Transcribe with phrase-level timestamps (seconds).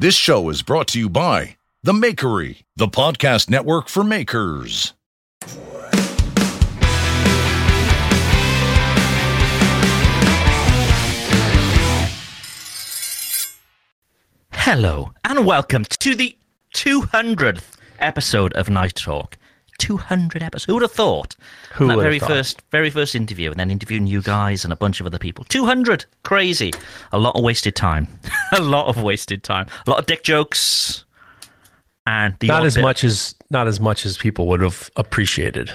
[0.00, 4.94] This show is brought to you by The Makery, the podcast network for makers.
[14.52, 16.36] Hello, and welcome to the
[16.74, 19.36] 200th episode of Knife Talk.
[19.78, 20.64] 200 episodes.
[20.66, 21.36] Who would have thought?
[21.74, 22.28] Who that would have very thought?
[22.28, 25.44] first, very first interview, and then interviewing you guys and a bunch of other people.
[25.44, 26.72] 200, crazy.
[27.12, 28.08] A lot of wasted time.
[28.52, 29.66] a lot of wasted time.
[29.86, 31.04] A lot of dick jokes.
[32.06, 35.70] And the not as bit- much as not as much as people would have appreciated.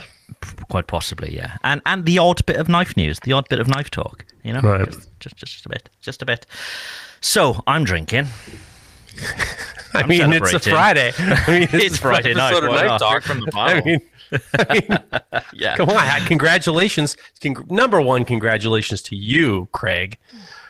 [0.69, 1.57] quite possibly, yeah.
[1.63, 4.25] And and the odd bit of knife news, the odd bit of knife talk.
[4.43, 4.89] You know, Right.
[4.89, 6.45] just, just just a bit, just a bit.
[7.21, 8.27] So I'm drinking.
[9.95, 10.59] I I'm mean, it's a.
[10.59, 11.13] Friday.
[11.19, 12.97] I mean, this It's Friday night, episode of Knife not?
[12.99, 13.23] Talk.
[13.23, 14.01] From the I mean,
[14.57, 15.75] I mean, Yeah.
[15.75, 16.21] come on!
[16.25, 20.17] Congratulations, Cong- number one, congratulations to you, Craig,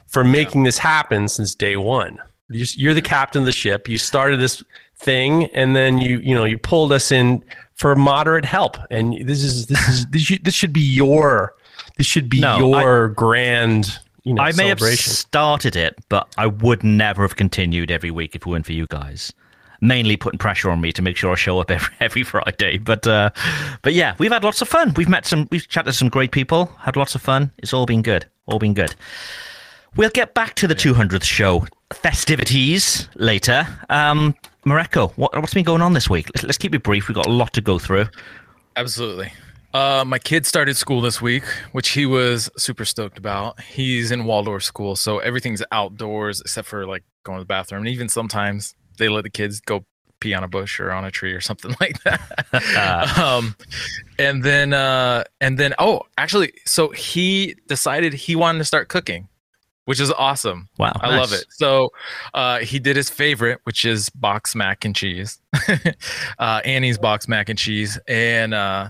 [0.08, 2.20] for making this happen since day one.
[2.50, 3.88] You're, you're the captain of the ship.
[3.88, 4.62] You started this
[4.98, 7.44] thing, and then you, you know, you pulled us in
[7.75, 8.78] for moderate help.
[8.92, 11.56] And this is this is this should, this should be your
[11.98, 16.48] this should be No, your grand, you know, I may have started it, but I
[16.48, 19.34] would never have continued every week if it weren't for you guys.
[19.82, 22.78] Mainly putting pressure on me to make sure I show up every every Friday.
[22.78, 23.32] But uh,
[23.82, 24.94] but yeah, we've had lots of fun.
[24.96, 27.52] We've met some, we've chatted to some great people, had lots of fun.
[27.58, 28.26] It's all been good.
[28.46, 28.96] All been good.
[29.96, 33.68] We'll get back to the 200th show festivities later.
[33.90, 34.36] Um,
[34.66, 36.30] Mareko, what, what's been going on this week?
[36.34, 37.08] Let's, let's keep it brief.
[37.08, 38.08] We've got a lot to go through.
[38.76, 39.32] Absolutely.
[39.74, 43.60] Uh, my kid started school this week, which he was super stoked about.
[43.60, 47.82] He's in Waldorf school, so everything's outdoors except for like going to the bathroom.
[47.82, 49.84] And even sometimes they let the kids go
[50.20, 53.18] pee on a bush or on a tree or something like that.
[53.18, 53.56] um,
[54.20, 59.28] and then, uh, and then, oh, actually, so he decided he wanted to start cooking,
[59.86, 60.70] which is awesome.
[60.78, 61.46] Wow, I love it.
[61.50, 61.90] So
[62.36, 65.40] uh, he did his favorite, which is box mac and cheese,
[66.40, 68.90] uh, Annie's box mac and cheese, and uh,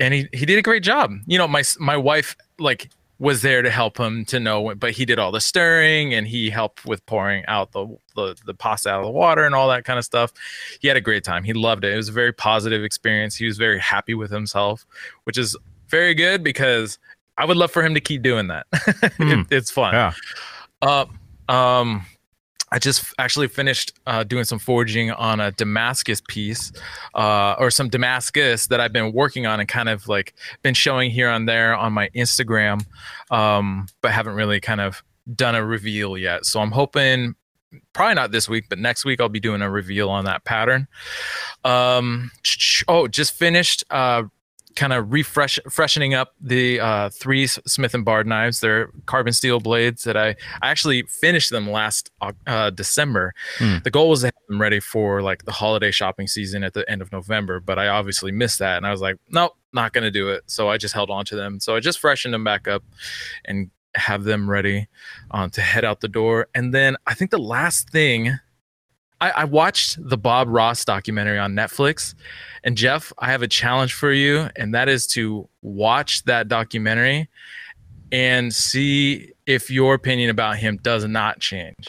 [0.00, 1.12] and he he did a great job.
[1.26, 2.88] You know, my my wife like
[3.18, 6.48] was there to help him to know, but he did all the stirring and he
[6.48, 9.84] helped with pouring out the, the the pasta out of the water and all that
[9.84, 10.32] kind of stuff.
[10.80, 11.44] He had a great time.
[11.44, 11.92] He loved it.
[11.92, 13.36] It was a very positive experience.
[13.36, 14.86] He was very happy with himself,
[15.24, 15.54] which is
[15.88, 16.98] very good because
[17.36, 18.66] I would love for him to keep doing that.
[19.20, 19.92] It- it's fun.
[19.92, 20.12] Yeah.
[20.82, 21.04] Uh,
[21.52, 22.06] um,
[22.72, 26.72] I just actually finished uh, doing some forging on a Damascus piece,
[27.14, 31.10] uh, or some Damascus that I've been working on and kind of like been showing
[31.10, 32.84] here and there on my Instagram,
[33.30, 35.02] um, but haven't really kind of
[35.34, 36.46] done a reveal yet.
[36.46, 37.34] So I'm hoping
[37.92, 40.88] probably not this week, but next week I'll be doing a reveal on that pattern.
[41.64, 42.30] Um,
[42.88, 44.24] oh, just finished uh,
[44.80, 48.60] kind of refresh freshening up the uh, three Smith and Bard knives.
[48.60, 50.30] They're carbon steel blades that I
[50.62, 52.10] I actually finished them last
[52.46, 53.34] uh, December.
[53.58, 53.76] Hmm.
[53.84, 56.90] The goal was to have them ready for like the holiday shopping season at the
[56.90, 60.10] end of November, but I obviously missed that, and I was like, nope, not gonna
[60.10, 60.44] do it.
[60.46, 61.60] So I just held on to them.
[61.60, 62.82] So I just freshened them back up
[63.44, 64.88] and have them ready
[65.30, 66.48] uh, to head out the door.
[66.54, 68.38] And then I think the last thing.
[69.20, 72.14] I, I watched the Bob Ross documentary on Netflix,
[72.64, 77.28] and Jeff, I have a challenge for you, and that is to watch that documentary
[78.12, 81.88] and see if your opinion about him does not change.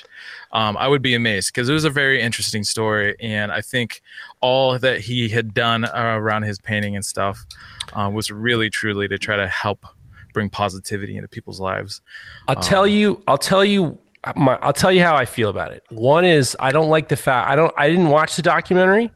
[0.51, 4.01] Um, I would be amazed because it was a very interesting story, and I think
[4.41, 7.45] all that he had done uh, around his painting and stuff
[7.93, 9.85] uh, was really truly to try to help
[10.33, 12.01] bring positivity into people's lives.
[12.47, 13.21] I'll tell you.
[13.27, 13.97] I'll tell you.
[14.35, 15.83] My, I'll tell you how I feel about it.
[15.89, 17.73] One is I don't like the fact I don't.
[17.77, 19.09] I didn't watch the documentary,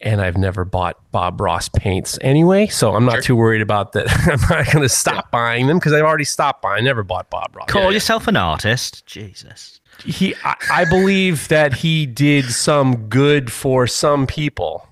[0.00, 3.22] and I've never bought Bob Ross paints anyway, so I'm not Sure.
[3.22, 4.06] too worried about that.
[4.28, 6.82] I'm not going to stop buying them because I've already stopped buying.
[6.82, 7.68] I never bought Bob Ross.
[7.70, 9.06] Call yourself an artist.
[9.06, 9.80] Jesus.
[10.04, 14.86] he I, I believe that he did some good for some people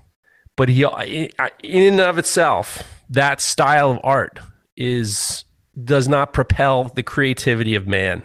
[0.55, 0.83] but he
[1.63, 4.39] in and of itself that style of art
[4.77, 5.43] is
[5.83, 8.23] does not propel the creativity of man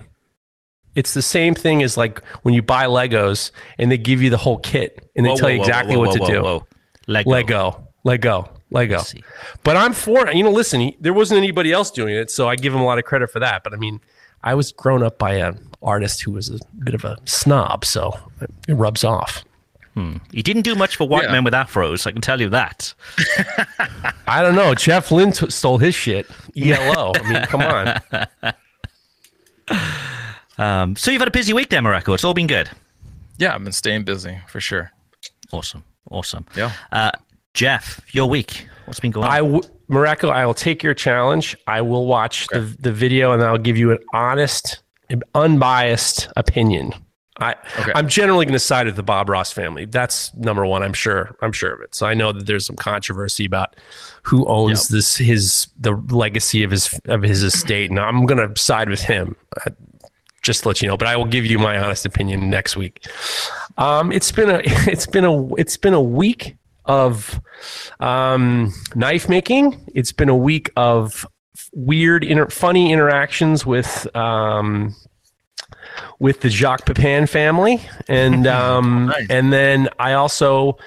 [0.99, 4.37] it's the same thing as like when you buy legos and they give you the
[4.45, 6.43] whole kit and they Whoa, tell whoa, you exactly whoa, what to do.
[7.07, 7.31] Lego.
[7.31, 7.89] lego.
[8.05, 8.37] Lego.
[8.71, 9.03] Lego.
[9.65, 12.75] But i'm for you know listen there wasn't anybody else doing it so i give
[12.75, 14.01] him a lot of credit for that but i mean
[14.45, 18.13] i was grown up by an artist who was a bit of a snob so
[18.69, 19.45] it rubs off.
[19.95, 20.17] Hmm.
[20.33, 21.33] He didn't do much for white Yeah.
[21.33, 22.07] men with afros.
[22.07, 22.93] I can tell you that.
[24.29, 24.75] i don't know.
[24.75, 26.27] Jeff lynne t- stole his shit.
[26.57, 28.01] Elo i mean come on
[30.59, 32.13] Um, so you've had a busy week, there, Morocco.
[32.15, 32.69] It's all been good.
[33.39, 34.91] Yeah, I've been staying busy for sure.
[35.53, 35.85] Awesome.
[36.11, 36.45] Awesome.
[36.57, 36.73] Yeah.
[36.93, 37.13] Uh,
[37.55, 38.67] Jeff, your week.
[38.87, 39.33] What's been going on?
[39.33, 41.57] I w- Morocco, I will take your challenge.
[41.67, 44.81] I will watch the, the video and I'll give you an honest,
[45.35, 46.93] unbiased opinion.
[47.41, 47.93] I, Okay.
[47.95, 49.85] I'm generally going to side with the Bob Ross family.
[49.85, 50.83] That's number one.
[50.83, 51.37] I'm sure.
[51.41, 51.95] I'm sure of it.
[51.95, 53.77] So I know that there's some controversy about
[54.25, 58.61] who owns this his the legacy of his of his estate, and I'm going to
[58.61, 59.37] side with him.
[59.65, 59.71] Uh,
[60.49, 63.07] just to let you know, but I will give you my honest opinion next week.
[63.77, 66.57] Um, it's been a it's been a it's been a week
[66.87, 67.39] of
[68.01, 69.79] um, knife making.
[69.95, 71.27] It's been a week of
[71.75, 74.97] weird, inter- funny interactions with um,
[76.19, 77.79] with the Jacques Pepin family,
[78.09, 79.27] and um, Nice.
[79.29, 80.79] and then I also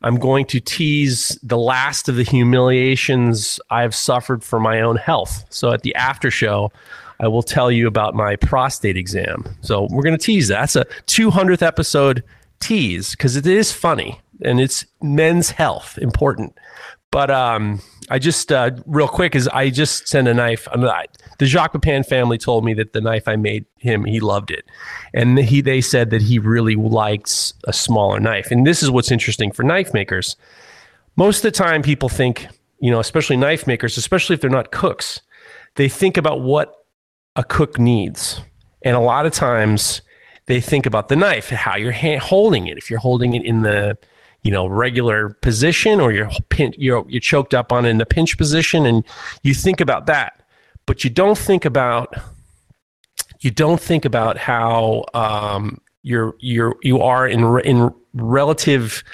[0.00, 5.44] I'm going to tease the last of the humiliations I've suffered for my own health.
[5.50, 6.72] So at the after show.
[7.20, 9.44] I will tell you about my prostate exam.
[9.60, 10.60] So we're going to tease that.
[10.60, 12.24] That's a 200th episode
[12.60, 16.54] tease because it is funny and it's men's health important.
[17.10, 20.68] But um, I just uh, real quick is I just sent a knife.
[20.76, 24.52] Not, the Jacques Pepin family told me that the knife I made him, he loved
[24.52, 24.64] it,
[25.12, 28.52] and he they said that he really likes a smaller knife.
[28.52, 30.36] And this is what's interesting for knife makers.
[31.16, 32.46] Most of the time, people think,
[32.78, 35.20] you know, especially knife makers, especially if they're not cooks,
[35.74, 36.79] they think about what
[37.36, 38.40] a cook needs.
[38.82, 40.02] And a lot of times
[40.46, 42.78] they think about the knife, how you're holding it.
[42.78, 43.96] If you're holding it in the,
[44.42, 48.06] you know, regular position or you're pin- you're you're choked up on it in the
[48.06, 49.04] pinch position and
[49.42, 50.42] you think about that.
[50.86, 52.14] But you don't think about
[53.40, 59.04] you don't think about how um, you're you're you are in re- in relative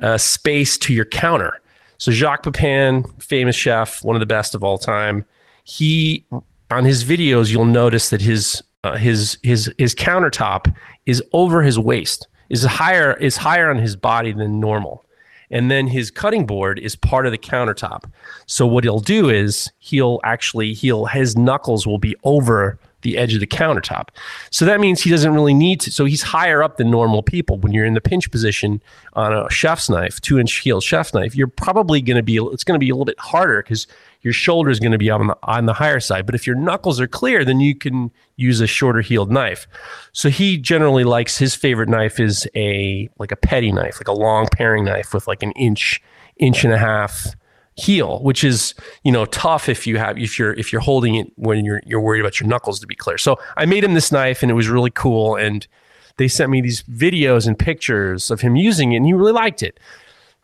[0.00, 1.60] uh, space to your counter.
[1.98, 5.26] So Jacques Pepin, famous chef, one of the best of all time,
[5.64, 6.24] he
[6.70, 10.74] on his videos you'll notice that his uh, his his his countertop
[11.06, 15.04] is over his waist, is higher is higher on his body than normal.
[15.52, 18.04] And then his cutting board is part of the countertop.
[18.46, 23.34] So what he'll do is he'll actually he'll his knuckles will be over the edge
[23.34, 24.08] of the countertop.
[24.50, 25.90] So that means he doesn't really need to.
[25.90, 27.58] So he's higher up than normal people.
[27.58, 28.82] When you're in the pinch position
[29.14, 32.64] on a chef's knife, two inch heel chef's knife, you're probably going to be, it's
[32.64, 33.86] going to be a little bit harder because
[34.22, 36.26] your shoulder is going to be on the, on the higher side.
[36.26, 39.66] But if your knuckles are clear, then you can use a shorter heeled knife.
[40.12, 44.12] So he generally likes his favorite knife is a, like a petty knife, like a
[44.12, 46.02] long paring knife with like an inch,
[46.36, 47.34] inch and a half
[47.74, 48.74] heel, which is
[49.04, 52.00] you know tough if you have if you're if you're holding it when you're you're
[52.00, 53.18] worried about your knuckles to be clear.
[53.18, 55.66] So I made him this knife and it was really cool and
[56.16, 59.62] they sent me these videos and pictures of him using it and he really liked
[59.62, 59.80] it.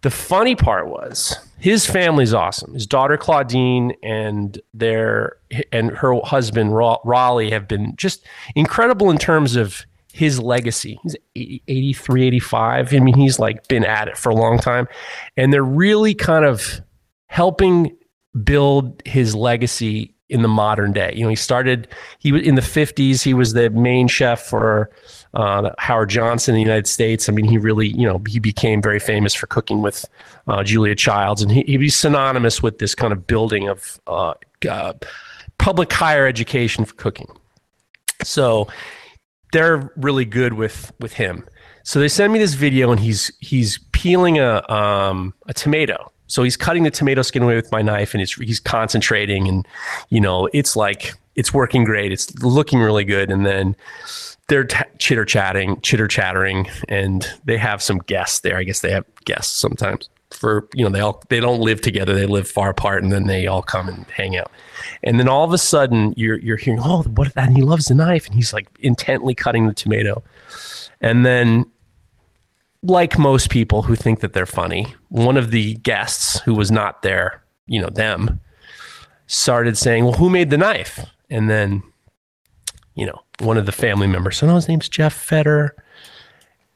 [0.07, 2.75] The funny part was his family's awesome.
[2.75, 5.39] His daughter Claudine and their
[5.73, 11.01] and her husband Rollie have been just incredible in terms of his legacy.
[11.03, 12.95] He's 80, 83, 85.
[12.95, 14.87] I mean, he's like been at it for a long time.
[15.37, 16.81] And they're really kind of
[17.27, 17.97] helping
[18.45, 21.15] build his legacy in the modern day.
[21.17, 21.89] You know, he started
[22.21, 24.89] he was in the 50s, he was the main chef for
[25.37, 27.29] uh, Howard Johnson in the United States.
[27.29, 30.07] I mean, he really, you know, he became very famous for cooking with
[30.49, 34.33] uh, Julia Childs, and he, he's synonymous with this kind of building of uh,
[34.69, 34.95] uh,
[35.59, 37.29] public higher education for cooking.
[38.25, 38.67] So
[39.53, 41.47] they're really good with with him.
[41.83, 46.11] So they send me this video, and he's he's peeling a um, a tomato.
[46.29, 49.69] So he's cutting the tomato skin away with my knife, and it's he's concentrating, and
[50.09, 52.11] you know it's like it's working great.
[52.11, 53.31] It's looking really good.
[53.31, 53.77] And then
[54.49, 58.57] they're t- chitter chatting, chitter chattering, and they have some guests there.
[58.57, 62.15] I guess they have guests sometimes for you know they all they don't live together.
[62.15, 64.51] They live far apart, and then they all come and hang out.
[65.03, 67.33] And then all of a sudden, you're you're hearing, oh, what?
[67.35, 70.23] That and he loves the knife, and he's like intently cutting the tomato.
[71.01, 71.67] And then,
[72.83, 77.03] like most people who think that they're funny, one of the guests who was not
[77.03, 78.41] there, you know, them,
[79.27, 81.83] started saying, "Well, who made the knife?" And then,
[82.95, 84.39] you know, one of the family members.
[84.39, 85.71] So "Oh, his name's Jeff Federer,"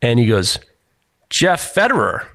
[0.03, 0.59] and he goes,
[1.29, 2.27] "Jeff Federer."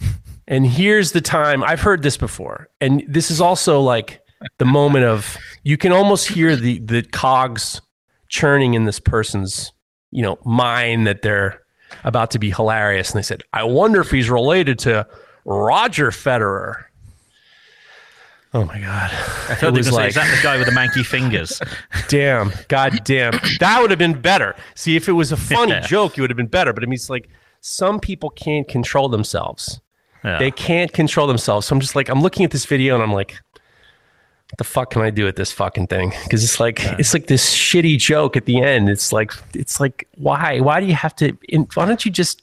[0.48, 4.20] And here's the time I've heard this before, and this is also like
[4.58, 7.80] the moment of you can almost hear the the cogs
[8.28, 9.72] churning in this person's
[10.10, 11.60] you know mind that they're
[12.04, 13.10] about to be hilarious.
[13.10, 15.06] And they said i wonder if he's related to
[15.44, 16.84] roger federer
[18.54, 19.10] oh my god
[19.48, 21.60] I thought was was like, like- is that the guy with the manky fingers?
[22.08, 25.80] damn god damn that would have been better see if it was a funny Yeah.
[25.80, 27.28] joke it would have been better but i mean it's like
[27.60, 29.80] some people can't control themselves
[30.24, 30.38] Yeah.
[30.38, 33.12] they can't control themselves so i'm just like i'm looking at this video and i'm
[33.12, 33.36] like
[34.52, 36.12] what the fuck can I do with this fucking thing?
[36.24, 38.88] Because it's like it's like this shitty joke at the end.
[38.90, 41.38] It's like it's like why why do you have to?
[41.74, 42.42] Why don't you just?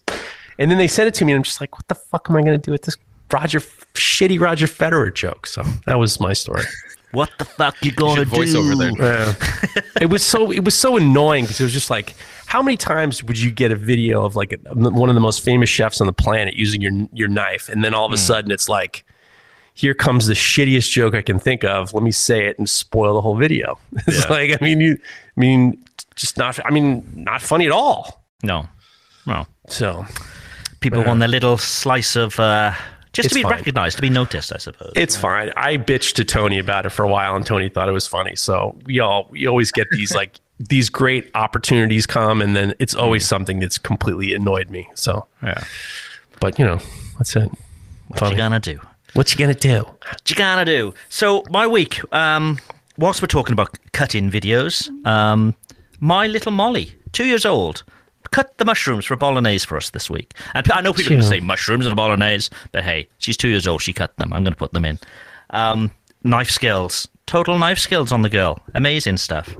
[0.57, 2.37] And then they sent it to me, and I'm just like, what the fuck am
[2.37, 2.95] I going to do with this
[3.31, 3.59] Roger
[3.93, 5.47] shitty Roger Federer joke?
[5.47, 6.63] So that was my story.
[7.11, 8.59] what the fuck you gonna should voice do?
[8.59, 8.91] over there.
[8.97, 9.81] Yeah.
[10.01, 12.15] it was so it was so annoying because it was just like
[12.45, 15.43] how many times would you get a video of like a, one of the most
[15.43, 18.51] famous chefs on the planet using your your knife and then all of a sudden
[18.51, 19.03] it's like
[19.73, 23.13] here comes the shittiest joke I can think of let me say it and spoil
[23.15, 24.31] the whole video it's Yeah.
[24.31, 24.97] like I mean you
[25.35, 25.83] I mean
[26.15, 28.67] just not I mean not funny at all No,
[29.25, 29.45] no.
[29.67, 30.05] so
[30.79, 32.71] People want their little slice of uh,
[33.23, 33.51] just to be fine.
[33.51, 34.93] recognized, to be noticed, I suppose.
[34.95, 37.93] it's fine I bitched to Tony about it for a while and Tony thought it
[37.93, 42.55] was funny so we all we always get these like these great opportunities come and
[42.55, 45.63] then it's always something that's completely annoyed me so yeah.
[46.39, 46.79] But you know,
[47.17, 47.49] that's it.
[48.07, 48.31] What Funny.
[48.31, 48.79] you gonna do?
[49.13, 49.79] What you gonna do?
[49.83, 50.93] What you gonna do?
[51.09, 52.59] So my week, um,
[52.97, 55.55] whilst we're talking about cutting videos, um,
[55.99, 57.83] my little Molly, two years old,
[58.31, 60.33] cut the mushrooms for bolognese for us this week.
[60.53, 61.41] And I know people are going to Cute.
[61.41, 63.81] say mushrooms and bolognese, but hey, she's two years old.
[63.81, 64.33] She cut them.
[64.33, 64.99] I'm going to put them in.
[65.51, 65.91] Um,
[66.23, 68.59] knife skills, total knife skills on the girl.
[68.73, 69.55] Amazing stuff.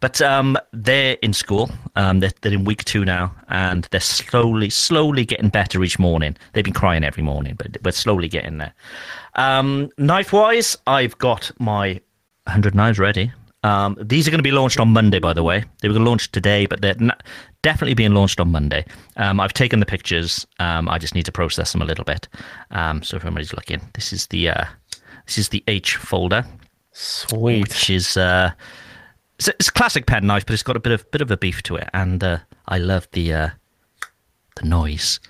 [0.00, 1.70] But um, they're in school.
[1.94, 6.36] Um, they're, they're in week two now, and they're slowly, slowly getting better each morning.
[6.52, 8.74] They've been crying every morning, but we're slowly getting there.
[9.36, 12.00] Um, knife wise, I've got my
[12.46, 13.30] 100 knives ready.
[13.62, 15.64] Um, these are going to be launched on Monday, by the way.
[15.80, 16.96] They were going to launch today, but they're
[17.62, 18.84] definitely being launched on Monday.
[19.16, 20.46] Um, I've taken the pictures.
[20.58, 22.28] Um, I just need to process them a little bit.
[22.72, 24.64] Um, so if anybody's looking, this is the uh,
[25.26, 26.44] this is the H folder,
[26.92, 27.60] Sweet.
[27.60, 28.50] which is uh,
[29.38, 31.36] it's, it's a classic pen knife, but it's got a bit of bit of a
[31.36, 33.50] beef to it, and uh, I love the uh,
[34.56, 35.20] the noise.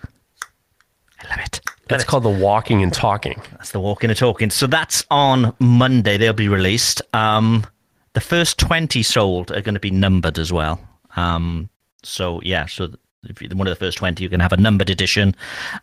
[1.22, 1.60] I love it.
[1.88, 3.40] That's called the walking and talking.
[3.52, 4.48] That's the walking and talking.
[4.50, 6.16] So that's on Monday.
[6.16, 7.02] They'll be released.
[7.12, 7.66] Um,
[8.14, 10.80] the first 20 sold are going to be numbered as well.
[11.16, 11.68] Um,
[12.02, 12.90] so, yeah, so
[13.24, 15.34] if you're one of the first 20, you can have a numbered edition.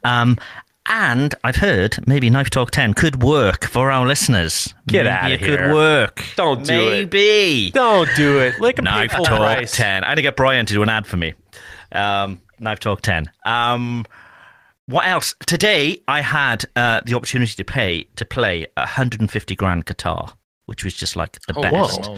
[0.03, 0.37] Um,
[0.85, 4.73] and I've heard maybe Knife Talk 10 could work for our listeners.
[4.87, 5.57] Get Maybe of it here.
[5.57, 6.23] could work.
[6.35, 6.89] Don't do it.
[7.13, 7.71] maybe.
[7.71, 8.59] Don't do it.
[8.59, 9.75] Like a Knife Talk price.
[9.75, 10.03] 10.
[10.03, 11.35] I had to get Brian to do an ad for me.
[11.91, 13.29] Um, Knife Talk 10.
[13.45, 14.05] Um,
[14.87, 15.35] what else?
[15.45, 20.33] Today I had uh, the opportunity to pay to play a 150 grand guitar,
[20.69, 22.05] which was just like the Oh, best.
[22.05, 22.17] whoa.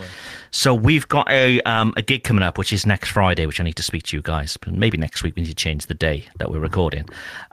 [0.52, 3.64] So we've got a um, a gig coming up, which is next Friday, which I
[3.64, 4.58] need to speak to you guys.
[4.58, 7.08] But maybe next week we need to change the day that we're recording.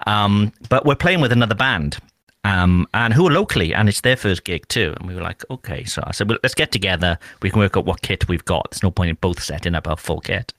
[0.06, 1.98] Um, but we're playing with another band,
[2.44, 4.94] um, and who are locally, and it's their first gig too.
[4.98, 5.84] And we were like, okay.
[5.84, 7.18] So I said, well, let's get together.
[7.42, 8.70] We can work out what kit we've got.
[8.70, 10.52] There's no point in both setting up our full kit.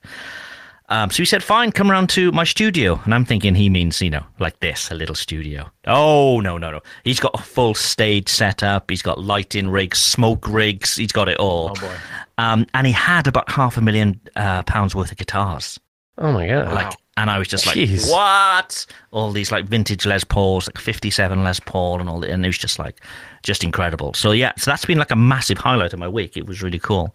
[0.90, 3.00] Um, so he said, fine, come around to my studio.
[3.04, 5.70] And I'm thinking he means, you know, like this, a little studio.
[5.86, 6.80] Oh, no, no, no.
[7.04, 8.90] He's got a full stage set up.
[8.90, 10.96] He's got lighting rigs, smoke rigs.
[10.96, 11.70] He's got it all.
[11.70, 11.96] Oh boy.
[12.38, 15.78] Um, and he had about half a million uh, pounds worth of guitars.
[16.18, 16.74] Oh my god.
[16.74, 18.10] Like, and I was just like, Jeez.
[18.10, 18.86] what?
[19.10, 22.30] All these like vintage Les Pauls, like 57 Les Paul and all that.
[22.30, 23.00] And it was just like,
[23.42, 24.14] just incredible.
[24.14, 26.36] So yeah, so that's been like a massive highlight of my week.
[26.36, 27.14] It was really cool.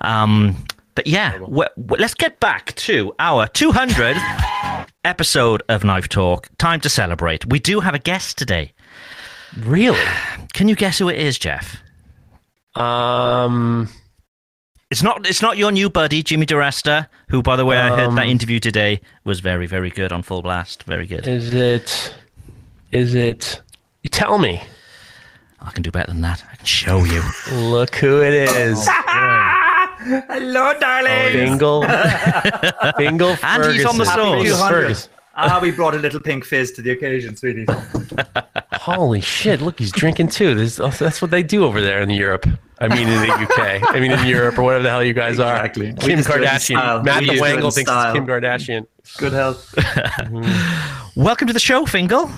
[0.00, 0.56] Um,
[0.94, 1.64] but yeah, we
[1.98, 6.48] let's get back to our 200th episode of Knife Talk.
[6.58, 7.46] Time to celebrate.
[7.46, 8.72] We do have a guest today.
[9.58, 9.98] really?
[10.52, 11.76] Can you guess who it is, Jeff?
[12.74, 13.88] Um.
[14.90, 15.24] It's not.
[15.26, 18.28] It's not your new buddy, Jimmy DeResta, who, by the way, I heard that Um,
[18.28, 20.82] interview today was very, very good on Full Blast.
[20.82, 21.28] Very good.
[21.28, 22.12] Is it?
[22.90, 23.60] Is it?
[24.02, 24.62] You tell me.
[25.60, 26.42] I can do better than that.
[26.50, 27.22] I can show you.
[27.52, 28.88] Look who it is.
[30.02, 31.32] Hello, darling.
[31.32, 31.82] Fingal.
[32.96, 34.06] Fingal And he's on the Ferguson.
[34.06, 34.42] sauce.
[34.42, 34.68] Fingal 200.
[34.82, 35.10] Ferguson.
[35.36, 37.66] Ah, we brought a little pink fizz to the occasion, sweetie.
[38.74, 39.60] Holy shit!
[39.62, 40.54] Look, he's drinking too.
[40.54, 42.46] This, that's what they do over there in Europe.
[42.80, 43.82] I mean, in the UK.
[43.94, 45.54] I mean, in Europe or whatever the hell you guys are.
[45.56, 45.92] Exactly.
[45.94, 46.60] Kim just do it in Kardashian.
[46.78, 47.02] style.
[47.02, 48.86] Matt We the just do it in Wangle thinks it's Kim Kardashian.
[49.18, 49.74] Good health.
[51.16, 52.30] Welcome to the show, Fingal.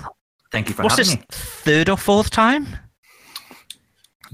[0.51, 1.25] Thank you for What's having this me.
[1.31, 2.67] third or fourth time?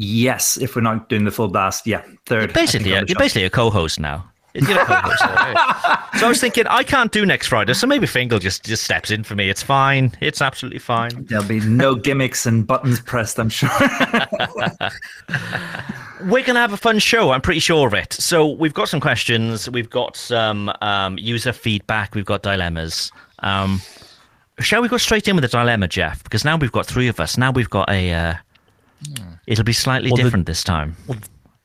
[0.02, 2.54] Yes, if we're not doing the full blast, yeah, third.
[2.54, 3.20] Basically, you're the show.
[3.20, 4.32] basically a co-host now.
[4.54, 5.20] You're a co-host.
[6.20, 9.12] so I was thinking I can't do next Friday, so maybe Fingal just just steps
[9.12, 9.50] in for me.
[9.50, 10.16] It's fine.
[10.22, 11.26] It's absolutely fine.
[11.26, 13.70] There'll be no gimmicks and buttons pressed, I'm sure.
[16.24, 17.32] We're gonna have a fun show.
[17.32, 18.14] I'm pretty sure of it.
[18.14, 19.70] So we've got some questions.
[19.70, 22.16] We've got some um, user feedback.
[22.16, 23.12] We've got dilemmas.
[23.40, 23.82] Um,
[24.62, 26.24] shall we go straight in with the dilemma, Jeff?
[26.24, 27.38] Because now we've got three of us.
[27.38, 28.14] Now we've got a.
[28.14, 28.36] Uh,
[29.48, 30.96] it'll be slightly Well, the- different this time.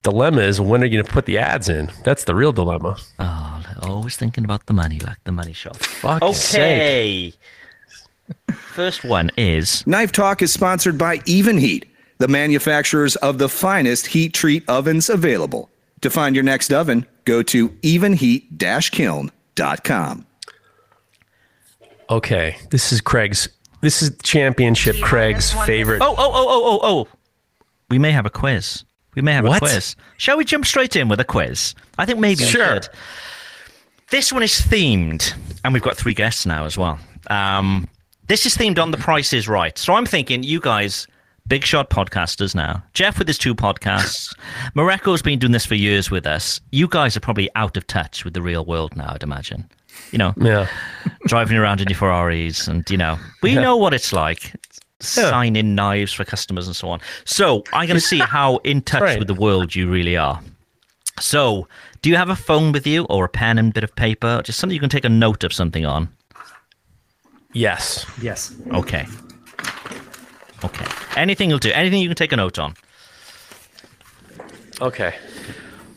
[0.03, 1.91] Dilemma is when are you going to put the ads in?
[2.05, 2.99] That's the real dilemma.
[3.19, 5.77] Oh, always thinking about the money, like the money shot.
[5.79, 6.61] Fuck's sake.
[6.61, 7.33] Okay.
[8.55, 11.85] First one is Knife Talk is sponsored by Evenheat,
[12.19, 15.71] the manufacturers of the finest heat treat ovens available.
[16.03, 20.27] To find your next oven, go to evenheat-kiln.com.
[22.11, 23.49] Okay, this is Craig's.
[23.81, 26.03] This is championship Craig's favorite.
[26.03, 27.09] Oh, oh, oh, oh, oh, oh.
[27.91, 28.85] We may have a quiz.
[29.15, 29.57] We may have What?
[29.57, 29.97] a quiz.
[30.17, 31.75] Shall we jump straight in with a quiz?
[31.99, 32.67] I think maybe we Sure.
[32.83, 32.89] should.
[34.11, 36.99] This one is themed, and we've got three guests now as well.
[37.29, 37.89] Um,
[38.29, 39.77] this is themed on The Price is Right.
[39.79, 41.07] So I'm thinking, you guys,
[41.49, 42.83] big shot podcasters now.
[42.93, 44.35] Jeff with his two podcasts.
[44.75, 46.61] Moreco's been doing this for years with us.
[46.71, 49.69] You guys are probably out of touch with the real world now, I'd imagine.
[50.11, 50.67] You know, Yeah.
[51.27, 54.53] driving around in your Ferraris, and you know, we know what it's like.
[55.01, 57.01] Signing knives for customers and so on.
[57.25, 59.19] So I'm going to see how in touch Right.
[59.19, 60.41] with the world you really are.
[61.21, 61.69] So,
[62.03, 64.59] do you have a phone with you, or a pen and bit of paper, just
[64.59, 66.09] something you can take a note of something on?
[67.53, 68.05] Yes.
[68.21, 68.53] yes.
[68.73, 69.07] Okay.
[70.65, 70.87] Okay.
[71.17, 71.71] Anything you'll do.
[71.73, 72.75] Anything you can take a note on.
[74.81, 75.15] Okay.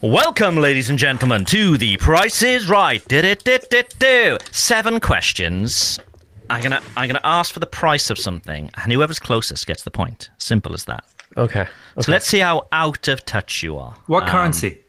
[0.01, 3.03] Welcome, ladies and gentlemen, to The Price is Right.
[3.07, 4.37] Did it, did it, do.
[4.51, 5.99] Seven questions.
[6.49, 9.91] I'm gonna, I'm gonna ask for the price of something, and whoever's closest gets the
[9.91, 10.29] point.
[10.37, 11.03] Simple as that.
[11.35, 11.67] Okay.
[11.99, 13.93] So let's see how out of touch you are.
[14.07, 14.79] What Um, currency?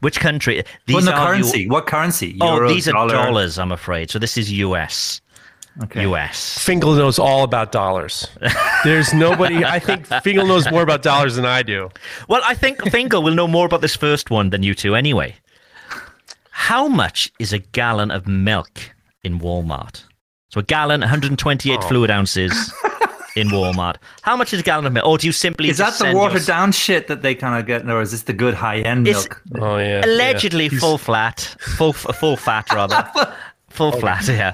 [0.00, 0.64] Which country?
[0.86, 1.62] These Well, no are currency.
[1.62, 2.36] Eu- What currency?
[2.40, 3.14] oh, Euro, these are dollar?
[3.14, 3.58] dollars.
[3.58, 4.10] I'm afraid.
[4.10, 5.20] So this is US.
[5.84, 6.02] Okay.
[6.02, 6.58] US.
[6.58, 8.26] Fingal knows all about dollars.
[8.84, 9.64] There's nobody.
[9.64, 11.88] I think Fingal knows more about dollars than I do.
[12.28, 15.36] Well, I think Fingal will know more about this first one than you two anyway.
[16.50, 18.90] How much is a gallon of milk
[19.24, 20.04] in Walmart?
[20.50, 21.88] So a gallon, 128 Oh.
[21.88, 22.52] fluid ounces
[23.36, 23.96] in Walmart.
[24.20, 25.06] How much is a gallon of milk?
[25.06, 27.58] Or do you simply Is that the send your- watered down shit that they kind
[27.58, 29.42] of get, or is this the good high end milk?
[29.58, 30.04] Oh yeah.
[30.04, 30.78] allegedly yeah.
[30.78, 33.08] full flat, full full fat rather,
[33.70, 34.28] full flat.
[34.28, 34.52] Yeah,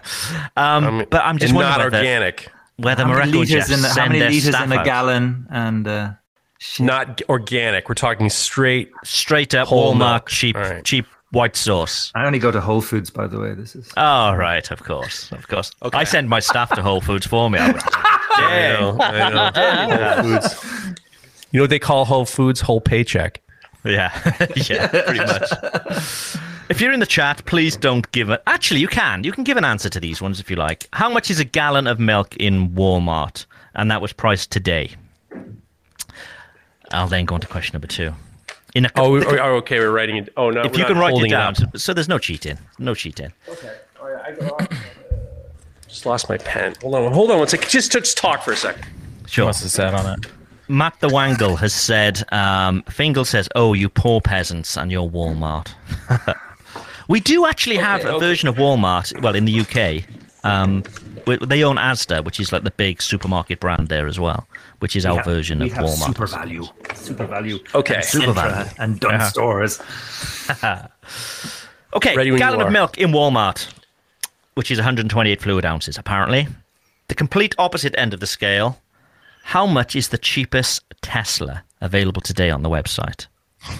[0.56, 2.48] um, I mean, but I'm just and wondering not whether, organic.
[2.76, 5.46] whether How many liters in the, how many liters in a gallon?
[5.50, 6.10] And uh,
[6.60, 6.86] shit.
[6.86, 7.88] Not organic.
[7.88, 8.92] We're talking straight.
[9.04, 10.28] straight up Walmart milk.
[10.28, 10.84] cheap All right.
[10.84, 12.10] cheap white sauce.
[12.14, 13.54] I only go to Whole Foods, by the way.
[13.54, 15.70] This is Oh right, of course, of course.
[15.92, 17.58] I send my staff to Whole Foods for me.
[17.58, 17.82] I would-
[18.40, 18.96] I know.
[19.00, 20.22] I know.
[20.22, 20.94] Whole Foods.
[21.50, 22.60] You know what they call Whole Foods?
[22.60, 23.40] Whole paycheck.
[23.84, 24.10] Yeah,
[24.68, 25.50] yeah, pretty much.
[26.68, 28.42] If you're in the chat, please don't give it.
[28.46, 29.24] Actually, you can.
[29.24, 30.86] You can give an answer to these ones if you like.
[30.92, 33.46] How much is a gallon of milk in Walmart?
[33.74, 34.90] And that was priced today.
[36.90, 38.12] I'll then go on to question number two.
[38.74, 39.78] In a, Oh, we- oh, okay.
[39.78, 40.32] We're writing it.
[40.36, 40.62] Oh no.
[40.62, 41.56] if you can write it holding down, up.
[41.56, 42.58] so, so there's no cheating.
[42.78, 43.32] No cheating.
[43.48, 43.74] Okay.
[45.88, 46.74] Just lost my pen.
[46.82, 47.12] Hold on.
[47.12, 47.68] Hold on one second.
[47.70, 48.84] Just just talk for a second.
[49.26, 49.46] Sure.
[49.46, 50.26] Must have sat on it.
[50.68, 55.68] Matt the Wangle has said, um, Fingal says, oh, you poor peasants and your Walmart.
[57.08, 60.04] we do actually have a version of Walmart, well, in the UK.
[60.44, 60.82] Um,
[61.46, 64.46] they own Asda, which is like the big supermarket brand there as well,
[64.80, 66.06] which is our have- version we of have Walmart.
[66.06, 67.74] Super value, SuperValu.
[67.74, 67.94] Okay.
[67.96, 68.74] and SuperValu.
[68.78, 69.80] and Dunnes Stores.
[71.94, 73.66] Okay, Ready when you gallon of milk in Walmart,
[74.54, 76.46] which is 128 fluid ounces, apparently.
[77.08, 78.78] The complete opposite end of the scale.
[79.42, 83.26] How much is the cheapest Tesla available today on the website?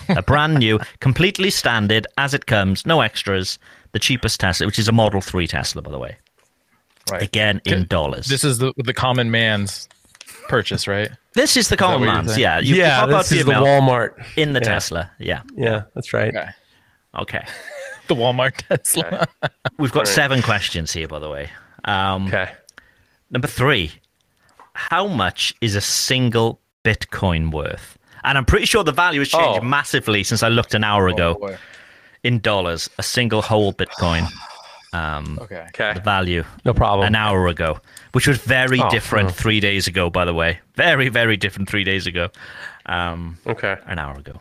[0.09, 3.59] A brand new, completely standard, as it comes, no extras.
[3.93, 6.17] The cheapest Tesla, which is a Model 3 Tesla, by the way.
[7.11, 7.23] Right.
[7.23, 8.27] Again, in dollars.
[8.27, 9.89] This is the the common man's
[10.49, 11.11] purchase, right?
[11.35, 12.59] This is the common what man's, yeah.
[12.59, 14.25] You yeah, pop out this for is your the milk Walmart.
[14.37, 14.65] in the yeah.
[14.67, 15.11] Tesla.
[15.19, 15.43] Yeah.
[15.55, 16.35] Yeah, that's right.
[16.35, 16.49] Okay.
[17.19, 17.45] Okay.
[18.09, 19.27] The Walmart Tesla.
[19.79, 21.51] We've got seven questions here, by the way.
[21.85, 22.51] Um, Okay.
[23.31, 23.93] Number three.
[24.73, 27.99] how much is a single Bitcoin worth?
[28.25, 29.63] And I'm pretty sure the value has changed Oh.
[29.63, 31.57] massively since I looked an hour ago Oh,
[32.23, 32.89] in dollars.
[32.99, 34.27] A single whole Bitcoin,
[34.93, 35.65] um, Okay.
[35.69, 35.93] Okay.
[35.95, 37.07] the value No problem.
[37.07, 37.79] an hour ago,
[38.13, 39.33] which was very Oh, different oh.
[39.33, 40.61] three days ago, by the way.
[40.77, 42.29] Very, very different three days ago.
[42.87, 43.77] Um, Okay.
[43.87, 44.41] an hour ago.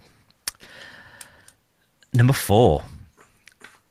[2.14, 2.84] Number four.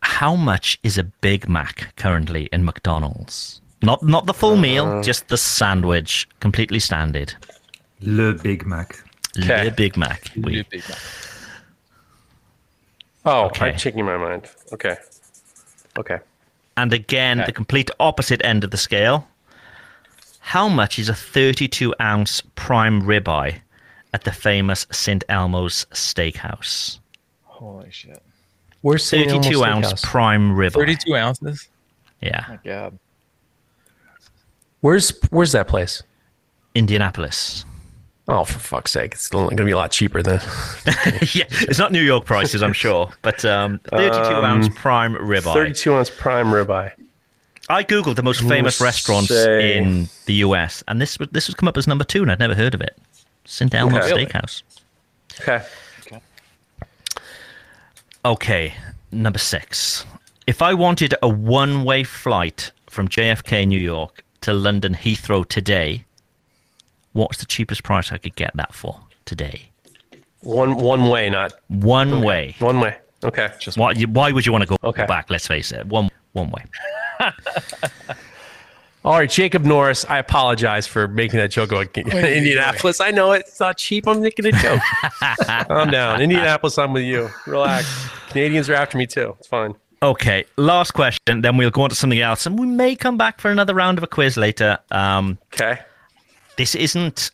[0.03, 3.61] How much is a Big Mac currently in McDonald's?
[3.83, 4.61] Not not the full Uh.
[4.61, 7.35] meal, just the sandwich, completely standard.
[8.01, 8.97] Le Big Mac.
[9.39, 9.65] Okay.
[9.65, 10.31] The Big Mac.
[10.37, 10.65] Oui.
[10.71, 10.99] Big Mac.
[13.25, 13.71] Oh, Okay.
[13.71, 14.49] I'm checking my mind.
[14.73, 14.97] Okay.
[15.99, 16.19] Okay.
[16.77, 17.47] And again, Okay.
[17.47, 19.29] the complete opposite end of the scale.
[20.41, 23.61] How much is a 32 ounce prime ribeye
[24.13, 25.25] at the famous St.
[25.29, 26.99] Elmo's Steakhouse?
[27.45, 28.23] Holy shit.
[28.83, 29.29] Where's St.
[29.29, 30.03] Elmo's 32 ounce Steakhouse?
[30.05, 30.73] prime ribeye.
[30.73, 31.69] 32 ounces?
[32.21, 32.45] Yeah.
[32.49, 32.99] My God.
[34.81, 36.03] Where's Where's that place?
[36.75, 37.65] Indianapolis.
[38.29, 39.13] Oh, for fuck's sake!
[39.15, 40.41] It's going to be a lot cheaper than.
[41.33, 45.53] yeah, it's not New York prices, I'm sure, but um, 32 ounce prime ribeye.
[45.55, 46.91] 32 ounce prime ribeye.
[47.69, 51.55] I googled the most famous restaurants say- in the US, and this was this was
[51.55, 52.97] come up as number two, and I'd never heard of it.
[53.45, 53.73] St.
[53.73, 54.25] Elmo's Okay.
[54.27, 54.63] Steakhouse.
[55.41, 55.65] Okay.
[58.25, 58.75] Okay,
[59.13, 60.05] number six.
[60.49, 66.05] If I wanted a one-way flight from JFK, New York, to London Heathrow today,
[67.17, 69.71] what's the cheapest price I could get that for today?
[70.43, 72.55] One one way, not One way.
[72.61, 72.97] one way.
[73.25, 73.51] Okay.
[73.59, 75.07] Just Why, you- why would you want to go Okay.
[75.07, 75.31] back?
[75.31, 75.87] Let's face it.
[75.87, 76.65] One one way.
[79.05, 80.05] All right, Jacob Norris.
[80.09, 83.01] I apologize for making that joke about Indianapolis.
[83.01, 84.07] I know it's not cheap.
[84.09, 84.81] I'm making a joke.
[85.69, 86.21] Calm down.
[86.21, 87.31] Indianapolis, I'm with you.
[87.47, 87.87] Relax.
[88.31, 89.37] Canadians are after me too.
[89.39, 89.77] It's fine.
[90.03, 91.41] Okay, last question.
[91.41, 93.97] Then we'll go on to something else, and we may come back for another round
[93.97, 94.79] of a quiz later.
[94.91, 95.79] Um, Okay.
[96.57, 97.31] This isn't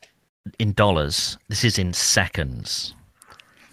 [0.59, 1.39] in dollars.
[1.49, 2.95] This is in seconds.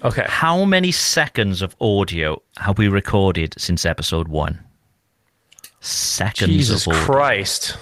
[0.03, 0.25] Okay.
[0.27, 4.63] How many seconds of audio have we recorded since episode one?
[5.81, 7.05] Seconds Jesus of audio.
[7.05, 7.77] Christ.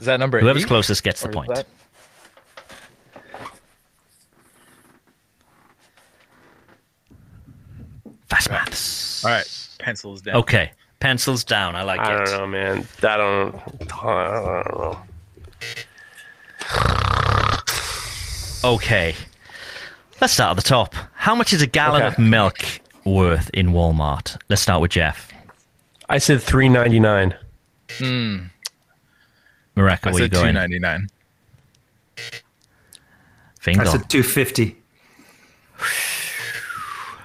[0.00, 0.68] Is that number Whoever's eight?
[0.68, 1.54] closest gets the Or is point.
[1.54, 1.66] that-
[8.28, 9.24] Fast maths.
[9.24, 9.68] All right.
[9.78, 10.36] Pencils down.
[10.36, 11.74] Okay, pencils down.
[11.76, 12.26] I like I it.
[12.26, 12.86] don't know, man.
[13.02, 13.54] I don't.
[14.02, 14.98] I don't know.
[18.64, 19.14] Okay,
[20.20, 20.94] let's start at the top.
[21.14, 22.08] How much is a gallon Okay.
[22.14, 22.58] of milk
[23.04, 24.36] worth in Walmart?
[24.48, 25.32] Let's start with Jeff.
[26.08, 27.34] I said three ninety nine.
[27.98, 28.46] Hmm.
[29.76, 30.54] Mareka, I where you said going?
[30.54, 31.08] 299.
[33.60, 33.88] Fingal.
[33.88, 34.76] I said 250.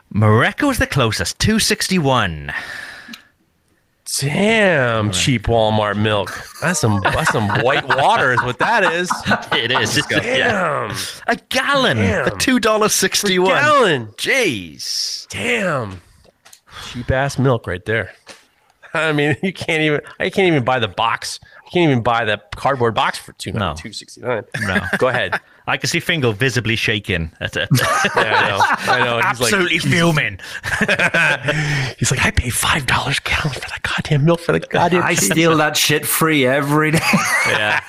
[0.10, 2.52] Morocco is the closest, 261.
[4.20, 6.32] Damn, cheap Walmart milk.
[6.62, 7.00] That's some.
[7.02, 8.34] That's some white water.
[8.34, 9.10] Is what that is.
[9.54, 9.98] It is.
[9.98, 10.88] It's a, yeah.
[10.90, 10.98] Damn.
[11.28, 12.26] a gallon Damn.
[12.26, 13.48] for $2.61.
[13.48, 14.08] Gallon.
[14.18, 15.28] Jeez.
[15.30, 16.02] Damn.
[16.92, 18.12] Cheap ass milk right there.
[18.94, 20.02] I mean, you can't even.
[20.20, 21.40] I can't even buy the box.
[21.66, 23.76] You can't even buy the cardboard box for two No.
[23.78, 24.44] two sixty nine.
[24.62, 24.82] No.
[24.98, 25.40] Go ahead.
[25.68, 27.32] I can see Fingal visibly shaking.
[27.40, 27.70] At it.
[28.16, 28.94] Yeah, I know.
[28.94, 29.16] I know.
[29.18, 30.40] He's Absolutely fuming.
[31.98, 35.04] he's like, I pay five dollars a gallon for that goddamn milk for the goddamn.
[35.04, 37.00] I cheese." steal that shit free every day.
[37.48, 37.80] Yeah.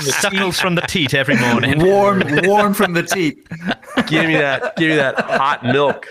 [0.00, 1.78] Suckles from the teat every morning.
[1.84, 3.46] warm, warm from the teat.
[4.06, 4.76] Give me that.
[4.76, 6.06] Give me that hot milk.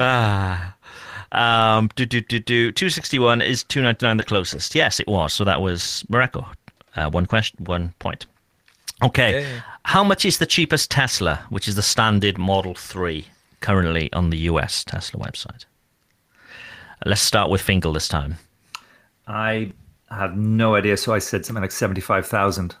[0.00, 0.74] Ah.
[1.32, 2.72] Um, do, do, do, do.
[2.72, 4.74] 261 is 299 the closest.
[4.74, 5.32] Yes, it was.
[5.32, 6.46] So that was Morocco.
[6.96, 8.26] Uh, one question, one point.
[9.02, 9.46] Okay.
[9.84, 13.26] How much is the cheapest Tesla, which is the standard Model 3,
[13.60, 15.64] currently on the US Tesla website?
[17.04, 18.36] Let's start with Fingal this time.
[19.26, 19.72] I
[20.10, 22.76] have no idea, so I said something like 75,000.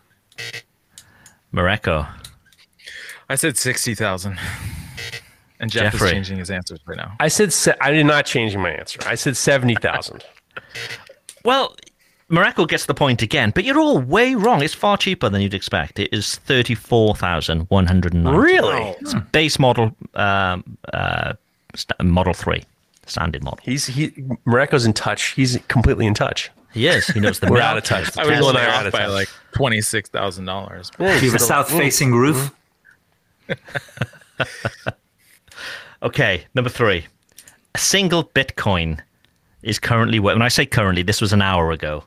[1.50, 2.06] Morocco.
[3.28, 4.38] I said 60,000.
[5.60, 6.08] And Jeff Jeffrey.
[6.08, 7.14] is changing his answers right now.
[7.20, 7.52] I said.
[7.52, 8.98] Se- I did not change my answer.
[9.06, 10.24] I said seventy thousand.
[11.44, 11.76] Well,
[12.32, 14.62] Morocco gets the point again, but you're all way wrong.
[14.62, 15.98] It's far cheaper than you'd expect.
[15.98, 18.30] It is 34,190.
[18.38, 18.94] really?
[19.00, 21.34] It's base model, um, uh,
[22.02, 22.64] Model 3,
[23.06, 23.58] standard model.
[23.62, 24.12] He's he.
[24.46, 25.32] Morocco's in touch.
[25.32, 26.50] He's completely in touch.
[26.72, 27.06] He is.
[27.08, 28.16] He knows the We're out of touch.
[28.16, 29.10] I was Tesla only are out off of by touch.
[29.10, 30.96] like $26,000.
[30.96, 32.50] Do you have a south-facing roof?
[36.02, 37.06] Okay, number three.
[37.76, 38.98] A single Bitcoin
[39.62, 42.02] is currently, worth- when I say currently, this was an hour ago.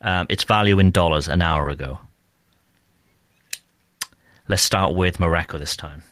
[0.00, 1.98] Um, its value in dollars an hour ago.
[4.46, 6.02] Let's start with Morocco this time.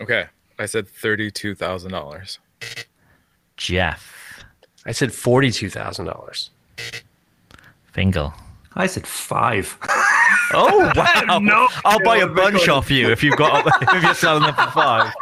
[0.00, 0.26] Okay.
[0.58, 2.38] I said $32,000.
[3.56, 4.44] Jeff,
[4.86, 6.48] I said forty-two thousand dollars.
[7.92, 8.32] Fingal.
[8.74, 9.76] I said five.
[10.52, 11.38] Oh wow!
[11.42, 11.68] No.
[11.84, 15.12] I'll buy a bunch off you if you've got if you're selling them for five.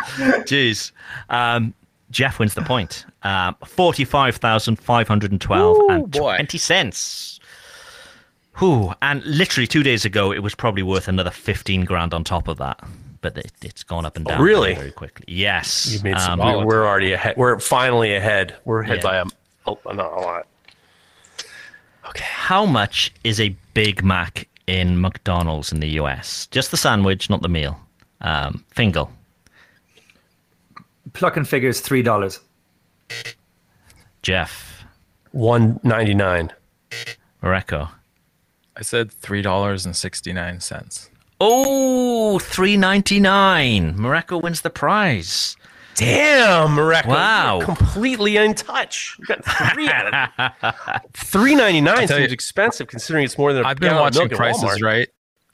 [0.46, 0.90] Jeez.
[1.28, 1.74] Um,
[2.10, 3.04] Jeff wins the point.
[3.24, 6.36] Um, Forty-five thousand five hundred and twelve Ooh, and boy.
[6.36, 7.37] twenty cents.
[8.58, 8.92] Whew.
[9.02, 12.58] And literally two days ago, it was probably worth another fifteen grand on top of
[12.58, 12.80] that.
[13.20, 14.68] But it, it's gone up and down really?
[14.74, 15.24] very, very quickly.
[15.28, 15.92] Yes.
[15.92, 16.40] You made some.
[16.40, 17.36] Um, we're, we're already ahead.
[17.36, 18.56] We're finally ahead.
[18.64, 19.02] We're ahead Yeah.
[19.02, 19.24] by a,
[19.66, 20.46] oh, not a lot.
[22.08, 22.24] Okay.
[22.24, 26.46] How much is a Big Mac in McDonald's in the US?
[26.52, 27.78] Just the sandwich, not the meal.
[28.20, 29.10] Um, Fingal.
[31.12, 32.40] Plucking figures three dollars.
[34.22, 34.84] Jeff.
[35.32, 36.52] One ninety nine.
[37.42, 37.88] Morocco.
[38.78, 41.10] I said three dollars and sixty nine cents.
[41.40, 43.94] Oh, three ninety nine.
[43.96, 45.56] Morocco wins the prize.
[45.96, 47.08] Damn, Morocco!
[47.08, 47.56] Wow.
[47.58, 49.16] you're completely in touch.
[49.18, 53.64] You got three out of three ninety nine seems you- expensive considering it's more than
[53.64, 54.82] a I've been gallon of watching milk at Prices Walmart.
[54.82, 55.08] Right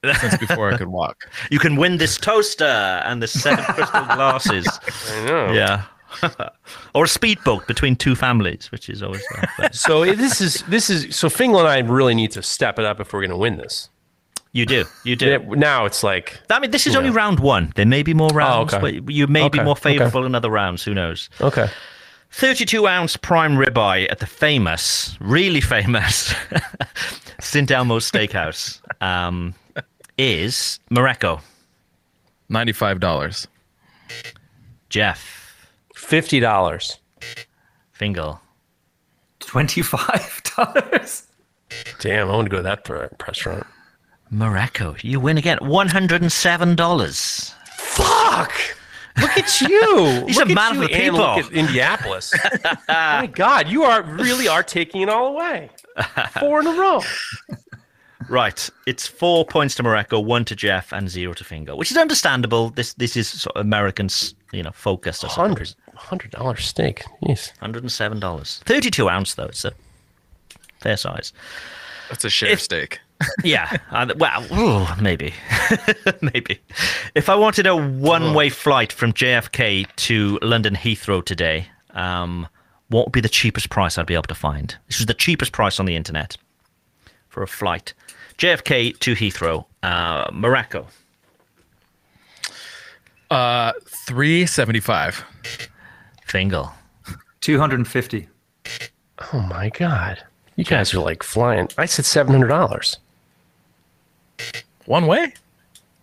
[0.21, 1.25] since before I could walk.
[1.51, 4.69] You can win this toaster and the seven crystal glasses.
[5.11, 5.53] I know.
[5.53, 5.85] Yeah.
[6.95, 9.23] or a speedboat between two families, which is always.
[9.73, 13.01] So this is this is so Fingal and I really need to step it up
[13.01, 13.89] if we're going to win this.
[14.53, 14.85] You do.
[15.03, 15.27] You do.
[15.27, 16.99] Yeah, Now it's like I mean, this is Yeah.
[17.01, 17.73] only round one.
[17.75, 19.01] There may be more rounds, okay.
[19.01, 19.99] but you may be Okay, more okay.
[19.99, 20.85] favourable in other rounds.
[20.85, 21.29] Who knows?
[21.41, 21.69] okay.
[22.31, 26.35] 32 ounce prime ribeye at the famous, really famous
[27.41, 27.71] St.
[27.71, 29.55] Elmo's Steakhouse um,
[30.19, 31.41] is Morocco.
[32.49, 33.47] Ninety five dollars.
[34.89, 35.34] Jeff
[36.05, 36.99] Fifty dollars.
[37.93, 38.41] Fingal.
[39.41, 41.23] Twenty-five dollars.
[42.01, 43.67] Damn, I want to go to that pr- restaurant.
[44.31, 44.95] Morocco.
[45.01, 45.59] You win again.
[45.59, 47.55] $107.
[47.77, 48.53] Fuck!
[49.21, 50.25] Look at you.
[50.27, 51.19] He's Look a at man you of the people.
[51.19, 52.35] Look at Indianapolis.
[52.89, 55.71] My God, you are really are taking it all away.
[56.39, 57.01] Four in a row.
[58.29, 58.69] Right.
[58.87, 62.71] It's four points to Morocco, one to Jeff, and zero to Fingal, which is understandable.
[62.71, 65.25] This this is sort of Americans, you know, focused.
[65.25, 65.47] I suppose.
[65.47, 67.05] Hundred hundred dollar steak.
[67.23, 67.53] Yes.
[67.63, 68.63] $107.
[68.63, 69.45] 32 ounce, though.
[69.47, 69.73] It's a
[70.81, 71.33] fair size.
[72.09, 73.01] That's a share steak.
[73.45, 73.79] Yeah.
[73.91, 75.33] Uh, well, ooh, maybe.
[76.21, 76.61] maybe.
[77.15, 82.49] If I wanted a one way flight from JFK to London Heathrow today, um,
[82.89, 84.77] what would be the cheapest price I'd be able to find?
[84.89, 86.37] This was the cheapest price on the internet
[87.35, 87.93] for a flight.
[88.39, 90.87] JFK to Heathrow, uh, Morocco.
[93.31, 95.25] Uh, three seventy five.
[96.27, 96.73] Fingal.
[97.41, 98.29] Two hundred and fifty.
[99.33, 100.23] Oh my God.
[100.57, 101.69] You guys are like flying.
[101.77, 102.99] I said seven hundred dollars.
[104.87, 105.35] One way.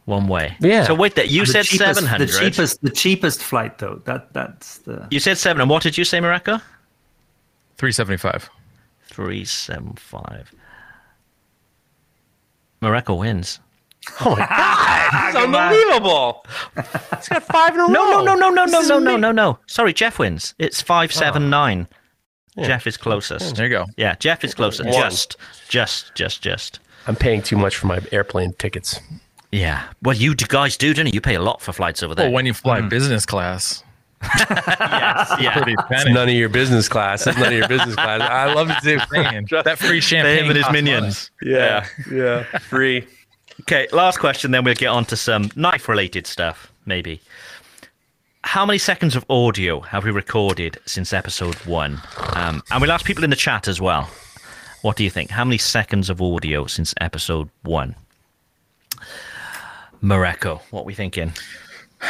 [0.05, 0.57] One way.
[0.59, 0.83] Yeah.
[0.83, 2.27] So wait, that you said seven hundred.
[2.27, 2.81] The cheapest.
[2.81, 4.01] The cheapest flight, though.
[4.03, 5.07] That that's the.
[5.09, 5.61] You said seven.
[5.61, 6.59] And what did you say, Morocco?
[7.77, 8.49] Three seventy five.
[9.05, 10.53] Three seven five.
[12.81, 13.59] Morocco wins.
[14.21, 15.27] Oh my God.
[15.27, 16.45] It's unbelievable.
[17.13, 17.89] It's got five in a row.
[17.89, 19.59] No, no, no, no, no, This no, no, no, no, no.
[19.67, 20.55] Sorry, Jeff wins.
[20.57, 21.49] It's five seven oh.
[21.49, 21.87] nine.
[22.59, 23.55] Jeff is closest.
[23.55, 23.85] There you go.
[23.97, 24.89] Yeah, Jeff is closest.
[24.89, 24.93] One.
[24.93, 25.37] Just,
[25.69, 26.79] just, just, just.
[27.07, 28.99] I'm paying too much for my airplane tickets.
[29.51, 29.83] Yeah.
[30.01, 31.13] Well, you guys do, don't you?
[31.13, 32.25] You pay a lot for flights over there.
[32.27, 32.89] Well, when you fly mm-hmm.
[32.89, 33.83] business class,
[34.21, 35.63] yes, yeah.
[35.67, 37.25] It's none of your business class.
[37.25, 38.21] It's none of your business class.
[38.21, 38.99] I love it too.
[39.11, 40.45] Man, that free champagne.
[40.45, 41.31] Him and his minions.
[41.41, 42.43] Yeah, yeah.
[42.59, 43.07] Free.
[43.61, 47.21] Okay, last question, then we'll get on to some knife related stuff, maybe.
[48.43, 52.01] How many seconds of audio have we recorded since episode one?
[52.33, 54.09] Um, and we'll ask people in the chat as well.
[54.81, 55.29] What do you think?
[55.29, 57.95] How many seconds of audio since episode one?
[60.01, 61.33] Morocco, what we thinking?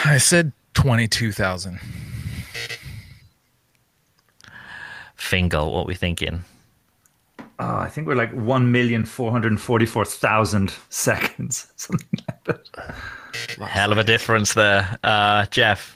[0.06, 1.80] I said twenty two thousand.
[5.16, 6.44] Fingal, what we thinking?
[7.60, 11.72] Oh, I think we're like one million four hundred forty-four thousand seconds.
[11.76, 13.68] Something like that.
[13.68, 14.98] Hell of a difference there.
[15.04, 15.96] Uh, Jeff,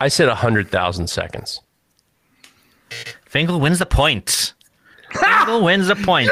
[0.00, 1.60] I said 100,000 seconds.
[3.24, 4.54] Fingal wins the point.
[5.12, 6.30] Fingal wins the point.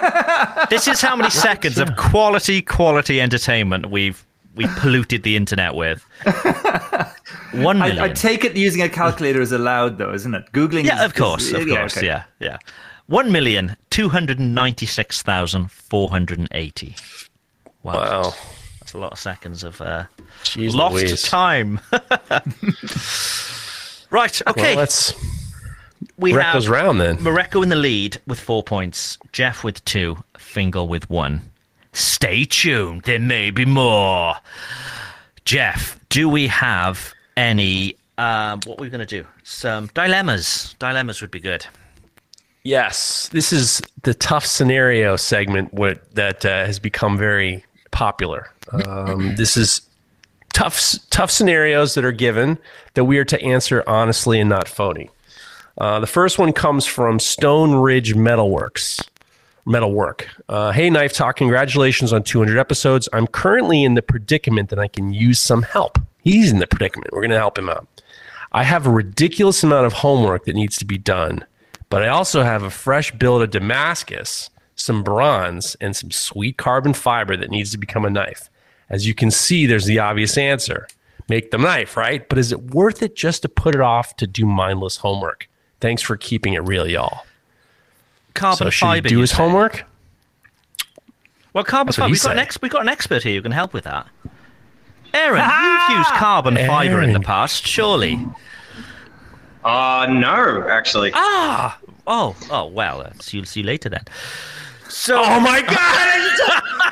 [0.70, 4.25] this is how many seconds of quality, quality entertainment we've
[4.56, 6.04] we polluted the internet with.
[7.52, 7.98] One million.
[7.98, 10.50] I, I take it using a calculator is allowed, though, isn't it?
[10.52, 10.84] Googling.
[10.84, 12.06] yeah, is- of course, is- of yeah, course, okay.
[12.06, 12.58] yeah, yeah.
[13.06, 16.96] One million two hundred ninety-six thousand four hundred eighty.
[17.84, 18.34] Wow, Wow.
[18.80, 20.06] that's a lot of seconds of uh,
[20.42, 21.22] Jeez lost Louise.
[21.22, 21.78] time.
[24.10, 24.70] right, okay.
[24.74, 25.14] Well, let's
[26.18, 27.22] we wreck have those round then.
[27.22, 31.42] Morocco in the lead with four points, Jeff with two, Fingal with one.
[31.96, 34.36] Stay tuned, there may be more.
[35.46, 37.96] Jeff, do we have any?
[38.18, 39.26] Um, what are we going to do?
[39.44, 40.76] Some dilemmas.
[40.78, 41.64] Dilemmas would be good.
[42.64, 48.52] Yes, this is the tough scenario segment what, that uh, has become very popular.
[48.72, 49.80] Um, this is
[50.52, 52.58] tough tough scenarios that are given
[52.92, 55.08] that we are to answer honestly and not phony.
[55.78, 59.02] Uh, the first one comes from Stone Ridge Metalworks.
[59.66, 60.28] Metalwork.
[60.48, 63.08] Uh, hey, Knife Talk, congratulations on 200 episodes.
[63.12, 65.98] I'm currently in the predicament that I can use some help.
[66.22, 67.12] He's in the predicament.
[67.12, 67.86] We're going to help him out.
[68.52, 71.44] I have a ridiculous amount of homework that needs to be done,
[71.90, 76.94] but I also have a fresh build of Damascus, some bronze, and some sweet carbon
[76.94, 78.48] fiber that needs to become a knife.
[78.88, 80.86] As you can see, there's the obvious answer
[81.28, 82.28] make the knife, right?
[82.28, 85.48] But is it worth it just to put it off to do mindless homework?
[85.80, 87.26] Thanks for keeping it real, y'all.
[88.36, 89.08] Carbon so should he fiber.
[89.08, 89.36] do his say?
[89.36, 89.84] homework?
[91.52, 92.10] Well, carbon fiber.
[92.10, 94.06] We've got, an ex- we've got an expert here who can help with that.
[95.14, 98.20] Aaron, you've used carbon fiber in the past, surely.
[99.64, 101.10] Uh, no, actually.
[101.14, 104.04] Ah, oh, oh, well, uh, see, see you later then.
[104.88, 105.72] So, Oh my god!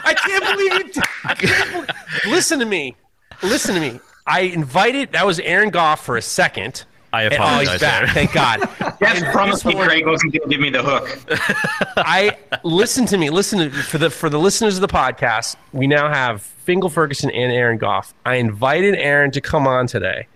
[0.06, 1.02] I can't believe you.
[1.24, 1.90] I can't believe,
[2.26, 2.96] listen to me.
[3.42, 4.00] Listen to me.
[4.26, 5.12] I invited.
[5.12, 6.84] That was Aaron Goff for a second.
[7.14, 7.72] I And- oh, apologize.
[7.72, 8.08] he's back.
[8.14, 8.68] Thank God.
[9.00, 11.18] Jeff promised me Craig wasn't going to give me the hook.
[11.96, 13.30] I listen to me.
[13.30, 15.56] Listen to, for the for the listeners of the podcast.
[15.72, 18.14] We now have Fingal Ferguson and Aaron Goff.
[18.24, 20.26] I invited Aaron to come on today,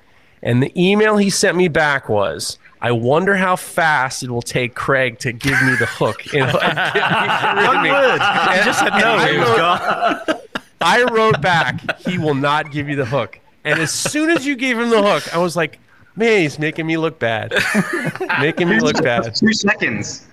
[0.42, 4.74] and the email he sent me back was, "I wonder how fast it will take
[4.74, 8.24] Craig to give me the hook." You know, and get me- rid of me.
[8.24, 9.16] I just said no.
[9.18, 10.40] I wrote-
[10.80, 13.40] I wrote back, he will not give you the hook.
[13.64, 15.80] And as soon as you gave him the hook, I was like,
[16.18, 17.54] man, he's making me look bad.
[18.40, 19.34] making me look bad.
[19.34, 20.26] Two seconds.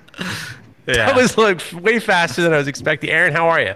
[0.87, 1.07] Yeah.
[1.07, 3.09] That was like way faster than I was expecting.
[3.09, 3.75] Aaron, how are you?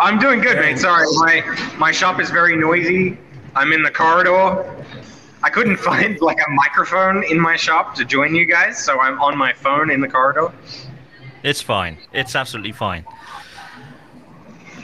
[0.00, 0.78] I'm doing good, mate.
[0.78, 3.18] Sorry, my my shop is very noisy.
[3.54, 4.64] I'm in the corridor.
[5.42, 9.20] I couldn't find like a microphone in my shop to join you guys, so I'm
[9.20, 10.52] on my phone in the corridor.
[11.42, 11.98] It's fine.
[12.12, 13.04] It's absolutely fine.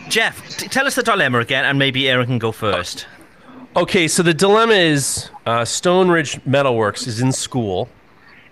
[0.09, 3.07] Jeff, t- tell us the dilemma again, and maybe Aaron can go first.
[3.79, 7.89] Okay, so the dilemma is uh, Stone Ridge Metalworks is in school,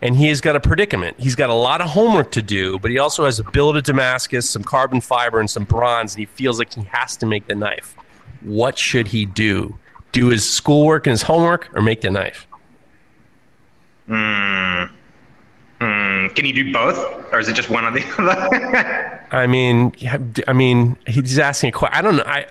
[0.01, 1.19] and he has got a predicament.
[1.19, 3.83] He's got a lot of homework to do, but he also has a billet of
[3.83, 7.49] Damascus, some carbon fiber, and some bronze, and he feels like he has to make
[7.49, 7.97] the knife.
[8.43, 9.77] What should he do?
[10.13, 12.47] Do his schoolwork and his homework, or make the knife?
[14.07, 14.85] Hmm.
[15.81, 16.29] Hmm.
[16.37, 16.99] Can you do both,
[17.33, 19.27] or is it just one or the other?
[19.33, 19.93] I mean,
[20.47, 21.99] I mean, he's asking a question.
[21.99, 22.25] I don't know.
[22.25, 22.47] I,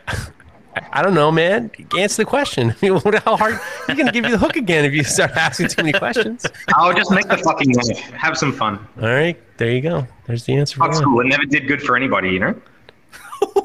[0.92, 1.72] I don't know, man.
[1.98, 2.72] Answer the question.
[2.82, 3.60] I mean, what- how hard?
[3.88, 6.46] He's gonna give you the hook again if you start asking too many questions.
[6.76, 8.00] I'll just make the fucking knife.
[8.12, 8.86] Have some fun.
[9.02, 10.08] All right, there you go.
[10.26, 10.78] There's the answer.
[10.78, 11.20] For Fuck school.
[11.22, 12.62] It never did good for anybody, you know.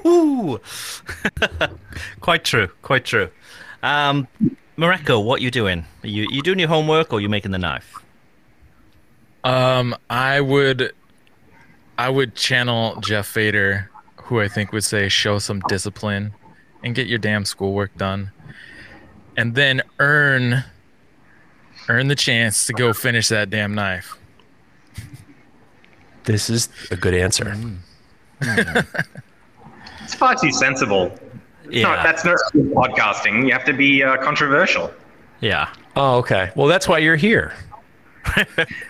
[0.07, 0.61] Ooh.
[2.20, 2.68] quite true.
[2.83, 3.29] Quite true.
[3.83, 4.29] Um,
[4.77, 5.85] Mareko, what you doing?
[6.03, 7.94] Are you you doing your homework, or you making the knife?
[9.44, 10.92] Um, I would,
[11.99, 13.90] I would channel Jeff Fader,
[14.25, 16.33] who I think would say, "Show some discipline,
[16.83, 18.31] and get your damn schoolwork done,
[19.37, 20.64] and then earn,
[21.88, 24.16] earn the chance to go finish that damn knife."
[26.25, 27.57] This is a good answer.
[30.11, 31.16] It's far too sensible.
[31.71, 31.83] Yeah.
[31.83, 33.47] No, that's not podcasting.
[33.47, 34.93] You have to be uh, controversial.
[35.40, 35.73] Yeah.
[35.95, 36.51] Oh, okay.
[36.57, 37.55] Well, that's why you're here.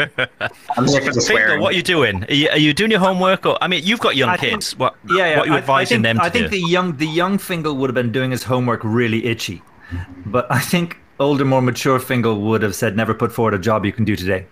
[0.76, 1.60] I'm here for Fingal, swearing.
[1.60, 2.24] what are you doing?
[2.24, 4.52] Are you, are you doing your homework, or I mean, you've got young I think-
[4.52, 4.76] kids.
[4.78, 4.94] what?
[5.08, 5.36] Yeah, yeah.
[5.38, 6.60] What are you I- advising I think, them to I think do?
[6.60, 9.62] the young the young Fingal would have been doing his homework really itchy,
[10.26, 13.84] but I think older, more mature Fingal would have said, "Never put forward a job
[13.84, 14.46] you can do today."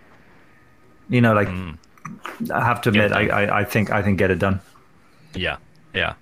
[1.09, 1.79] You know, like Mm.
[2.55, 4.61] I have to admit, I, I, I think I think get it done.
[5.35, 5.57] Yeah,
[5.95, 6.15] yeah.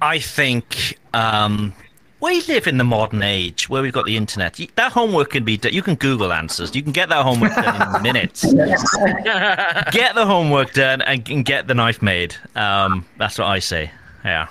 [0.00, 1.72] I think um,
[2.20, 4.58] we live in the modern age where we've got the internet.
[4.76, 5.72] That homework can be done.
[5.72, 6.74] You can Google answers.
[6.74, 8.42] You can get that homework done in minutes.
[8.44, 12.34] get the homework done and, and get the knife made.
[12.54, 13.90] Um, that's what I say.
[14.24, 14.48] Yeah.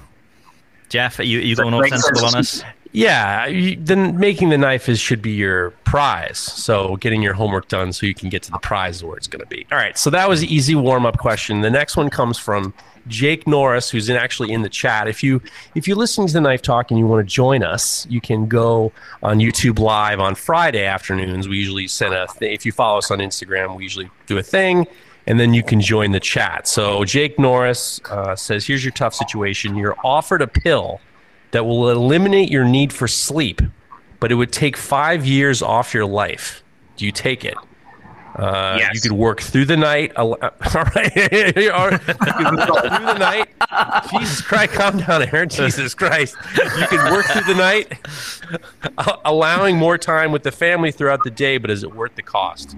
[0.90, 2.64] Jeff, are you, are you going all makes sensible on us?
[2.92, 6.38] Yeah, you, then making the knife is should be your prize.
[6.38, 9.28] So getting your homework done so you can get to the prize is where it's
[9.28, 9.68] going to be.
[9.72, 9.98] All right.
[9.98, 11.62] So that was the easy warm up question.
[11.62, 12.74] The next one comes from
[13.08, 15.08] Jake Norris, who's in, actually in the chat.
[15.08, 15.42] If you
[15.76, 18.48] if you're listening to the knife talk and you want to join us, you can
[18.48, 21.48] go on YouTube Live on Friday afternoons.
[21.48, 22.28] We usually send a.
[22.40, 24.88] Th- if you follow us on Instagram, we usually do a thing.
[25.28, 26.68] And then you can join the chat.
[26.68, 29.76] So Jake Norris uh, says, "Here's your tough situation.
[29.76, 31.02] You're offered a pill
[31.50, 33.62] that will eliminate your need for sleep,
[34.20, 36.64] but it would take five years off your life.
[36.96, 37.56] Do you take it?
[38.36, 38.92] Uh, Yes.
[38.96, 40.12] You could work through the night.
[40.18, 41.16] All right.
[41.16, 43.48] You could work through the night
[44.12, 45.50] Jesus Christ, calm down, Aaron.
[45.50, 46.36] Jesus Christ.
[46.56, 47.98] You can work through the night,
[49.26, 52.76] allowing more time with the family throughout the day, but is it worth the cost?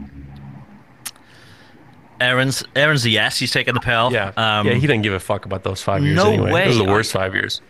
[2.20, 3.38] Aaron's Aaron's a yes.
[3.38, 4.12] He's taking the pill.
[4.12, 4.32] Yeah.
[4.38, 6.51] Um, yeah, he doesn't give a fuck about those five years no anyway.
[6.51, 6.66] way.
[6.66, 7.62] Those are the worst five years.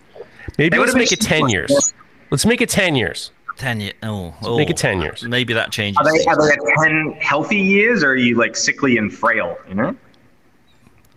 [0.58, 1.94] Maybe They let's make it 10 years.
[2.32, 3.32] Let's make it 10 years.
[3.58, 3.96] Ten years.
[4.04, 4.72] Oh, make oh.
[4.72, 5.24] it 10 years.
[5.24, 5.98] Maybe that changes.
[5.98, 9.58] Are they, are they at 10 healthy years or are you like sickly and frail,
[9.68, 9.96] you know?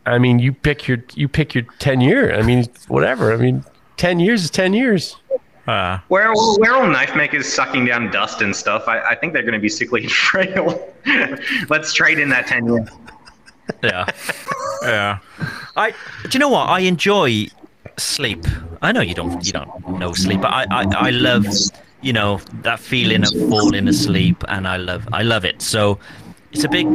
[0.07, 2.35] I mean, you pick your you pick your 10 year.
[2.35, 3.33] I mean, whatever.
[3.33, 3.65] I mean,
[3.97, 5.17] 10 years is 10 years.
[5.67, 8.89] Uh, We're, all- we're knife makers sucking down dust and stuff.
[8.89, 10.93] I, I think they're going to be sickly and frail.
[11.69, 12.89] Let's trade in that 10 years.
[13.85, 14.07] yeah,
[14.83, 15.19] yeah.
[15.77, 15.91] I.
[15.91, 16.69] Do you know what?
[16.69, 17.47] I enjoy
[17.99, 18.45] sleep.
[18.83, 19.47] I know you don't.
[19.47, 20.67] You don't know sleep, but I.
[20.71, 21.47] I, I love.
[22.03, 25.07] You know that feeling of falling asleep, and I love.
[25.13, 25.61] I love it.
[25.61, 25.99] So
[26.53, 26.87] it's a big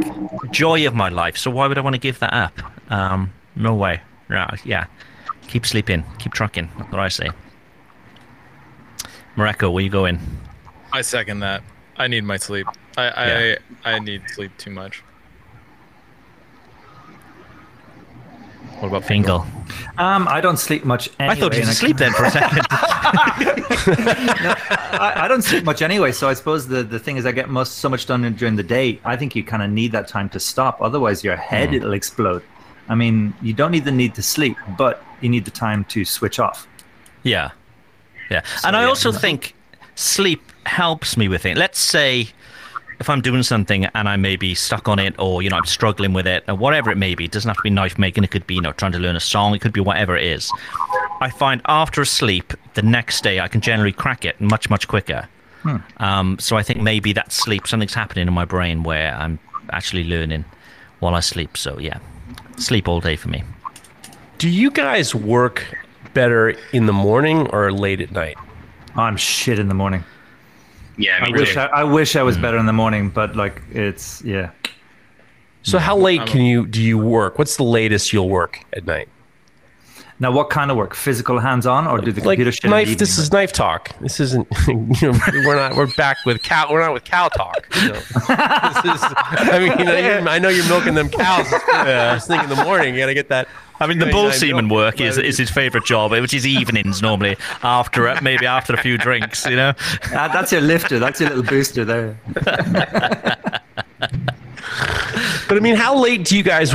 [0.50, 1.36] joy of my life.
[1.36, 2.58] So why would I want to give that up?
[2.90, 4.00] Um, no way.
[4.28, 4.86] Yeah, yeah.
[5.48, 6.04] Keep sleeping.
[6.18, 6.68] Keep trucking.
[6.76, 7.30] That's what I say.
[9.36, 10.18] Mareko, where you going?
[10.92, 11.62] I second that.
[11.96, 12.66] I need my sleep.
[12.96, 15.02] I I, I need sleep too much.
[18.80, 19.46] What about Fingal.
[19.96, 21.34] Um, I don't sleep much anyway.
[21.34, 22.66] I thought you and were I asleep then for a second.
[25.00, 27.48] I, I don't sleep much anyway, so I suppose the, the thing is I get
[27.48, 29.00] most so much done in- during the day.
[29.04, 32.42] I think you kind of need that time to stop, otherwise your head it'll explode.
[32.88, 36.04] I mean, you don't need the need to sleep, but you need the time to
[36.04, 36.68] switch off.
[37.22, 37.50] Yeah.
[38.30, 38.42] Yeah.
[38.64, 38.88] and I yeah.
[38.88, 39.54] also think
[39.94, 41.56] sleep helps me with it.
[41.56, 42.28] Let's say
[42.98, 45.66] if I'm doing something and I may be stuck on it or, you know, I'm
[45.66, 48.24] struggling with it or whatever it may be, it doesn't have to be knife making,
[48.24, 50.24] it could be, you know, trying to learn a song, it could be whatever it
[50.24, 50.50] is.
[51.20, 54.88] I find after a sleep, the next day I can generally crack it much, much
[54.88, 55.28] quicker.
[55.96, 59.38] Um, so I think maybe that sleep, something's happening in my brain where I'm
[59.70, 60.44] actually learning
[61.00, 61.56] while I sleep.
[61.56, 61.98] So yeah,
[62.56, 63.42] sleep all day for me.
[64.38, 65.66] Do you guys work
[66.14, 68.36] better in the morning or late at night?
[68.94, 70.04] I'm shit in the morning.
[70.96, 71.56] Yeah, I me wish.
[71.56, 74.50] I, I wish I was better in the morning, but like it's yeah.
[75.62, 77.38] So how late can you do you work?
[77.38, 79.08] What's the latest you'll work at night?
[80.18, 80.94] Now, what kind of work?
[80.94, 82.70] Physical, hands-on, or do the Like computer shit?
[82.70, 82.96] knife.
[82.96, 83.90] This is knife talk.
[84.00, 84.46] This isn't.
[84.68, 85.76] You know, we're not.
[85.76, 86.70] We're back with cow.
[86.70, 87.66] We're not with cow talk.
[87.82, 87.94] You know.
[87.94, 88.24] this is.
[88.26, 91.48] I mean, you know, I know you're milking them cows.
[91.48, 93.48] First thing in the morning, you got to get that.
[93.78, 97.02] I mean, the bull yeah, semen work is, is his favourite job, which is evenings
[97.02, 99.74] normally after it, maybe after a few drinks, you know.
[100.14, 100.98] Ah, that's your lifter.
[100.98, 102.16] That's your little booster there.
[105.48, 106.74] But I mean, how late do you guys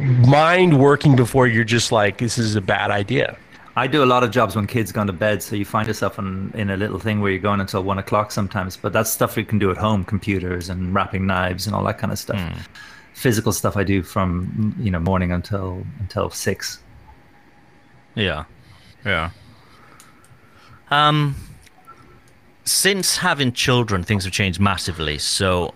[0.00, 3.36] mind working before you're just like, this is a bad idea?
[3.76, 6.18] I do a lot of jobs when kids gone to bed, so you find yourself
[6.18, 8.76] in, in a little thing where you're going until one o'clock sometimes.
[8.76, 11.98] But that's stuff you can do at home, computers and wrapping knives and all that
[11.98, 12.68] kind of stuff.
[13.14, 16.80] Physical stuff I do from you know morning until until six.
[18.14, 18.44] Yeah,
[19.04, 19.30] yeah.
[20.90, 21.36] Um,
[22.64, 25.18] since having children, things have changed massively.
[25.18, 25.74] So,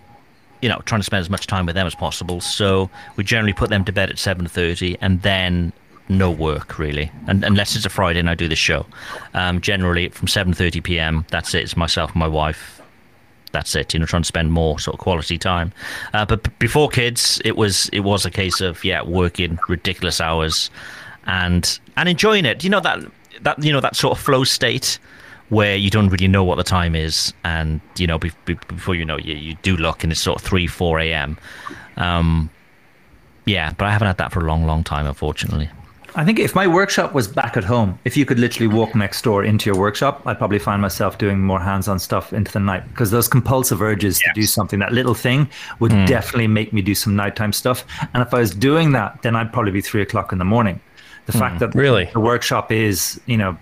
[0.61, 2.41] you know, trying to spend as much time with them as possible.
[2.41, 5.73] So we generally put them to bed at seven thirty, and then
[6.07, 8.85] no work really, and unless it's a Friday and I do the show.
[9.33, 11.25] Um, generally from seven thirty p.m.
[11.29, 11.63] That's it.
[11.63, 12.81] It's myself and my wife.
[13.51, 13.93] That's it.
[13.93, 15.71] You know, trying to spend more sort of quality time.
[16.13, 20.19] Uh, but b- before kids, it was it was a case of yeah, working ridiculous
[20.19, 20.69] hours,
[21.25, 22.63] and and enjoying it.
[22.63, 22.99] You know that
[23.41, 24.99] that you know that sort of flow state
[25.49, 28.95] where you don't really know what the time is, and you know be, be, before
[28.95, 31.37] you know you you do look and it's sort of three four a.m.
[31.97, 32.49] Um,
[33.45, 35.69] yeah, but I haven't had that for a long long time, unfortunately.
[36.17, 39.21] I think if my workshop was back at home, if you could literally walk next
[39.23, 42.87] door into your workshop, I'd probably find myself doing more hands-on stuff into the night
[42.87, 46.95] because those compulsive urges to do something, that little thing, would definitely make me do
[46.95, 47.83] some nighttime stuff.
[48.13, 50.79] And if I was doing that, then I'd probably be three o'clock in the morning.
[51.25, 52.05] The fact that Really?
[52.13, 53.57] the workshop is, you know,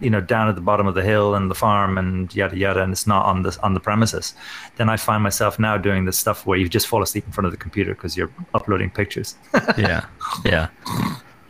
[0.00, 2.82] you know, down at the bottom of the hill and the farm and yada yada,
[2.82, 4.34] and it's not on the on the premises,
[4.76, 7.46] then I find myself now doing this stuff where you just fall asleep in front
[7.46, 9.36] of the computer because you're uploading pictures.
[9.78, 10.04] Yeah,
[10.44, 10.68] yeah.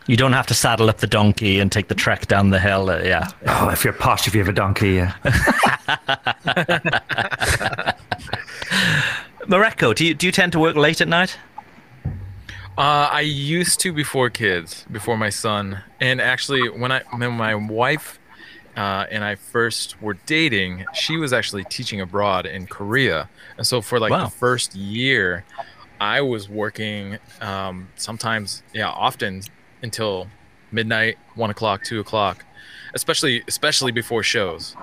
[0.07, 2.91] You don't have to saddle up the donkey and take the trek down the hill.
[2.91, 5.15] Uh, yeah, oh, if you're posh, if you have a donkey, yeah.
[9.47, 11.37] Mareko, do you do you tend to work late at night?
[12.79, 17.55] Uh, I used to before kids, before my son, and actually when I when my
[17.55, 18.20] wife
[18.77, 23.81] uh, and I first were dating, she was actually teaching abroad in Korea, and so
[23.81, 24.25] for like Wow.
[24.25, 25.45] the first year,
[26.01, 29.43] I was working um, sometimes, yeah, often
[29.83, 30.29] until
[30.73, 32.45] midnight, one o'clock, two o'clock,
[32.95, 34.77] especially especially before shows.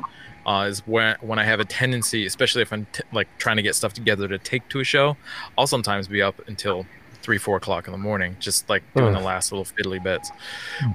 [0.45, 3.61] Uh, is when when I have a tendency, especially if I'm t- like trying to
[3.61, 5.17] get stuff together to take to a show,
[5.57, 6.85] I'll sometimes be up until
[7.21, 10.31] three, four o'clock in the morning, just like doing the last little fiddly bits,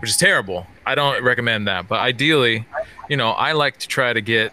[0.00, 0.66] which is terrible.
[0.86, 1.88] I don't recommend that.
[1.88, 2.66] But ideally,
[3.08, 4.52] you know, I like to try to get.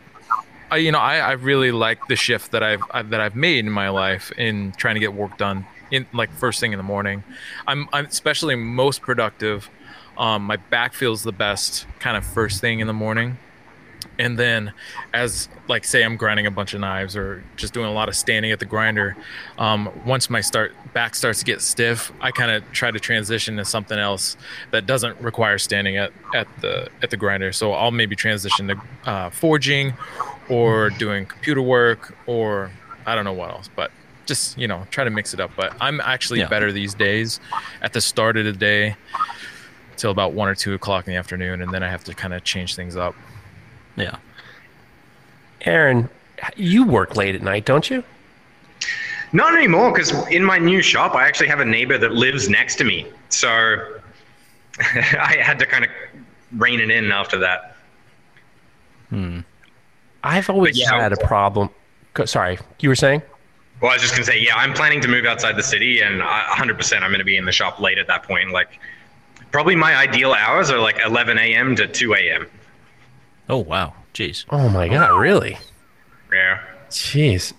[0.71, 3.65] I, you know, I, I really like the shift that I've I, that I've made
[3.65, 6.83] in my life in trying to get work done in like first thing in the
[6.83, 7.23] morning.
[7.67, 9.69] I'm I'm especially most productive.
[10.17, 13.37] Um, my back feels the best kind of first thing in the morning
[14.19, 14.71] and then
[15.13, 18.15] as like say i'm grinding a bunch of knives or just doing a lot of
[18.15, 19.15] standing at the grinder
[19.57, 23.57] um, once my start back starts to get stiff i kind of try to transition
[23.57, 24.37] to something else
[24.71, 27.51] that doesn't require standing at, at the at the grinder.
[27.51, 29.93] So i'll maybe transition to uh, forging
[30.49, 32.69] or doing computer work or
[33.05, 33.91] i don't know what else but
[34.25, 35.49] just you know try to mix it up.
[35.55, 36.49] But i'm actually Yeah.
[36.49, 37.39] better these days.
[37.81, 38.95] At the start of the day
[39.97, 42.33] till about one or two o'clock in the afternoon and then i have to kind
[42.33, 43.15] of change things up
[43.99, 44.17] Yeah.
[45.61, 46.09] Aaron,
[46.55, 48.03] you work late at night, don't you?
[49.31, 52.75] Not anymore, because in my new shop, I actually have a neighbor that lives next
[52.77, 53.05] to me.
[53.29, 53.49] So
[54.79, 55.91] I had to kind of
[56.53, 57.75] rein it in after that.
[59.09, 59.39] Hmm.
[60.23, 60.99] I've always yeah.
[60.99, 61.69] had a problem.
[62.25, 63.21] Sorry, you were saying?
[63.81, 66.01] Well, I was just going to say, yeah, I'm planning to move outside the city,
[66.01, 68.51] and I, 100% I'm going to be in the shop late at that point.
[68.51, 68.77] Like,
[69.51, 71.75] probably my ideal hours are like 11 a.m.
[71.77, 72.49] to 2 a.m.
[73.49, 73.93] Oh wow.
[74.13, 74.45] Jeez.
[74.49, 75.57] Oh my god, really?
[76.31, 76.61] Yeah.
[76.89, 77.53] Jeez.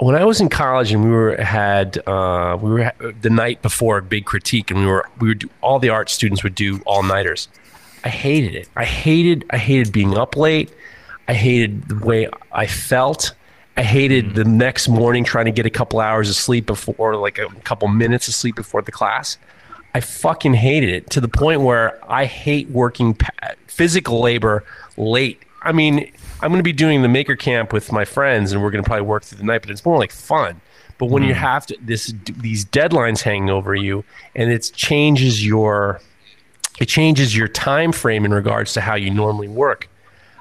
[0.00, 3.98] When I was in college and we were had uh, we were the night before
[3.98, 6.80] a big critique and we were we would do, all the art students would do
[6.86, 7.48] all nighters.
[8.04, 8.68] I hated it.
[8.76, 10.72] I hated I hated being up late.
[11.26, 13.34] I hated the way I felt.
[13.76, 17.38] I hated the next morning trying to get a couple hours of sleep before like
[17.38, 19.36] a couple minutes of sleep before the class.
[19.94, 24.64] I fucking hated it to the point where I hate working pa- physical labor
[24.96, 25.42] late.
[25.62, 26.10] I mean,
[26.40, 28.88] I'm going to be doing the maker camp with my friends, and we're going to
[28.88, 29.62] probably work through the night.
[29.62, 30.60] But it's more like fun.
[30.98, 31.38] But when you mm.
[31.38, 36.00] have to this these deadlines hanging over you, and it changes your
[36.80, 39.88] it changes your time frame in regards to how you normally work.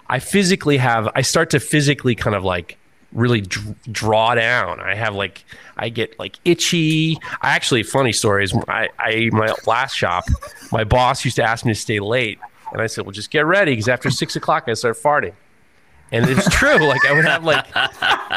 [0.09, 2.77] I physically have I start to physically kind of like
[3.17, 4.79] really dr- draw down.
[4.79, 5.43] I have like
[5.75, 7.17] I get like itchy.
[7.41, 10.25] I actually funny story is I I my last shop,
[10.71, 12.39] my boss used to ask me to stay late,
[12.71, 15.33] and I said, well, just get ready because after six o'clock I start farting.
[16.11, 16.77] And it's true.
[16.77, 17.65] Like I would have like,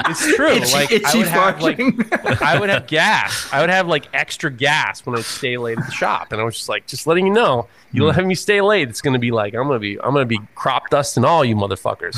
[0.08, 0.48] it's true.
[0.48, 2.42] Itchy- like itchy I would have like.
[2.42, 3.48] I would have gas.
[3.52, 6.44] I would have like extra gas when I stay late at the shop, and I
[6.44, 8.26] was just like, just letting you know, you let hmm.
[8.26, 8.88] me stay late.
[8.88, 12.16] It's gonna be like I'm gonna be I'm gonna be crop dusting all you motherfuckers.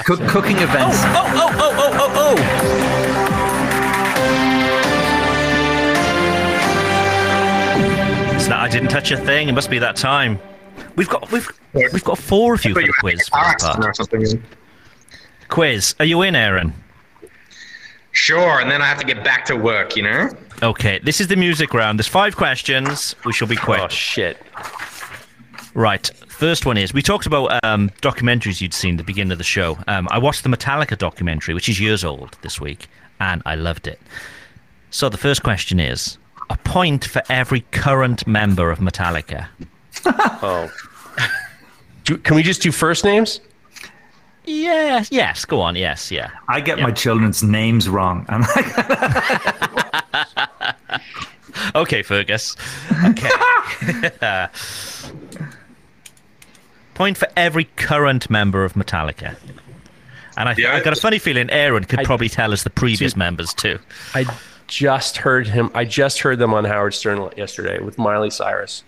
[0.04, 0.96] Cook, cooking events.
[1.04, 2.36] Oh, oh, oh, oh, oh, oh.
[8.36, 9.48] It's not, I didn't touch a thing.
[9.48, 10.38] It must be that time.
[10.96, 13.28] We've got we've we've got four of you for the quiz.
[13.28, 13.84] for this part.
[13.84, 14.42] or something.
[15.48, 15.94] Quiz.
[16.00, 16.72] Are you in, Aaron?
[18.12, 20.30] Sure, and then I have to get back to work, you know?
[20.62, 20.98] Okay.
[21.00, 21.98] This is the music round.
[21.98, 23.14] There's five questions.
[23.26, 23.80] We shall be quick.
[23.80, 24.38] oh shit!
[25.74, 26.10] Right.
[26.28, 29.44] First one is we talked about um, documentaries you'd seen at the beginning of the
[29.44, 29.78] show.
[29.86, 32.88] Um, I watched the Metallica documentary, which is years old this week,
[33.20, 34.00] and I loved it.
[34.90, 36.16] So the first question is
[36.48, 39.48] a point for every current member of Metallica.
[40.42, 40.70] Oh,
[42.04, 43.40] do, can we just do first names?
[44.44, 46.30] Yes, yes, go on, yes, yeah.
[46.48, 48.24] I get my children's names wrong.
[48.28, 48.66] I'm like,
[51.74, 52.54] Okay, Fergus.
[53.04, 53.28] Okay.
[56.94, 59.36] Point for every current member of Metallica.
[60.36, 60.76] And I, Yeah.
[60.76, 63.78] I got a funny feeling Aaron could I- probably tell us the previous members too.
[64.14, 64.24] I
[64.68, 65.70] just heard him.
[65.74, 68.82] I just heard them on Howard Stern yesterday with Miley Cyrus.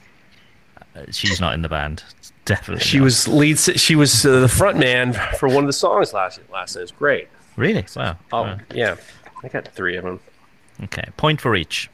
[0.99, 2.03] Uh, She's not in the band.
[2.45, 2.85] Definitely.
[2.85, 3.05] She not.
[3.05, 3.59] was lead.
[3.59, 6.81] She was uh, the front man for one of the songs last last night.
[6.81, 7.29] It was great.
[7.57, 7.85] Really?
[7.97, 8.17] Wow.
[8.33, 8.59] Oh Wow.
[8.75, 8.97] yeah,
[9.43, 10.21] I got three of them.
[10.85, 11.05] Okay.
[11.17, 11.91] Point for each.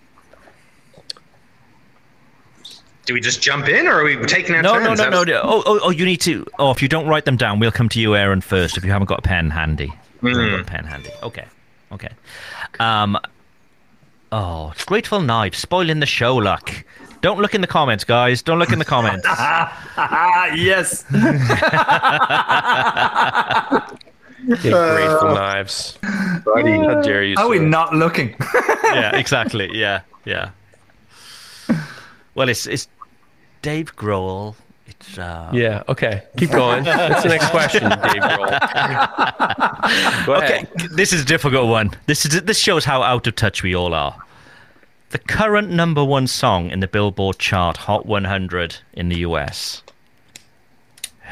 [3.07, 4.99] Do we just jump in, or are we taking our No, no, turns?
[5.01, 5.41] no, no, no.
[5.45, 6.47] Oh, oh, oh, you need to.
[6.59, 8.79] Oh, if you don't write them down, we'll come to you, Aaron, first.
[8.79, 9.93] If you haven't got a pen handy.
[10.17, 11.11] If you haven't got a pen handy.
[11.23, 11.45] Okay.
[11.93, 12.09] Okay.
[12.81, 13.19] Um.
[14.33, 16.35] Oh, Grateful Knife spoiling the show.
[16.37, 16.73] Luck.
[17.25, 18.43] Don't look in the comments, guys.
[18.43, 19.27] Don't look in the comments.
[20.55, 21.07] yes.
[21.11, 21.31] Yeah,
[24.61, 25.99] Grateful Knives.
[26.03, 27.37] How dare you?
[27.39, 28.37] Are we not looking?
[28.85, 29.71] yeah, exactly.
[29.73, 30.51] Yeah, yeah.
[32.35, 32.89] Well, it's it's
[33.63, 34.55] Dave Grohl.
[34.87, 35.83] It's uh, Yeah.
[35.89, 36.25] Okay.
[36.37, 36.85] Keep going.
[36.85, 38.53] That's the next question, Dave Grohl.
[40.43, 41.91] Okay, this is a difficult one.
[42.05, 44.15] This is this shows how out of touch we all are.
[45.15, 49.81] The current number one song in the Billboard chart Hot 100 in the US.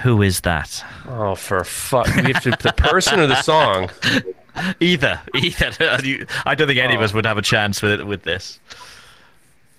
[0.05, 0.85] Who is that?
[1.09, 2.07] Oh, for fuck!
[2.15, 3.91] We have to the person or the song.
[4.79, 5.73] Either, either.
[6.47, 7.05] I don't think any of oh.
[7.05, 8.61] us would have a chance with it with this.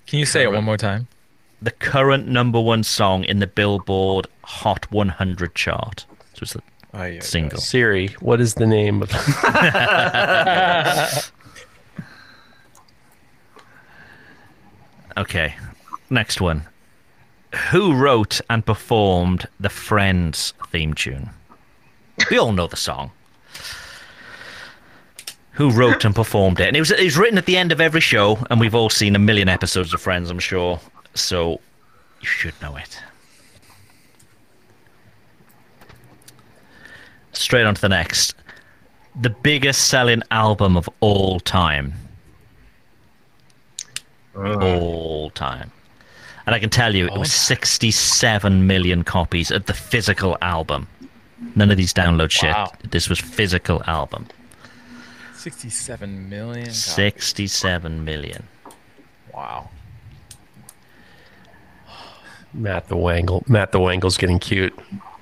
[0.06, 1.08] Can you say it one more time?
[1.62, 6.04] The current number one song in the Billboard Hot 100 chart.
[6.34, 6.62] So it's the
[6.96, 7.20] Oh, yeah.
[7.20, 7.58] single.
[7.58, 9.10] Siri, what is the name of
[15.16, 15.54] Okay,
[16.10, 16.64] next one.
[17.70, 21.30] Who wrote and performed the Friends theme tune?
[22.30, 23.12] We all know the song.
[25.52, 26.66] Who wrote and performed it?
[26.66, 28.90] And it was it was written at the end of every show, and we've all
[28.90, 30.80] seen a million episodes of Friends, I'm sure.
[31.14, 31.60] So
[32.20, 32.98] you should know it.
[37.32, 38.34] Straight on to the next.
[39.20, 41.94] The biggest selling album of all time.
[44.36, 45.70] All time.
[46.46, 50.88] And I can tell you, it was 67 million copies of the physical album.
[51.56, 52.52] None of these download shit.
[52.52, 52.72] Wow.
[52.90, 54.26] This was physical album.
[55.34, 56.66] 67 million.
[56.66, 56.74] copies.
[56.74, 58.44] 67 million.
[59.32, 59.70] Wow.
[62.52, 63.42] Matt the Wangle?
[63.48, 64.78] Matt the Wangle's getting cute.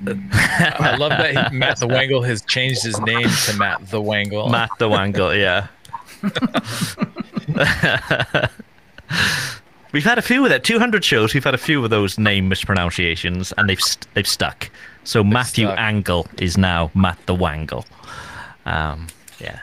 [0.06, 4.50] I love that he, Matt the Wangle has changed his name to Matt the Wangle.
[4.50, 5.68] Matt the Wangle, yeah.
[9.92, 10.64] we've had a few of that.
[10.64, 14.70] 200 shows, we've had a few of those name mispronunciations, and they've st- they've stuck.
[15.04, 15.78] So Matthew stuck.
[15.78, 17.84] Angle is now Matt the Wangle.
[18.66, 19.08] Um,
[19.40, 19.60] yeah.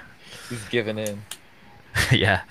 [0.49, 1.21] He's given in.
[2.11, 2.41] yeah.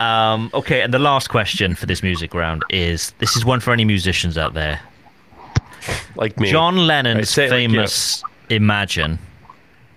[0.00, 3.72] Um, okay, and the last question for this music round is this is one for
[3.72, 4.80] any musicians out there.
[6.16, 6.50] Like me.
[6.50, 9.18] John Lennon's say it like famous Imagine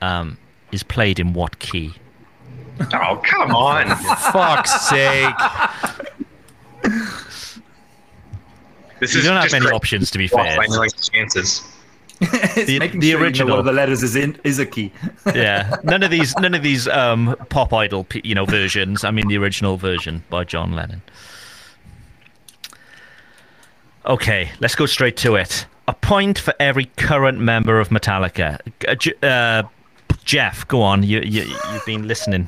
[0.01, 0.37] um,
[0.71, 1.93] is played in what key?
[2.93, 3.87] Oh, come on.
[4.31, 5.35] fuck's sake.
[8.99, 9.73] This You is don't have many great.
[9.75, 10.59] options, to be Well, fair.
[10.59, 11.63] I like chances.
[12.19, 13.49] The- making the sure you know original.
[13.51, 14.91] one of the letters is in is a key.
[15.33, 19.05] yeah, none of these, none of these um, pop idol, you know, versions.
[19.05, 21.01] I mean, the original version by John Lennon.
[24.05, 25.65] Okay, let's go straight to it.
[25.87, 28.59] A point for every current member of Metallica.
[28.87, 29.63] Uh, J- uh,
[30.25, 31.03] Jeff, go on.
[31.03, 32.47] You, you you've been listening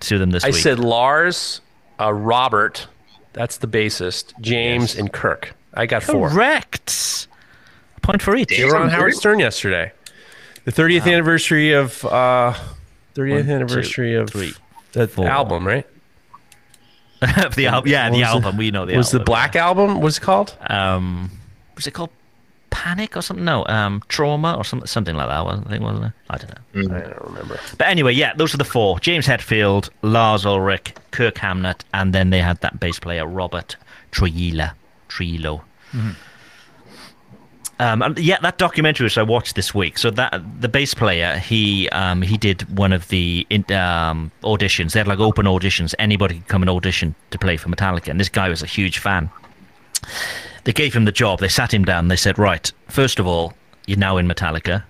[0.00, 0.56] to them this I week.
[0.56, 1.60] said Lars,
[1.98, 2.86] uh, Robert,
[3.38, 5.54] that's the bassist, James, and Kirk.
[5.72, 6.28] I got four.
[6.28, 7.28] correct.
[7.96, 8.48] A point for each.
[8.50, 9.92] They were on Howard Stern yesterday.
[10.64, 12.52] The 30th anniversary of uh,
[13.14, 14.52] 30th One, anniversary two, of three,
[14.92, 15.26] the four.
[15.28, 15.86] album, right?
[17.56, 18.56] The album, yeah, What the was album.
[18.56, 19.18] we know the was album.
[19.18, 20.00] the Black Album?
[20.00, 20.56] What's it called?
[20.68, 21.30] um
[21.74, 22.10] was it called
[22.70, 26.04] panic or something no um trauma or something something like that wasn't I think wasn't
[26.06, 26.50] it i don't
[26.84, 27.60] know I don't remember.
[27.76, 32.30] but anyway yeah those are the four james hetfield lars ulrich kirk hammett and then
[32.30, 33.76] they had that bass player robert
[34.10, 34.70] Trujillo.
[35.08, 35.64] Trujillo.
[37.80, 39.98] Um, and yeah, that documentary which I watched this week.
[39.98, 44.92] So that the bass player, he um, he did one of the in, um, auditions.
[44.92, 45.94] They had like open auditions.
[45.98, 48.98] Anybody could come and audition to play for Metallica, and this guy was a huge
[48.98, 49.30] fan.
[50.68, 51.38] They gave him the job.
[51.40, 52.08] They sat him down.
[52.08, 53.54] They said, "Right, first of all,
[53.86, 54.82] you're now in Metallica.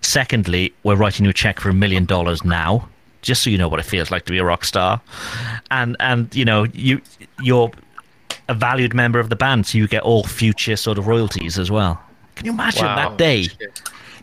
[0.00, 2.88] Secondly, we're writing you a check for a million dollars now,
[3.22, 5.00] just so you know what it feels like to be a rock star.
[5.70, 7.00] And and you know you
[7.40, 7.70] you're
[8.48, 11.70] a valued member of the band, so you get all future sort of royalties as
[11.70, 12.02] well.
[12.34, 12.96] Can you imagine Wow.
[12.96, 13.46] that day?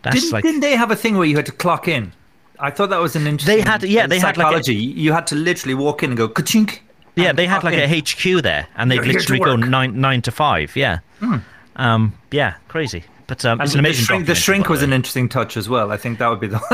[0.03, 2.11] Didn't, like didn't they have a thing where you had to clock in?
[2.59, 3.55] I thought that was an interesting.
[3.55, 4.75] They had- yeah, they had like a- psychology.
[4.75, 6.79] you had to literally walk in and go ka-chink.
[7.15, 7.79] Yeah, they had like in.
[7.81, 9.55] a HQ there, and they'd You're literally go.
[9.55, 10.75] Nine nine to five.
[10.75, 10.99] Yeah,
[11.75, 13.03] um, yeah, crazy.
[13.27, 14.01] But um, it's an amazing.
[14.01, 15.91] the shrink, the shrink was an interesting touch as well.
[15.91, 16.59] I think that would be the.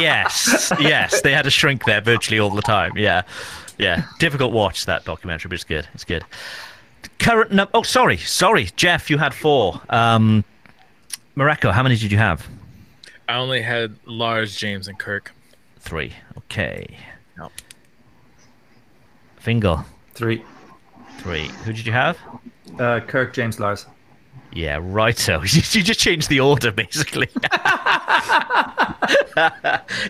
[0.00, 2.96] yes, yes, they had a shrink there virtually all the time.
[2.96, 3.22] Yeah,
[3.78, 4.04] yeah.
[4.18, 5.88] Difficult watch that documentary, but it's good.
[5.94, 6.24] It's good.
[7.18, 9.08] Current num- Oh, sorry, sorry, Jeff.
[9.08, 9.80] You had four.
[9.88, 10.44] Um,
[11.36, 12.46] Mareko, how many did you have?
[13.28, 15.32] I only had Lars, James, and Kirk.
[15.80, 16.12] Three.
[16.38, 16.96] Okay.
[19.46, 19.52] Yep.
[19.54, 19.84] Fingal.
[20.14, 20.42] Three.
[21.18, 21.46] Three.
[21.64, 22.18] Who did you have?
[22.80, 23.86] Uh, Kirk, James, Lars.
[24.52, 25.16] Yeah, right.
[25.26, 27.28] So you just changed the order, basically.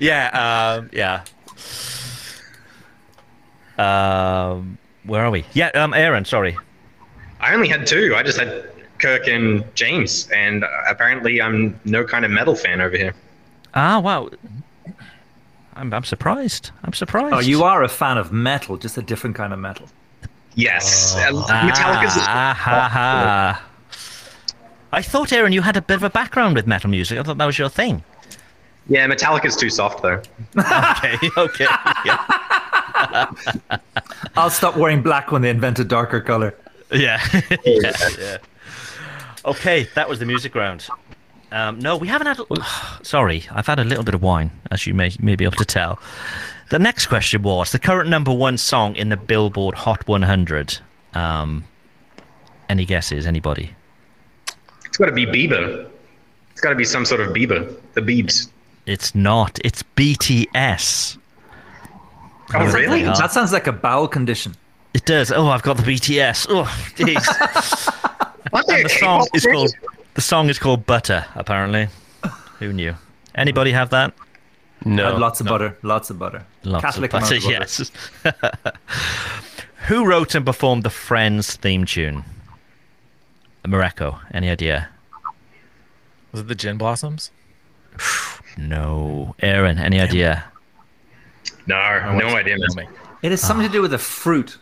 [0.01, 1.23] yeah, um, yeah.
[3.77, 5.45] Um, where are we?
[5.53, 6.25] Yeah, um, Aaron.
[6.25, 6.57] Sorry.
[7.39, 8.15] I only had two.
[8.17, 12.81] I just had Kirk and James, and uh, apparently I'm no kind of metal fan
[12.81, 13.15] over here.
[13.75, 14.31] Ah, wow.
[15.77, 16.71] I'm, I'm surprised.
[16.85, 17.35] I'm surprised.
[17.35, 19.87] Oh, you are a fan of metal, just a different kind of metal.
[20.55, 22.15] Yes, uh, Ah, Metallica's.
[22.17, 23.63] ah, ha, ha.
[24.93, 27.19] I thought, Aaron, you had a bit of a background with metal music.
[27.19, 28.03] I thought that was your thing.
[28.89, 30.23] Yeah, Metallica's too soft though.
[30.57, 31.67] Okay, okay.
[32.05, 33.31] Yeah.
[34.37, 36.55] I'll stop wearing black when they invent a darker color.
[36.93, 37.21] Yeah.
[37.65, 38.37] yeah, yeah.
[39.45, 40.89] Okay, that was the music round.
[41.53, 42.41] Um, no, we haven't had.
[43.03, 45.65] Sorry, I've had a little bit of wine, as you may may be able to
[45.65, 45.99] tell.
[46.71, 50.79] The next question was the current number one song in the Billboard Hot 100.
[51.15, 51.65] Um,
[52.69, 53.27] any guesses?
[53.27, 53.71] Anybody?
[54.85, 55.89] It's got to be Bieber.
[56.51, 57.79] It's got to be some sort of Bieber.
[57.95, 58.51] The Biebs.
[58.87, 59.61] It's not.
[59.65, 61.19] It's BTS.
[62.55, 63.03] Oh, really?
[63.03, 64.55] That sounds like a bowel condition.
[64.95, 65.31] It does.
[65.31, 66.47] Oh, I've got the BTS.
[66.49, 66.65] Oh,
[66.97, 67.93] jeez.
[68.53, 69.75] And the song is called
[70.17, 71.25] the song is called Butter.
[71.37, 71.89] Apparently,
[72.59, 72.95] who knew?
[73.35, 74.13] Anybody have that?
[74.85, 75.13] No.
[75.13, 75.77] Had lots of butter.
[75.83, 76.45] Lots of butter.
[76.65, 77.37] Lots Catholic of butter.
[77.37, 77.53] of butter.
[77.53, 77.91] Yes.
[79.87, 82.25] who wrote and performed the Friends theme tune?
[83.65, 84.19] Mareko.
[84.33, 84.89] Any idea?
[86.33, 87.31] Was it the Gin Blossoms?
[88.59, 89.35] No.
[89.41, 89.79] Aaron.
[89.79, 90.43] Any idea?
[91.67, 91.77] No,
[92.19, 92.57] no idea.
[92.57, 92.87] Tell
[93.21, 94.57] It has something to do with a fruit.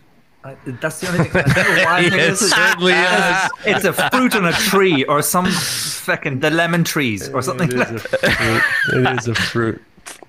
[0.44, 1.42] I, that's the only thing.
[1.46, 3.50] I don't know why I think Yes, this is- certainly is.
[3.64, 7.88] It's a fruit on a tree or some fucking the lemon trees or something like
[7.88, 8.64] that.
[8.92, 9.82] It is a fruit.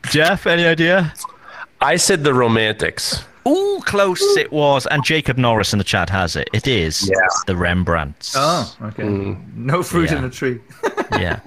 [0.10, 0.48] Jeff.
[0.48, 1.14] Any idea?
[1.82, 3.26] I said the Romantics.
[3.48, 4.88] Ooh, close it was.
[4.88, 6.50] And Jacob Norris in the chat has it.
[6.54, 7.28] It is Yeah.
[7.46, 8.34] the Rembrandts.
[8.36, 9.04] Oh, okay.
[9.56, 10.18] No fruit Yeah.
[10.20, 10.60] in a tree.
[11.12, 11.40] yeah.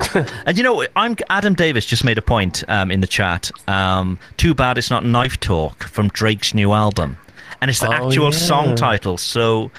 [0.47, 3.51] And you know, I'm Adam Davis just made a point um, in the chat.
[3.67, 7.17] Um, too bad it's not Knife Talk from Drake's new album,
[7.61, 8.39] and it's the Oh, actual yeah.
[8.39, 9.17] song title.
[9.19, 9.71] So,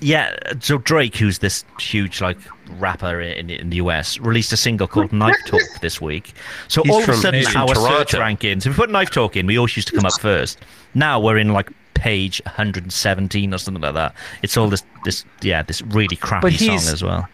[0.00, 0.34] yeah.
[0.60, 2.38] So Drake, who's this huge like
[2.78, 6.34] rapper in, in the US, released a single called Knife Talk this week.
[6.68, 8.18] So He's all of a sudden, our search Toronto.
[8.20, 8.58] rankings.
[8.66, 10.58] If we put Knife Talk in, we always used to come up first.
[10.94, 14.14] Now we're in like page 117 or something like that.
[14.42, 17.28] It's all this this yeah this really crappy song as well.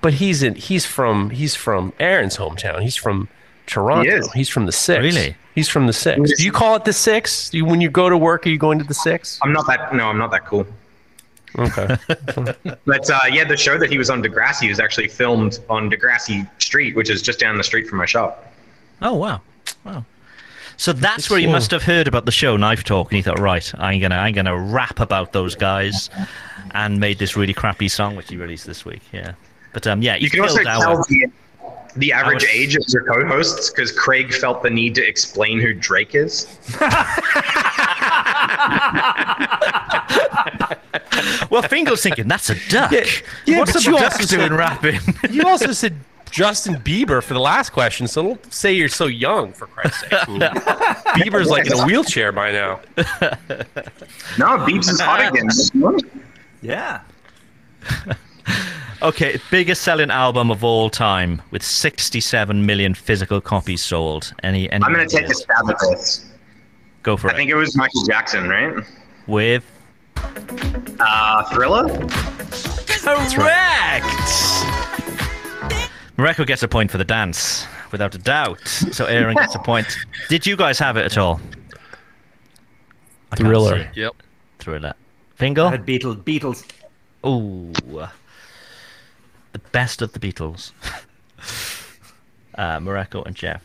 [0.00, 2.80] But he's in he's from he's from Aaron's hometown.
[2.82, 3.28] He's from
[3.70, 4.02] Toronto.
[4.10, 4.32] He is.
[4.32, 5.02] He's from the six.
[5.02, 5.36] Really?
[5.54, 6.32] He's from the six.
[6.38, 7.52] Do you call it the six?
[7.54, 9.38] You, when you go to work, are you going to the six?
[9.42, 9.94] I'm not that.
[9.94, 10.66] No, I'm not that cool.
[11.58, 11.96] Okay.
[12.86, 16.48] But uh, yeah, the show that he was on Degrassi was actually filmed on Degrassi
[16.60, 18.52] Street, which is just down the street from my shop.
[19.02, 19.40] Oh wow,
[19.84, 20.04] wow.
[20.76, 23.38] So that's where you must have heard about the show Knife Talk, and you thought,
[23.38, 26.08] right, I'm gonna I'm gonna rap about those guys,
[26.72, 29.02] and made this really crappy song which he released this week.
[29.12, 29.32] Yeah,
[29.72, 31.26] but um, yeah, You can also killed our- tell the,
[31.96, 35.72] the average our- age of your co-hosts because Craig felt the need to explain who
[35.74, 36.46] Drake is.
[41.50, 42.92] Well, Fingal's thinking that's a duck.
[42.92, 43.04] Yeah,
[43.44, 45.00] yeah, What's but the you duck also doing said- rapping?
[45.30, 45.96] you also said
[46.30, 50.10] Justin Bieber for the last question, so don't say you're so young for Christ's sake.
[51.18, 52.80] Bieber's like in a wheelchair by now.
[54.38, 55.48] No, Biebs is hot again.
[56.62, 57.00] Yeah.
[59.02, 64.32] okay, biggest selling album of all time with 67 million physical copies sold.
[64.42, 64.70] Any?
[64.70, 66.26] any I'm gonna take a stab at this.
[67.02, 67.34] Go for I it.
[67.34, 68.74] I think it was Michael Jackson, right?
[69.26, 69.64] With
[71.00, 71.88] Uh, Thriller.
[73.34, 74.04] Correct!
[76.16, 78.60] Mareko gets a point for the dance, without a doubt.
[78.68, 79.96] So Aaron gets a point.
[80.28, 81.40] Did you guys have it at all?
[83.32, 83.88] I Thriller.
[83.94, 84.12] Yep.
[84.58, 84.94] Thriller.
[84.96, 85.70] I Fingal?
[85.70, 86.22] had Beatles.
[86.22, 86.64] Beatles.
[87.26, 87.72] Ooh.
[89.52, 90.72] The best of the Beatles.
[92.54, 93.62] uh, Mareko and Jeff.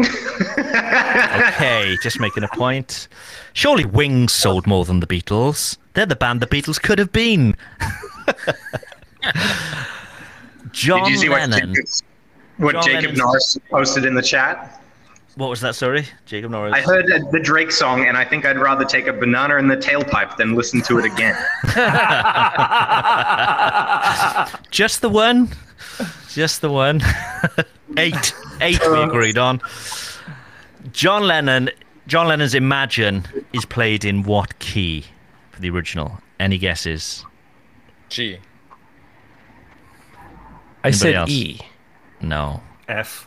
[0.00, 3.08] Okay, just making a point.
[3.52, 5.76] Surely Wings sold more than the Beatles.
[5.94, 7.56] They're the band the Beatles could have been.
[10.72, 11.74] John Did you see what, Lennon.
[11.74, 11.88] Jacob,
[12.56, 14.81] what John Jacob Norris posted in the chat?
[15.34, 15.74] What was that?
[15.74, 16.74] Sorry, Jacob Norris.
[16.74, 19.66] I heard uh, the Drake song, and I think I'd rather take a banana in
[19.66, 21.34] the tailpipe than listen to it again.
[24.70, 25.48] Just the one.
[26.28, 27.00] Just the one.
[27.96, 28.34] eight.
[28.60, 29.62] Eight we agreed on.
[30.92, 31.70] John Lennon.
[32.06, 33.24] John Lennon's Imagine
[33.54, 35.06] is played in what key
[35.50, 36.20] for the original?
[36.38, 37.24] Any guesses?
[38.10, 38.38] G.
[40.84, 41.30] I Anybody said else?
[41.30, 41.60] E.
[42.20, 42.60] No.
[42.88, 43.26] F.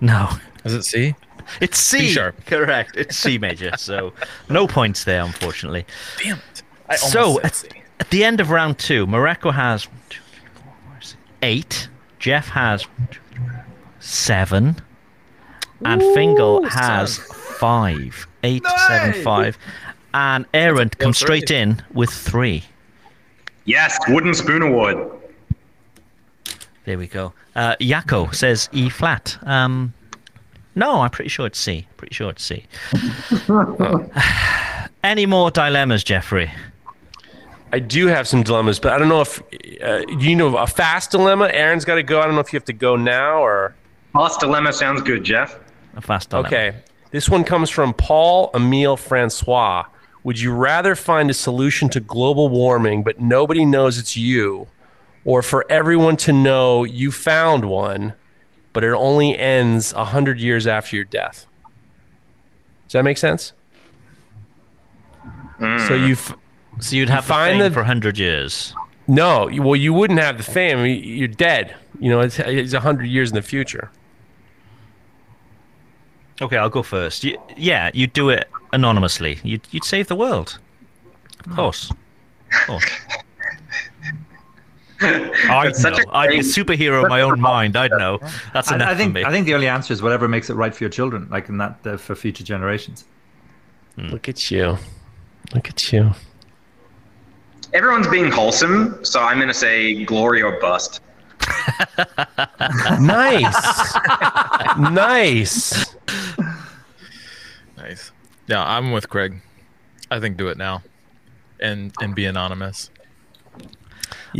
[0.00, 0.30] No.
[0.64, 1.14] Is it C?
[1.60, 1.98] It's C.
[2.00, 2.44] C sharp.
[2.46, 2.96] Correct.
[2.96, 3.76] It's C major.
[3.76, 4.12] So
[4.48, 5.86] no points there, unfortunately.
[6.22, 6.62] Damn it.
[6.88, 7.68] I almost So said at, C.
[8.00, 11.88] at the end of round two, Mareko has one, two, three, four, five, six, eight.
[12.18, 13.64] Jeff has one, two, three, four,
[14.00, 14.76] seven.
[15.84, 18.26] And Fingal has five.
[18.44, 19.58] Eight, seven, five.
[20.14, 22.62] And Aaron comes straight in with three.
[23.64, 24.98] yes, Wooden Spoon Award.
[26.84, 27.32] There we go.
[27.54, 29.38] Uh, Yako says E flat.
[29.42, 29.94] Um,
[30.74, 31.86] no, I'm pretty sure it's C.
[31.96, 32.64] Pretty sure it's C.
[35.04, 36.50] Any more dilemmas, Jeffrey?
[37.72, 39.42] I do have some dilemmas, but I don't know if
[39.82, 41.48] uh, you know a fast dilemma.
[41.52, 42.20] Aaron's got to go.
[42.20, 43.74] I don't know if you have to go now or.
[44.14, 45.58] Last dilemma sounds good, Jeff.
[45.96, 46.48] A fast dilemma.
[46.48, 46.74] Okay.
[47.12, 49.84] This one comes from Paul Emile Francois.
[50.24, 54.68] Would you rather find a solution to global warming, but nobody knows it's you,
[55.24, 58.14] or for everyone to know you found one,
[58.72, 61.46] but it only ends 100 years after your death?
[62.86, 63.52] Does that make sense?
[65.58, 65.78] Hmm.
[65.86, 66.34] So you f-
[66.80, 68.74] So you'd have find the fame the- for 100 years.
[69.08, 70.86] No, well, you wouldn't have the fame.
[70.86, 71.74] You're dead.
[71.98, 73.90] You know, it's, it's 100 years in the future.
[76.40, 77.24] Okay, I'll go first.
[77.24, 79.38] You, yeah, you'd do it anonymously.
[79.42, 80.58] You'd, you'd save the world.
[81.46, 81.90] Of course.
[81.90, 82.84] Of course.
[85.02, 86.12] I'd such know.
[86.12, 87.76] a I'd be a superhero in my own mind.
[87.76, 88.18] I'd know.
[88.52, 89.24] That's enough I, I think for me.
[89.24, 91.58] I think the only answer is whatever makes it right for your children, like in
[91.58, 93.04] that uh, for future generations.
[93.98, 94.78] Look at you.
[95.54, 96.12] Look at you.
[97.74, 101.00] Everyone's being wholesome, so I'm gonna say glory or bust.
[103.00, 103.94] Nice.
[104.78, 105.96] nice.
[107.76, 108.12] Nice.
[108.46, 109.40] Yeah, I'm with Craig.
[110.10, 110.82] I think do it now,
[111.60, 112.90] and and be anonymous.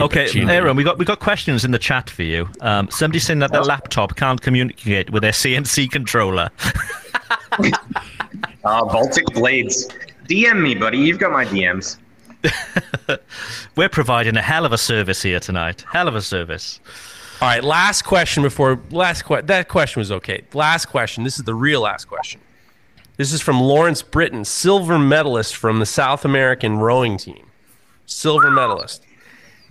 [0.00, 2.48] Okay, Aaron, we got we got questions in the chat for you.
[2.60, 6.50] Um, somebody's saying that their laptop can't communicate with their CNC controller.
[7.58, 7.70] Uh,
[8.62, 9.88] Baltic Blades.
[10.28, 10.98] DM me, buddy.
[10.98, 11.98] You've got my DMs.
[13.76, 15.84] We're providing a hell of a service here tonight.
[15.92, 16.80] Hell of a service.
[17.40, 20.42] All right, last question before last que- that question was okay.
[20.54, 21.24] Last question.
[21.24, 22.40] This is the real last question.
[23.16, 27.46] This is from Lawrence Britton, silver medalist from the South American rowing team.
[28.06, 29.04] Silver medalist.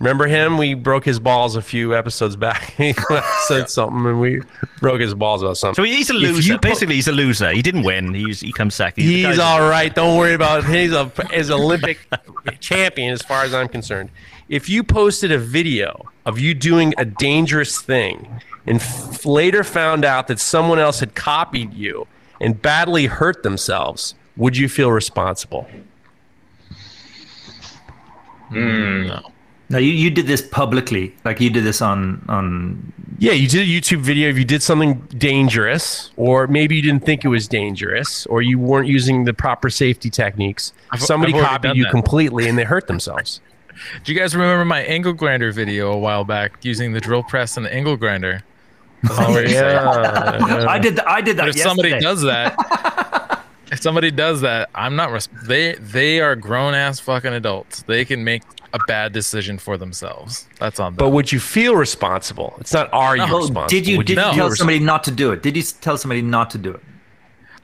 [0.02, 0.58] Remember him?
[0.58, 2.72] We broke his balls a few episodes back.
[2.76, 2.92] he
[3.46, 4.40] said something and we
[4.80, 5.76] broke his balls about something.
[5.76, 6.42] So he's a loser.
[6.42, 7.52] you po- Basically, he's a loser.
[7.52, 8.12] He didn't win.
[8.12, 9.06] He's, he comes second.
[9.06, 9.70] the He's guy's a all loser.
[9.70, 9.94] right.
[9.94, 10.74] Don't worry about it.
[10.74, 12.00] He's a he's an Olympic
[12.60, 14.10] champion as far as I'm concerned.
[14.48, 20.04] If you posted a video of you doing a dangerous thing and f- later found
[20.04, 22.08] out that someone else had copied you
[22.40, 25.68] and badly hurt themselves, would you feel responsible?
[28.48, 29.10] Hmm,
[29.72, 32.92] Now you, you did this publicly, like you did this on on.
[33.18, 37.04] Yeah, you did a YouTube video if you did something dangerous, or maybe you didn't
[37.06, 40.72] think it was dangerous, or you weren't using the proper safety techniques.
[40.90, 41.90] I've- Somebody I've copied you that.
[41.90, 43.40] completely and they hurt themselves.
[44.04, 47.56] Do you guys remember my angle grinder video a while back using the drill press
[47.56, 48.42] and the angle grinder?
[49.08, 50.66] Oh yeah.
[50.68, 51.42] I did I did that.
[51.46, 55.10] But if somebody does that, if somebody does that, I'm not.
[55.12, 57.82] Res- they they are grown ass fucking adults.
[57.82, 58.42] They can make
[58.74, 60.46] a bad decision for themselves.
[60.58, 60.96] That's on them.
[60.96, 62.54] But would you feel responsible?
[62.60, 63.66] It's not are you Oh, responsible?
[63.68, 64.32] did you Would did you No.
[64.32, 65.42] tell somebody not to do it?
[65.42, 66.80] Did you tell somebody not to do it?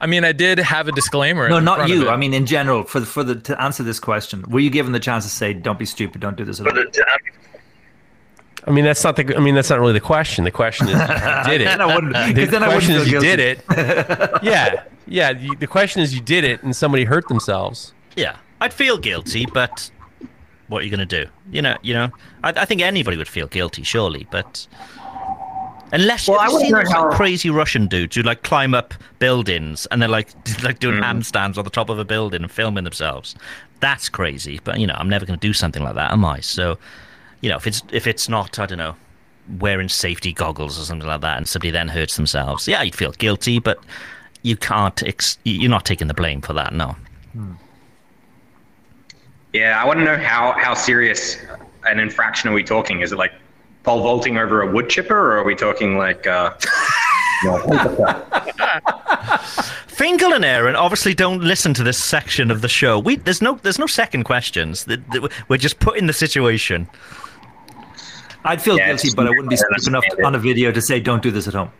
[0.01, 1.49] I mean, I did have a disclaimer.
[1.49, 2.07] No, in not front of you.
[2.07, 2.11] it.
[2.11, 4.93] I mean, in general, for the for the to answer this question, were you given
[4.93, 6.61] the chance to say, "Don't be stupid, don't do this"?
[6.61, 6.83] At all?
[8.67, 9.35] I mean, that's not the.
[9.35, 10.43] I mean, that's not really the question.
[10.43, 11.07] The question is, you
[11.45, 11.65] did it.
[11.65, 12.13] Then I wouldn't.
[12.35, 13.59] The then question feel is, you did it.
[14.43, 15.31] yeah, yeah.
[15.31, 17.93] you- The question is, you did it, and somebody hurt themselves.
[18.15, 19.89] Yeah, I'd feel guilty, but
[20.69, 21.29] what are you going to do?
[21.51, 22.09] You know, you know.
[22.43, 24.65] I, I think anybody would feel guilty, surely, but
[25.91, 28.93] unless Well, you've wouldn't seen those like, how- crazy Russian dudes who like climb up
[29.19, 30.29] buildings and they're like
[30.63, 31.03] like doing Mm.
[31.03, 33.35] handstands on the top of a building and filming themselves.
[33.79, 36.39] That's crazy, but you know, I'm never going to do something like that, am I?
[36.41, 36.77] So,
[37.41, 38.95] you know, if it's if it's not, I don't know,
[39.59, 43.11] wearing safety goggles or something like that, and somebody then hurts themselves, yeah, you'd feel
[43.13, 43.79] guilty, but
[44.43, 45.01] you can't.
[45.03, 46.73] Ex- you're not taking the blame for that.
[46.73, 46.95] No.
[49.53, 51.37] Yeah, I want to know how how serious
[51.85, 53.01] an infraction are we talking?
[53.01, 53.33] Is it like
[53.83, 56.27] pole vaulting over a wood chipper, or are we talking like?
[56.27, 56.51] Uh,
[57.43, 57.51] you
[59.87, 62.99] Fingal and Aaron obviously don't listen to this section of the show.
[62.99, 64.85] We there's no there's no second questions.
[64.85, 66.87] Th- th- We're just put in the situation.
[68.45, 70.23] I'd feel Yeah, guilty, but I wouldn't be fair, stupid enough it.
[70.23, 71.71] on a video to say, "Don't do this at home."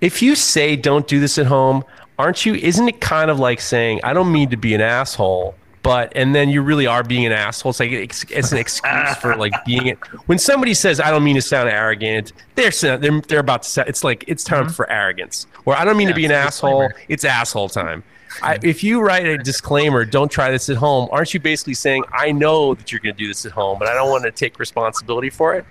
[0.00, 1.84] If you say don't do this at home,
[2.18, 2.54] aren't you?
[2.54, 6.34] Isn't it kind of like saying I don't mean to be an asshole, but and
[6.34, 7.70] then you really are being an asshole?
[7.70, 9.98] It's like it's, it's an excuse for like being it.
[10.26, 13.84] When somebody says I don't mean to sound arrogant, they're they're they're about to say
[13.86, 14.72] it's like it's time mm-hmm.
[14.72, 15.46] for arrogance.
[15.64, 16.90] Or I don't mean to be an asshole.
[17.08, 18.02] It's asshole time.
[18.42, 22.04] I, if you write a disclaimer, don't try this at home, aren't you basically saying,
[22.12, 24.30] I know that you're going to do this at home, but I don't want to
[24.30, 25.64] take responsibility for it?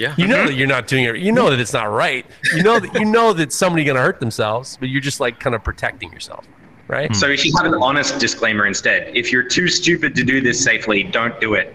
[0.00, 0.14] Yeah.
[0.16, 0.46] You know mm-hmm.
[0.46, 1.16] that you're not doing it.
[1.18, 2.24] You know that it's not right.
[2.54, 5.38] You know that you know that somebody's going to hurt themselves, but you're just like
[5.38, 6.48] kind of protecting yourself,
[6.88, 7.14] right?
[7.14, 9.14] so you should have an honest disclaimer instead.
[9.14, 11.74] If you're too stupid to do this safely, don't do it.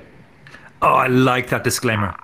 [0.82, 2.15] Oh, I like that disclaimer.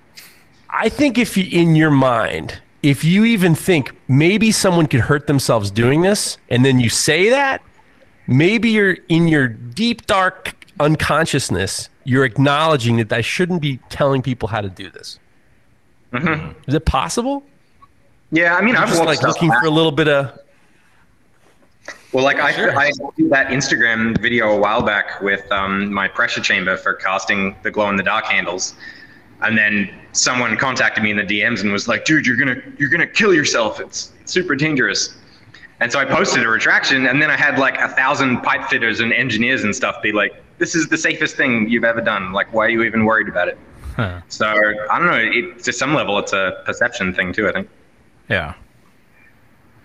[0.71, 5.27] I think if you, in your mind, if you even think maybe someone could hurt
[5.27, 7.61] themselves doing this, and then you say that,
[8.25, 14.47] maybe you're in your deep dark unconsciousness, you're acknowledging that I shouldn't be telling people
[14.47, 15.19] how to do this.
[16.13, 17.43] Is it possible?
[18.31, 19.61] Yeah, I mean, I've Just like looking back.
[19.61, 20.39] for a little bit of
[22.13, 26.41] Well, like I, I did that Instagram video a while back with um, my pressure
[26.41, 28.75] chamber for casting the glow in the dark handles,
[29.41, 32.89] and then someone contacted me in the DMs and was like, "Dude, you're gonna you're
[32.89, 33.79] gonna kill yourself.
[33.79, 35.15] It's, it's super dangerous."
[35.79, 38.99] And so I posted a retraction, and then I had like a thousand pipe fitters
[38.99, 42.33] and engineers and stuff be like, "This is the safest thing you've ever done.
[42.33, 43.57] Like, why are you even worried about it?"
[43.95, 44.21] Huh.
[44.29, 45.17] So I don't know.
[45.17, 47.47] It, to some level, it's a perception thing too.
[47.47, 47.69] I think.
[48.29, 48.53] Yeah.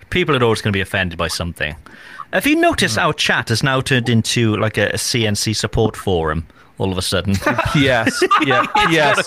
[0.09, 1.75] People are always going to be offended by something.
[2.31, 3.01] Have you noticed hmm.
[3.01, 6.47] our chat has now turned into like a, a CNC support forum
[6.77, 7.33] all of a sudden?
[7.75, 8.23] yes.
[8.45, 8.65] Yeah.
[8.89, 9.25] yes.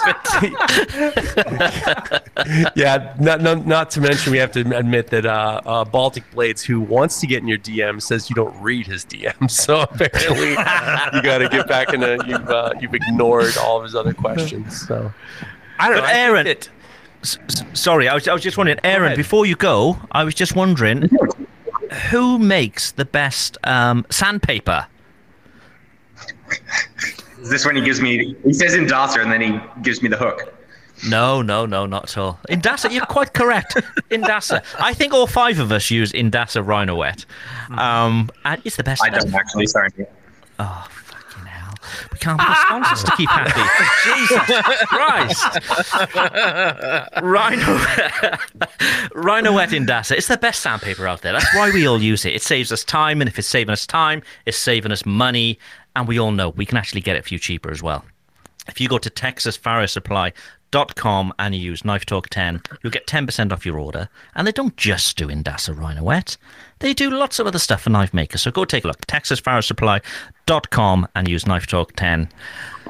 [2.77, 3.15] yeah.
[3.19, 6.81] Not, not not to mention we have to admit that uh, uh, Baltic Blades, who
[6.81, 9.51] wants to get in your DM, says you don't read his DM.
[9.51, 12.03] So apparently, you got to get back in.
[12.03, 14.87] A, you've uh, you've ignored all of his other questions.
[14.87, 15.13] So
[15.79, 16.07] I don't But know.
[16.07, 16.69] I Aaron- that-
[17.23, 20.35] S- s- Sorry, I was, I was just wondering, Aaron, before you go, I was
[20.35, 21.11] just wondering
[22.11, 24.87] who makes the best um, sandpaper?
[27.41, 28.37] Is this when he gives me?
[28.45, 30.55] He says Indasa, and then he gives me the hook.
[31.09, 32.39] No, no, no, not at all.
[32.49, 33.75] Indasa, you're quite correct.
[34.11, 34.63] Indasa.
[34.79, 37.25] I think all five of us use Indasa Rhino Wet.
[37.71, 39.03] Um, and it's the best.
[39.03, 39.67] I don't actually.
[39.67, 39.89] Sorry.
[40.59, 41.75] Oh, fucking hell.
[42.13, 43.63] We can't put sponsors to keep happy.
[44.05, 45.59] Jesus Christ.
[47.23, 47.79] Rhino,
[49.15, 50.17] Rhino Wet Indasa.
[50.17, 51.33] It's the best sandpaper out there.
[51.33, 52.35] That's why we all use it.
[52.35, 55.59] It saves us time, and if it's saving us time, it's saving us money.
[55.97, 58.05] And we all know we can actually get it for you cheaper as well.
[58.69, 63.67] If you go to texasfarrowsupply.com and you use Knife Talk 10, you'll get 10% off
[63.67, 64.09] your order.
[64.35, 66.37] And they don't just do Indasa Rhino Wet,
[66.79, 68.41] they do lots of other stuff for knife makers.
[68.43, 69.07] So go take a look.
[69.07, 72.29] texasfarrowsupply.com and use Knife Talk 10.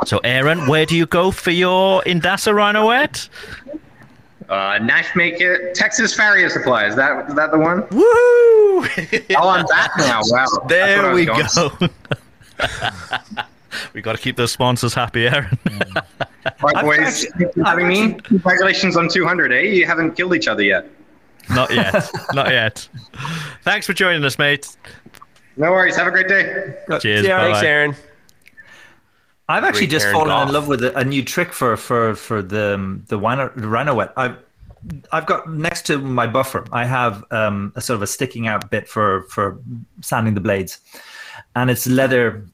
[0.06, 3.28] So, Aaron, where do you go for your Indasa Rhino Wet?
[4.48, 6.86] Uh, knife maker, Texas Farrier Supply.
[6.86, 7.86] Is that is that the one?
[7.90, 8.02] Woo!
[9.36, 10.20] Oh, I'm back now.
[10.24, 10.24] Wow.
[10.30, 11.36] That's what I there we go.
[13.94, 15.58] we got to keep those sponsors happy, Aaron.
[16.62, 18.14] Right, boys, thanks for having me.
[18.14, 19.60] Congratulations on 200, eh?
[19.62, 20.86] You haven't killed each other yet.
[21.50, 22.10] Not yet.
[22.32, 22.88] Not yet.
[23.62, 24.76] Thanks for joining us, mate.
[25.56, 25.96] No worries.
[25.96, 26.74] Have a great day.
[27.00, 27.26] Cheers.
[27.26, 27.62] yeah, thanks.
[27.62, 27.94] Aaron.
[29.48, 30.48] I've actually Great just Aaron fallen Goff.
[30.48, 33.66] in love with a, a new trick for for for the um, the Rhino, the
[33.66, 34.12] Rhino Wet.
[34.16, 34.36] I've
[35.10, 36.64] I've got next to my buffer.
[36.72, 39.60] I have um, a sort of a sticking out bit for for
[40.02, 40.78] sanding the blades,
[41.56, 42.46] and it's leather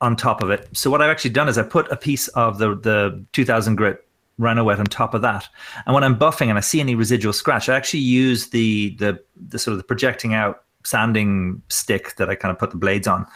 [0.00, 0.68] on top of it.
[0.72, 4.06] So what I've actually done is I put a piece of the the 2000 grit
[4.38, 5.48] Rhino Wet on top of that,
[5.86, 9.20] and when I'm buffing and I see any residual scratch, I actually use the the
[9.48, 13.06] the sort of the projecting out sanding stick that I kind of put the blades
[13.06, 13.26] on,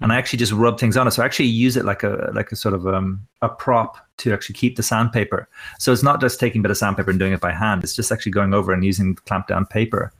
[0.00, 1.10] and I actually just rub things on it.
[1.10, 4.32] So I actually use it like a like a sort of um, a prop to
[4.32, 5.48] actually keep the sandpaper.
[5.80, 7.82] So it's not just taking a bit of sandpaper and doing it by hand.
[7.82, 10.12] It's just actually going over and using clamp down paper.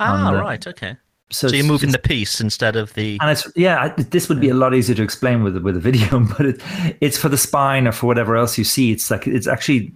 [0.00, 0.66] Ah, the- right.
[0.66, 0.96] Okay.
[1.30, 3.18] So, So you're moving the piece instead of the.
[3.20, 3.92] and it's yeah.
[3.96, 6.62] This would be a lot easier to explain with with a video, but it,
[7.00, 8.92] it's for the spine or for whatever else you see.
[8.92, 9.92] It's like it's actually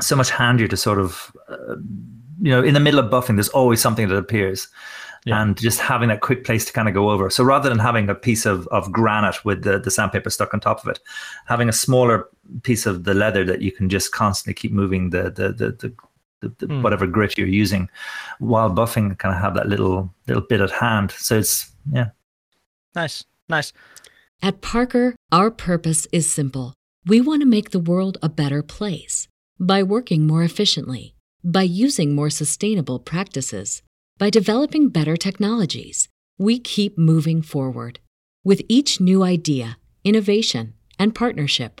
[0.00, 1.76] so much handier to sort of uh,
[2.40, 3.36] you know in the middle of buffing.
[3.36, 4.68] There's always something that appears.
[5.26, 5.40] Yeah.
[5.40, 7.30] And just having that quick place to kind of go over.
[7.30, 10.60] So rather than having a piece of, of granite with the, the sandpaper stuck on
[10.60, 11.00] top of it,
[11.46, 12.28] having a smaller
[12.62, 15.94] piece of the leather that you can just constantly keep moving the the the, the,
[16.44, 16.82] the, the Hmm.
[16.82, 17.88] whatever grit you're using
[18.38, 21.10] while buffing, kind of have that little little bit at hand.
[21.12, 22.10] So it's yeah,
[22.94, 23.24] Nice.
[23.48, 23.72] Nice.
[24.42, 26.74] At Parker, our purpose is simple.
[27.06, 29.28] We want to make the world a better place
[29.60, 33.82] by working more efficiently, by using more sustainable practices,
[34.18, 36.08] by developing better technologies.
[36.38, 38.00] We keep moving forward.
[38.44, 41.80] With each new idea, innovation, and partnership,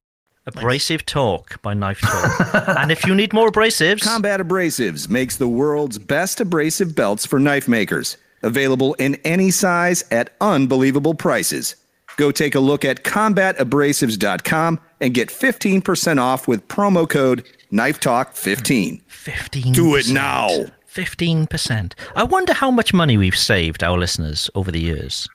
[0.47, 2.77] Abrasive Talk by Knife Talk.
[2.79, 7.39] and if you need more abrasives, Combat Abrasives makes the world's best abrasive belts for
[7.39, 8.17] knife makers.
[8.41, 11.75] Available in any size at unbelievable prices.
[12.17, 18.33] Go take a look at combatabrasives.com and get 15% off with promo code Knife Talk
[18.33, 19.01] 15.
[19.07, 20.47] 15 Do it now.
[20.93, 21.93] 15%.
[22.15, 25.29] I wonder how much money we've saved our listeners over the years.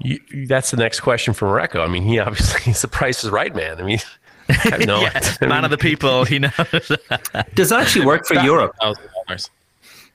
[0.00, 1.84] You, that's the next question from Recco.
[1.84, 3.78] I mean, he obviously he's the price is right man.
[3.80, 4.17] I mean, I have
[4.86, 6.50] no Yeah, man of the people, you know.
[7.54, 8.76] Does that actually work for Europe?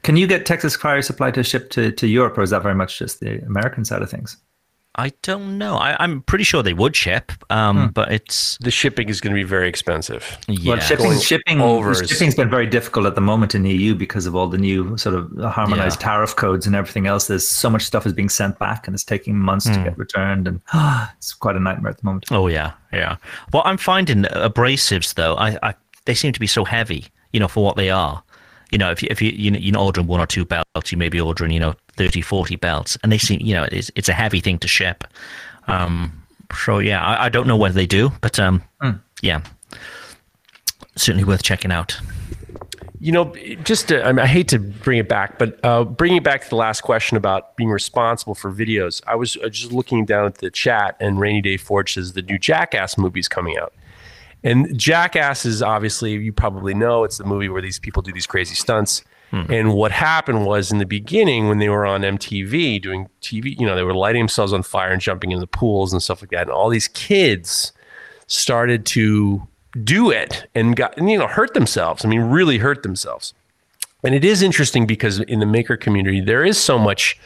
[0.03, 2.75] Can you get Texas Cryo Supply to ship to, to Europe, or is that very
[2.75, 4.37] much just the American side of things?
[4.95, 5.75] I don't know.
[5.77, 9.39] I, I'm pretty sure they would ship, um, but it's the shipping is going to
[9.39, 10.37] be very expensive.
[10.47, 10.73] yeah.
[10.73, 13.71] Well, shipping, Going shipping, over is- shipping's been very difficult at the moment in the
[13.71, 16.05] EU because of all the new sort of harmonized Yeah.
[16.05, 17.25] tariff codes and everything else.
[17.25, 19.73] There's so much stuff is being sent back and it's taking months Hmm.
[19.73, 20.61] to get returned, and
[21.17, 22.25] it's quite a nightmare at the moment.
[22.29, 23.15] Oh yeah, yeah.
[23.51, 25.35] Well, I'm finding abrasives though.
[25.35, 25.73] I, I
[26.05, 28.21] they seem to be so heavy, you know, for what they are.
[28.71, 30.91] You know, if you if you you know, you're not ordering one or two belts,
[30.91, 33.91] you may be ordering you know 30, 40 belts, and they seem you know it's
[33.95, 35.03] it's a heavy thing to ship.
[35.67, 36.23] Um,
[36.55, 38.63] so yeah, I, I don't know whether they do, but um,
[39.21, 39.41] yeah,
[40.95, 41.99] certainly worth checking out.
[42.99, 43.35] You know,
[43.65, 46.41] just to, I, mean, I hate to bring it back, but uh, bringing it back
[46.43, 50.25] to the last question about being responsible for videos, I was uh, just looking down
[50.25, 53.73] at the chat, and Rainy Day Forge says the new Jackass movie is coming out.
[54.41, 58.27] And Jackass is obviously, you probably know, it's the movie where these people do these
[58.27, 59.03] crazy stunts.
[59.51, 63.65] And what happened was in the beginning when they were on MTV doing TV, you
[63.65, 66.29] know, they were lighting themselves on fire and jumping in the pools and stuff like
[66.31, 66.43] that.
[66.43, 67.71] And all these kids
[68.27, 69.41] started to
[69.83, 72.05] do it and got, and, you know, hurt themselves.
[72.05, 73.33] I mean, really hurt themselves.
[74.03, 77.17] And it is interesting because in the maker community, there is so much,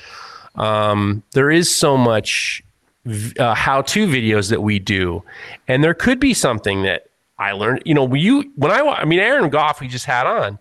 [0.56, 2.64] um, there is so much
[3.40, 5.24] uh, how-to videos that we do,
[5.68, 7.08] and there could be something that
[7.40, 7.84] I learned.
[7.86, 10.60] You know, you when I, I mean, Aaron Goff, we just had on.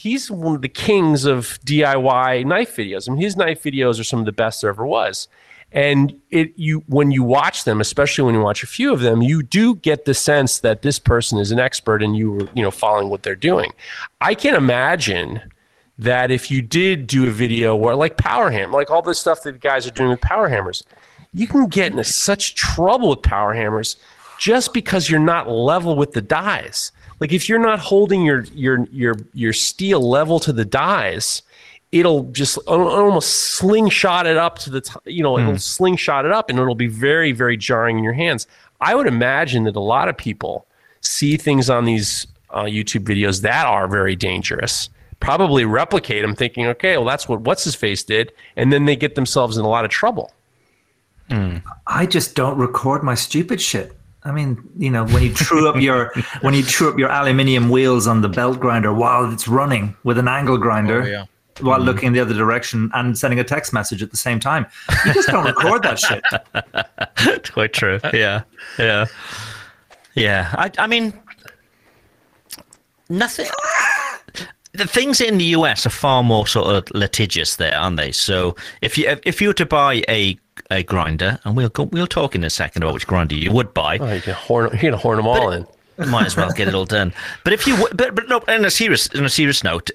[0.00, 3.06] He's one of the kings of DIY knife videos.
[3.06, 5.28] I mean, his knife videos are some of the best there ever was.
[5.72, 9.20] And it you when you watch them, especially when you watch a few of them,
[9.20, 12.62] you do get the sense that this person is an expert and you were, you
[12.62, 13.74] know, following what they're doing.
[14.22, 15.42] I can imagine
[15.98, 19.42] that if you did do a video where like power hammer, like all this stuff
[19.42, 20.82] that guys are doing with power hammers,
[21.34, 23.96] you can get into such trouble with power hammers
[24.38, 26.90] just because you're not level with the dies.
[27.20, 31.42] Like if you're not holding your your your your steel level to the dies,
[31.92, 35.58] it'll just uh, almost slingshot it up to the t- you know it'll hmm.
[35.58, 38.46] slingshot it up and it'll be very very jarring in your hands.
[38.80, 40.66] I would imagine that a lot of people
[41.02, 44.88] see things on these uh, YouTube videos that are very dangerous.
[45.20, 48.96] Probably replicate them, thinking, okay, well that's what what's his face did, and then they
[48.96, 50.32] get themselves in a lot of trouble.
[51.28, 51.58] Hmm.
[51.86, 53.99] I just don't record my stupid shit.
[54.24, 56.12] I mean, you know, when you true up your
[56.42, 60.18] when you true up your aluminium wheels on the belt grinder while it's running with
[60.18, 61.24] an angle grinder, Oh, yeah.
[61.60, 61.86] while mm-hmm.
[61.86, 64.66] looking in the other direction and sending a text message at the same time,
[65.06, 66.22] you just don't record that shit.
[67.52, 67.98] Quite true.
[68.12, 68.42] Yeah,
[68.78, 69.06] yeah,
[70.14, 70.54] yeah.
[70.58, 71.18] I, I mean,
[73.08, 73.46] nothing.
[74.72, 78.12] The things in the US are far more sort of litigious there, aren't they?
[78.12, 80.38] So if you if you were to buy a
[80.70, 83.98] a grinder, and we'll we'll talk in a second about which grinder you would buy,
[83.98, 85.66] Oh, you can horn, you're gonna horn them all in.
[86.08, 87.12] might as well get it all done.
[87.44, 89.90] But if you, but but no, on a serious on a serious note,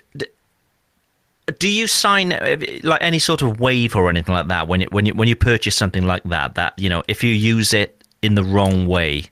[1.60, 4.88] do you sign uh, like any sort of waiver or anything like that when you
[4.92, 6.56] when you when you purchase something like that?
[6.56, 9.26] That you know, if you use it in the wrong way,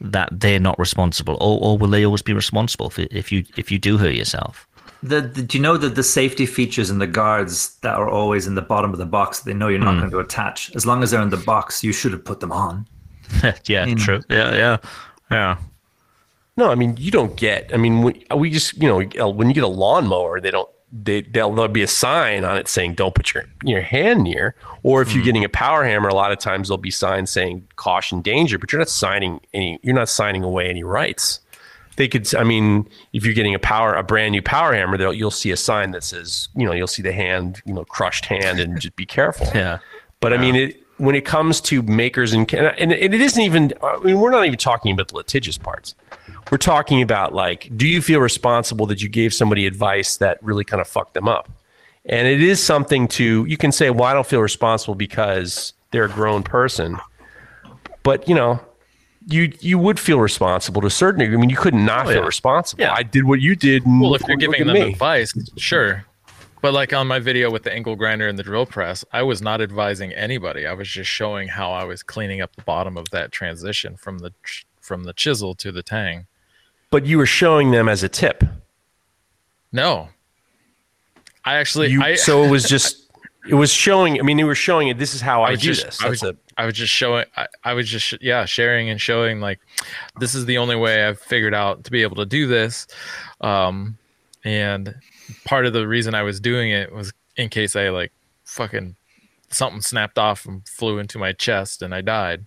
[0.00, 3.70] that they're not responsible, or or will they always be responsible if if you if
[3.70, 4.66] you do hurt yourself?
[5.02, 8.46] The, the, do you know that the safety features and the guards that are always
[8.46, 10.74] in the bottom of the box, they know you're not going to attach.
[10.74, 12.86] As long as they're in the box, you should have put them on.
[13.64, 13.98] yeah, Mm.
[13.98, 14.22] true.
[14.30, 14.76] Yeah, yeah,
[15.30, 15.56] yeah.
[16.56, 17.70] No, I mean you don't get.
[17.74, 20.68] I mean we, we just you know when you get a lawnmower, they don't.
[20.92, 24.54] They they'll, there'll be a sign on it saying don't put your your hand near.
[24.82, 27.66] Or if you're getting a power hammer, a lot of times there'll be signs saying
[27.76, 28.58] caution, danger.
[28.58, 29.78] But you're not signing any.
[29.82, 31.40] You're not signing away any rights.
[31.96, 32.32] They could.
[32.34, 35.50] I mean, if you're getting a power a brand new power hammer, they'll- you'll see
[35.50, 38.78] a sign that says you know you'll see the hand you know crushed hand and
[38.80, 39.48] just be careful.
[39.54, 39.78] Yeah.
[40.20, 43.72] But I mean, it, when it comes to makers and and it isn't even.
[43.82, 45.94] I mean, we're not even talking about the litigious parts.
[46.50, 50.64] We're talking about like, do you feel responsible that you gave somebody advice that really
[50.64, 51.50] kind of fucked them up?
[52.04, 56.04] And it is something to you can say, well, I don't feel responsible because they're
[56.04, 56.98] a grown person.
[58.02, 58.60] But you know,
[59.26, 61.36] you you would feel responsible to a certain degree.
[61.36, 62.26] I mean, you could not oh, feel yeah.
[62.26, 62.82] responsible.
[62.82, 62.92] Yeah.
[62.92, 63.82] I did what you did.
[63.84, 64.92] Well, if you're giving them me.
[64.92, 66.04] advice, sure.
[66.62, 69.42] But like on my video with the angle grinder and the drill press, I was
[69.42, 70.66] not advising anybody.
[70.66, 74.18] I was just showing how I was cleaning up the bottom of that transition from
[74.18, 74.32] the
[74.80, 76.26] from the chisel to the tang.
[76.90, 78.44] but you were showing them as a tip.
[79.72, 80.08] No.
[81.44, 83.05] I actually You, I so it was just
[83.48, 84.18] it was showing.
[84.18, 84.98] I mean, you were showing it.
[84.98, 86.02] This is how I, was do just, this.
[86.02, 87.24] I was, That's I was just showing.
[87.36, 89.60] I, I was just sh- yeah, sharing and showing like
[90.18, 92.86] this is the only way I've figured out to be able to do this.
[93.40, 93.98] Um,
[94.44, 94.94] and
[95.44, 98.12] part of the reason I was doing it was in case I like
[98.44, 98.96] fucking
[99.50, 102.46] something snapped off and flew into my chest and I died.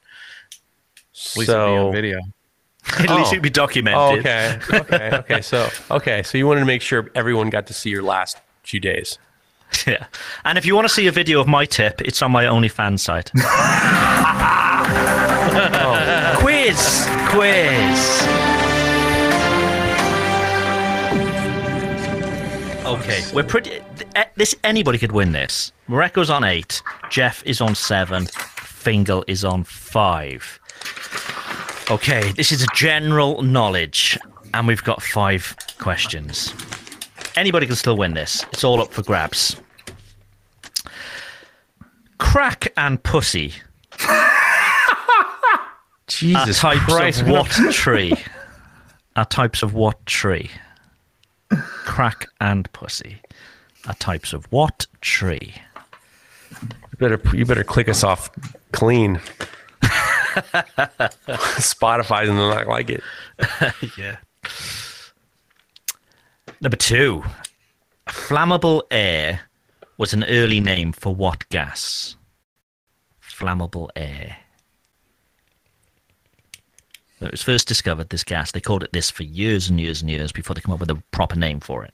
[0.52, 2.20] At least it'd be so on video.
[2.98, 3.32] At least Oh.
[3.32, 4.00] it'd be documented.
[4.00, 5.42] Oh, okay, okay, okay.
[5.42, 8.80] So okay, so you wanted to make sure everyone got to see your last few
[8.80, 9.20] days.
[9.88, 10.06] Yeah.
[10.46, 13.00] And if you want to see a video of my tip, it's on my OnlyFans
[13.00, 13.32] site.
[16.40, 17.08] Quiz!
[17.30, 18.22] Quiz!
[22.86, 23.80] Okay, we're pretty.
[24.16, 25.72] eh, This anybody could win this.
[25.88, 26.82] Mareko's on eight.
[27.10, 28.26] Jeff is on seven.
[28.26, 30.60] Fingal is on five.
[31.91, 34.18] Okay, this is a general knowledge,
[34.54, 36.54] and we've got five questions.
[37.40, 38.45] Anybody can still win this.
[38.52, 39.56] It's all up for grabs.
[42.18, 43.53] Crack and pussy
[46.07, 47.22] Jesus are types Christ!
[47.22, 48.11] of what tree?
[49.16, 50.52] Are types of what tree?
[51.49, 53.22] Crack and pussy
[53.88, 55.53] are types of what tree?
[56.61, 58.30] You better you better click us off
[58.74, 59.16] clean.
[61.61, 63.02] Spotify does not like it.
[63.98, 64.18] yeah.
[66.61, 67.23] Number two,
[68.07, 69.41] flammable air
[69.98, 72.15] was an early name for what gas?
[73.22, 74.38] Flammable air.
[77.19, 80.02] When it was first discovered, this gas, they called it this for years and years
[80.02, 81.94] and years before they come up with a proper name for it.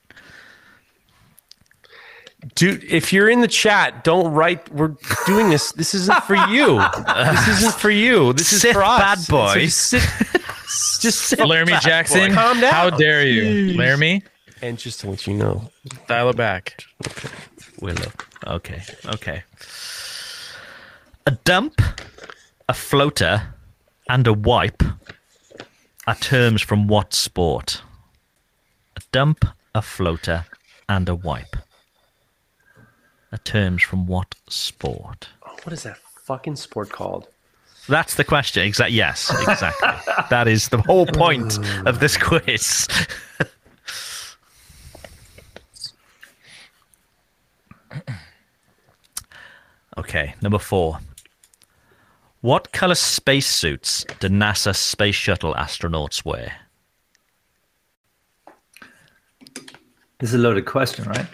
[2.54, 4.72] Dude, if you're in the chat, don't write.
[4.72, 5.72] We're doing this.
[5.72, 6.80] This isn't for you.
[7.08, 8.34] This isn't for you.
[8.34, 9.00] This is Sit, for us.
[9.00, 9.66] bad boy.
[9.66, 10.42] So sit,
[11.02, 12.36] just sit Laramie Jackson, boy.
[12.36, 12.72] Calm down.
[12.72, 14.22] how dare you, Laramie?
[14.66, 15.70] And just to let you know,
[16.08, 16.84] Dial it back.
[17.06, 17.30] Okay.
[17.82, 18.12] Willow.
[18.48, 18.82] Okay.
[19.06, 19.44] Okay.
[21.28, 21.80] A dump,
[22.68, 23.54] a floater,
[24.10, 24.82] and a wipe
[26.08, 27.84] are terms from what sport?
[28.98, 30.46] A dump, a floater,
[30.90, 31.56] and a wipe
[33.32, 35.30] are terms from what sport?
[35.46, 37.28] Oh, what is that fucking sport called?
[37.88, 38.66] That's the question.
[38.66, 38.98] Exactly.
[38.98, 39.90] Yes, exactly.
[40.32, 42.88] that is the whole point of this quiz.
[49.98, 51.00] okay, number four.
[52.42, 56.54] What color spacesuits do NASA space shuttle astronauts wear?
[60.20, 61.26] This is a loaded question, right?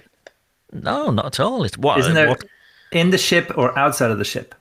[0.71, 1.63] No, not at all.
[1.63, 1.99] It's what?
[1.99, 2.43] Isn't there what,
[2.91, 4.55] in the ship or outside of the ship?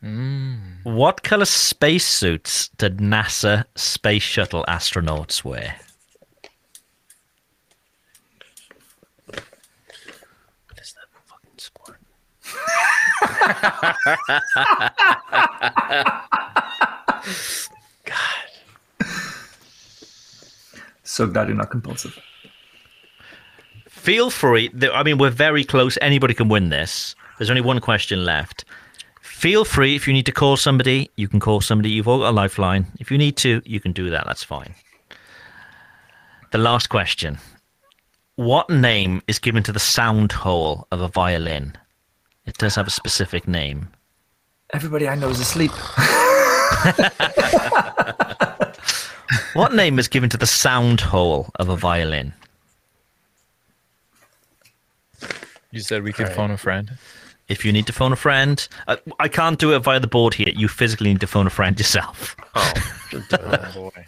[0.00, 0.56] Hmm.
[0.82, 5.76] what color spacesuits did NASA space shuttle astronauts wear?
[9.26, 9.42] What
[10.78, 11.98] is that fucking sport?
[21.04, 22.18] So glad you're not compulsive.
[23.88, 24.70] feel free.
[24.92, 25.96] I mean, we're very close.
[26.00, 27.14] Anybody can win this.
[27.38, 28.64] There's only one question left.
[29.22, 31.90] Feel free if you need to call somebody, you can call somebody.
[31.90, 32.86] You've all got a lifeline.
[32.98, 34.24] If you need to, you can do that.
[34.26, 34.74] That's fine.
[36.50, 37.38] The last question
[38.36, 41.76] What name is given to the sound hole of a violin?
[42.46, 43.88] It does have a specific name.
[44.72, 45.72] Everybody I know is asleep.
[49.54, 52.32] What name is given to the sound hole of a violin?
[55.70, 56.98] You said we could phone a friend.
[57.46, 60.34] If you need to phone a friend, uh, I can't do it via the board
[60.34, 60.52] here.
[60.56, 62.36] You physically need to phone a friend yourself.
[62.54, 62.72] Oh
[63.74, 63.90] boy.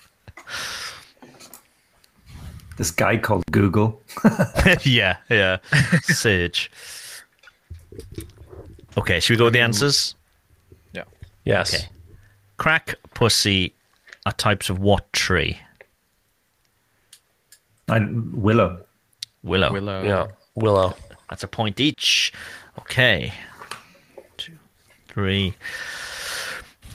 [2.77, 4.03] This guy called Google.
[4.83, 5.57] yeah, yeah.
[6.03, 6.71] Sage.
[8.99, 10.15] Okay, should we go with the answers?
[10.93, 11.05] Yeah.
[11.45, 11.75] Yes.
[11.75, 11.89] Okay.
[12.57, 13.75] Crack, pussy
[14.25, 15.59] are types of what tree?
[17.89, 18.01] I,
[18.33, 18.85] Willow.
[19.43, 19.73] Willow.
[19.73, 20.03] Willow.
[20.03, 20.27] Yeah.
[20.55, 20.97] Willow.
[21.31, 22.33] That's a point each.
[22.79, 23.33] Okay.
[24.37, 24.55] Two,
[25.09, 25.55] three.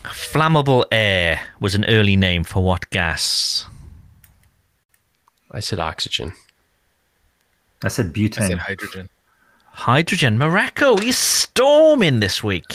[0.04, 3.66] Flammable air was an early name for what gas?
[5.52, 6.34] I said oxygen.
[7.84, 8.48] I said I butane.
[8.48, 9.10] said hydrogen.
[9.74, 10.38] Hydrogen.
[10.38, 12.72] Mareko, you're storming this week.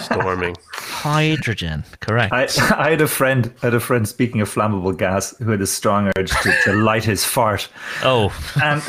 [0.00, 0.56] Storming.
[0.72, 1.84] Hydrogen.
[2.00, 2.32] Correct.
[2.32, 3.52] I, I had a friend.
[3.62, 4.06] I had a friend.
[4.06, 7.68] Speaking of flammable gas, who had a strong urge to, to light his fart,
[8.02, 8.82] oh, and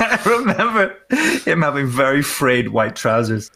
[0.00, 0.96] I remember
[1.44, 3.50] him having very frayed white trousers,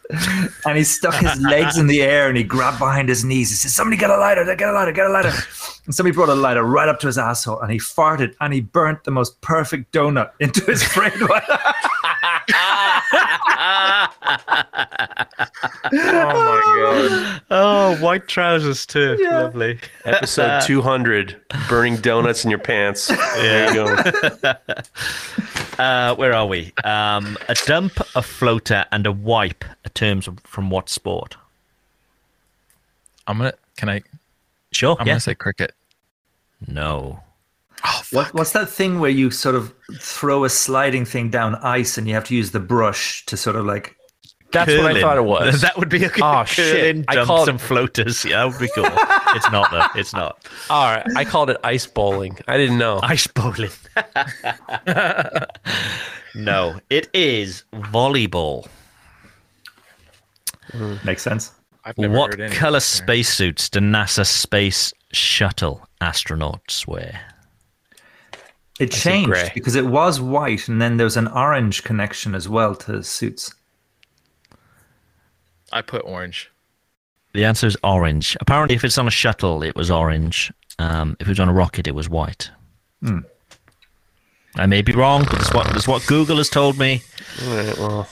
[0.65, 3.49] and he stuck his legs in the air and he grabbed behind his knees.
[3.49, 4.43] He said, "Somebody get a lighter!
[4.55, 4.91] Get a lighter!
[4.91, 5.33] Get a lighter!"
[5.85, 8.61] And somebody brought a lighter right up to his asshole, and he farted, and he
[8.61, 11.13] burnt the most perfect donut into his friend.
[15.87, 17.41] Oh my god.
[17.51, 19.17] Oh, white trousers too.
[19.21, 19.79] Lovely.
[20.03, 21.35] Episode 200
[21.69, 23.07] Burning donuts in your pants.
[23.07, 24.53] There you go.
[25.77, 26.71] Uh, where are we?
[26.85, 31.35] Um, a dump, a floater, and a wipe are terms of- from what sport?
[33.27, 33.51] I'm gonna.
[33.75, 34.01] Can I?
[34.75, 34.97] Sure.
[34.99, 35.13] I'm yeah.
[35.13, 35.73] gonna say cricket.
[36.67, 37.21] No.
[37.85, 41.97] Oh, what, what's that thing where you sort of throw a sliding thing down ice
[41.97, 43.95] and you have to use the brush to sort of like
[44.51, 45.61] That's what I thought it was.
[45.65, 46.73] That would be a oh, good Oh, shit.
[46.73, 48.25] curling, I dumps called- and floaters.
[48.25, 48.85] Yeah, that would be cool.
[49.35, 49.87] it's not though.
[49.99, 50.45] It's not.
[50.69, 51.05] All right.
[51.15, 52.37] I called it ice bowling.
[52.47, 52.99] I didn't know.
[53.03, 53.71] Ice bowling.
[56.35, 58.67] no, it is volleyball.
[61.05, 61.51] makes sense.
[61.85, 62.55] I've never What heard any.
[62.55, 67.21] color spacesuits do NASA space shuttle astronauts wear?
[68.79, 72.49] It think changed because it was white and then there was an orange connection as
[72.49, 73.53] well to suits.
[75.71, 76.51] I put orange.
[77.33, 78.35] The answer is orange.
[78.41, 80.51] Apparently, if it's on a shuttle, it was orange.
[80.79, 82.49] Um, if it was on a rocket, it was white.
[83.01, 83.19] Hmm.
[84.55, 87.01] I may be wrong, but that's what, that's what Google has told me.
[87.43, 88.07] All right, well,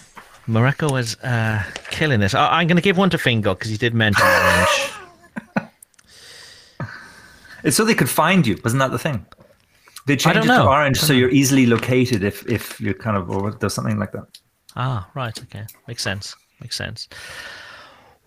[0.47, 2.33] Mareko was uh, killing this.
[2.33, 4.69] I, I'm going to give one to Fingal because he did mention orange.
[7.63, 9.25] It's so they could find you, wasn't that the thing?
[10.05, 13.29] They changed don't it to orange so you're easily located if if you're kind of
[13.29, 14.27] or there's something like that.
[14.75, 15.37] Ah, right.
[15.43, 15.65] Okay.
[15.87, 16.35] Makes sense.
[16.59, 17.07] Makes sense.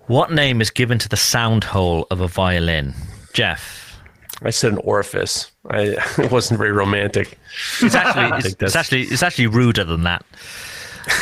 [0.07, 2.95] What name is given to the sound hole of a violin?
[3.35, 4.01] Jeff.
[4.43, 5.51] I said an orifice.
[5.69, 7.39] I, it wasn't very romantic.
[7.83, 10.25] It's actually it's, it's actually it's actually ruder than that.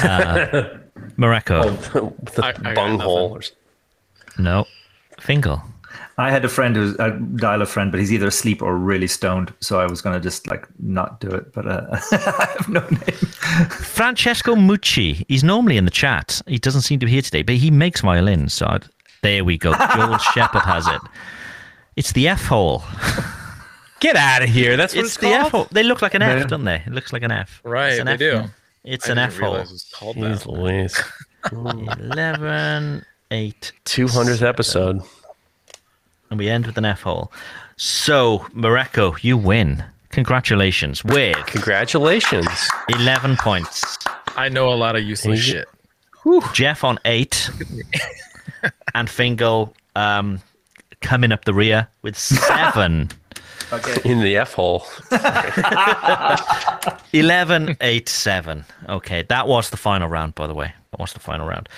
[0.04, 0.78] Uh,
[1.16, 1.76] Mareko.
[2.34, 3.32] the I- I bunghole.
[3.34, 3.52] Or, s-
[4.38, 4.66] No.
[5.20, 5.62] Fingal.
[6.16, 9.52] I had a friend who's a dial-up friend, but he's either asleep or really stoned.
[9.60, 11.52] So I was gonna just like not do it.
[11.52, 13.68] But uh, I have no name.
[13.70, 15.24] Francesco Mucci.
[15.28, 16.40] He's normally in the chat.
[16.46, 18.54] He doesn't seem to be here today, but he makes violins.
[18.54, 18.84] So I'd,
[19.22, 19.72] there we go.
[19.94, 21.00] Joel Shepard has it.
[21.96, 22.82] It's the F hole.
[24.00, 24.76] Get out of here.
[24.76, 25.68] That's what It's it's, the F hole.
[25.72, 26.46] They look like an F, Yeah.
[26.46, 26.76] don't they?
[26.86, 27.60] It looks like an F.
[27.64, 28.38] Right, It's an they F do.
[28.38, 28.50] hole.
[28.84, 29.52] It's I an F hole.
[29.52, 30.46] realize it was called Jeez that.
[30.50, 31.02] Louise.
[31.52, 35.00] 11, 8, 200th episode.
[36.30, 37.32] and we end with an F hole.
[37.76, 39.84] So, Mareko, you win.
[40.10, 41.02] Congratulations.
[41.04, 42.46] With Congratulations.
[42.88, 43.98] 11 points.
[44.36, 45.52] I know a lot of useless Easy.
[45.52, 45.68] shit.
[46.54, 47.50] Jeff on 8.
[48.94, 50.40] and Fingal um,
[51.00, 53.10] coming up the rear with 7.
[54.04, 54.86] In the F hole.
[57.12, 58.64] 11, 8, 7.
[58.88, 60.72] Okay, that was the final round, by the way.
[60.90, 61.68] That was the final round.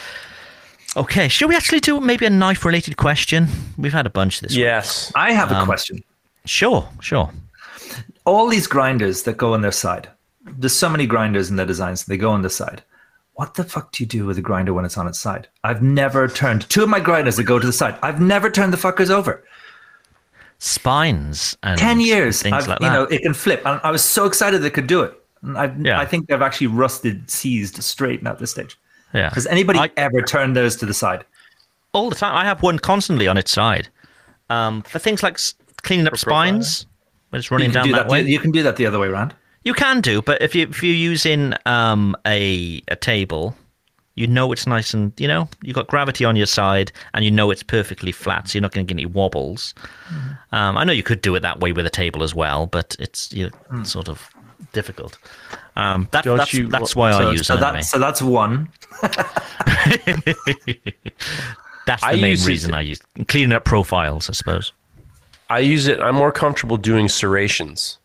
[0.96, 3.48] Okay, should we actually do maybe a knife related question?
[3.76, 4.60] We've had a bunch this week.
[4.60, 5.12] Yes.
[5.14, 6.02] I have a Um, question.
[6.46, 7.30] Sure, sure.
[8.24, 10.08] All these grinders that go on their side.
[10.44, 12.04] There's so many grinders in their designs.
[12.04, 12.82] They go on the side.
[13.34, 15.48] What the fuck do you do with a grinder when it's on its side?
[15.64, 17.98] I've never turned two of my grinders that go to the side.
[18.02, 19.44] I've never turned the fuckers over.
[20.58, 24.02] Spines and 10 years things I've, like you know it can flip and i was
[24.02, 25.12] so excited they could do it
[25.54, 26.00] I've, Yeah.
[26.00, 28.78] i think they've actually rusted seized straight at this stage
[29.12, 29.30] yeah.
[29.34, 31.24] has anybody I- ever turned those to the side
[31.92, 32.36] all the time.
[32.36, 33.88] I have one constantly on its side.
[34.50, 35.38] Um, for things like
[35.82, 36.48] cleaning up For profile.
[36.60, 36.86] spines
[37.30, 38.20] when it's running down do that, that, way.
[38.22, 39.34] you can do that the other way around
[39.64, 43.56] You can do, but if you if you're using um, a a table,
[44.16, 47.30] you know it's nice and you know you've got gravity on your side, and you
[47.30, 49.72] know it's perfectly flat, so you're not going to get any wobbles.
[50.52, 52.96] Um, I know you could do it that way with a table as well, but
[52.98, 54.28] it's you know, sort of
[54.72, 55.18] difficult.
[55.76, 57.60] Um, that, that's you- that's why I use so, it.
[57.60, 57.82] that, anyway.
[57.82, 58.68] so that's one
[61.86, 64.72] That's the I main use it- reason I use cleaning up profiles, I suppose.
[65.48, 66.00] I use it.
[66.00, 67.98] I'm more comfortable doing serrations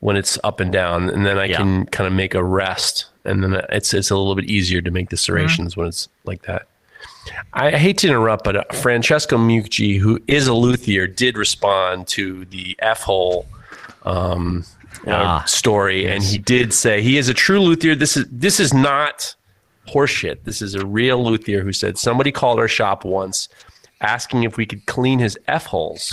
[0.00, 1.58] when it's up and down, and then I Yeah.
[1.58, 4.90] can kind of make a rest, and then it's it's a little bit easier to
[4.90, 6.66] make the serrations when it's like that.
[7.52, 12.44] I hate to interrupt, but uh, Francesco Mucci, who is a luthier, did respond to
[12.46, 13.46] the F hole
[14.04, 14.64] um,
[15.06, 17.94] uh, Ah, story, and he did say he is a true luthier.
[17.94, 19.34] This is this is not
[19.88, 20.38] horseshit.
[20.44, 23.48] This is a real luthier who said somebody called our shop once
[24.00, 26.12] asking if we could clean his F holes.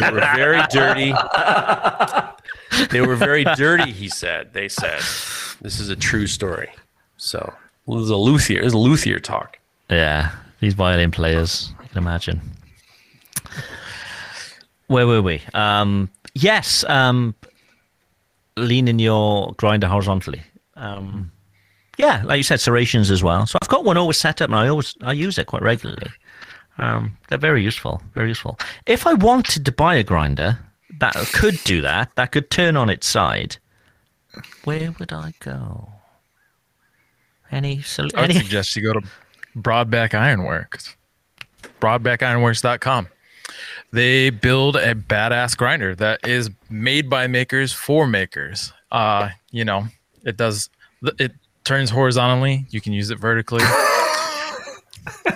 [0.00, 1.14] they were very dirty.
[2.90, 4.52] They were very dirty, he said.
[4.52, 5.00] They said.
[5.60, 6.70] This is a true story.
[7.16, 7.52] So
[7.86, 8.62] this is a luthier.
[8.62, 9.58] This is luthier talk.
[9.90, 12.40] Yeah, these violin players, you can imagine.
[14.88, 15.42] Where were we?
[15.54, 17.34] Um, yes, um,
[18.56, 20.42] leaning your grinder horizontally.
[20.76, 21.30] Um,
[21.96, 23.46] yeah, like you said, serrations as well.
[23.46, 26.10] So I've got one always set up, and I always I use it quite regularly.
[26.78, 28.58] Um, they're very useful, very useful.
[28.86, 30.58] If I wanted to buy a grinder
[30.98, 33.56] that could do that, that could turn on its side,
[34.64, 35.88] where would I go?
[37.50, 39.02] Any, sol- I would suggest you go to
[39.56, 40.96] Broadback Ironworks.
[41.80, 43.08] Broadbackironworks.com.
[43.92, 48.72] They build a badass grinder that is made by makers for makers.
[48.90, 49.86] Uh, you know,
[50.24, 50.68] it does
[51.18, 51.32] it
[51.64, 52.66] turns horizontally.
[52.70, 53.62] You can use it vertically.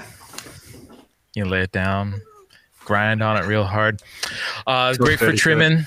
[1.35, 2.20] you lay it down,
[2.85, 4.03] grind on it real hard.
[4.66, 5.85] Uh, So great for trimming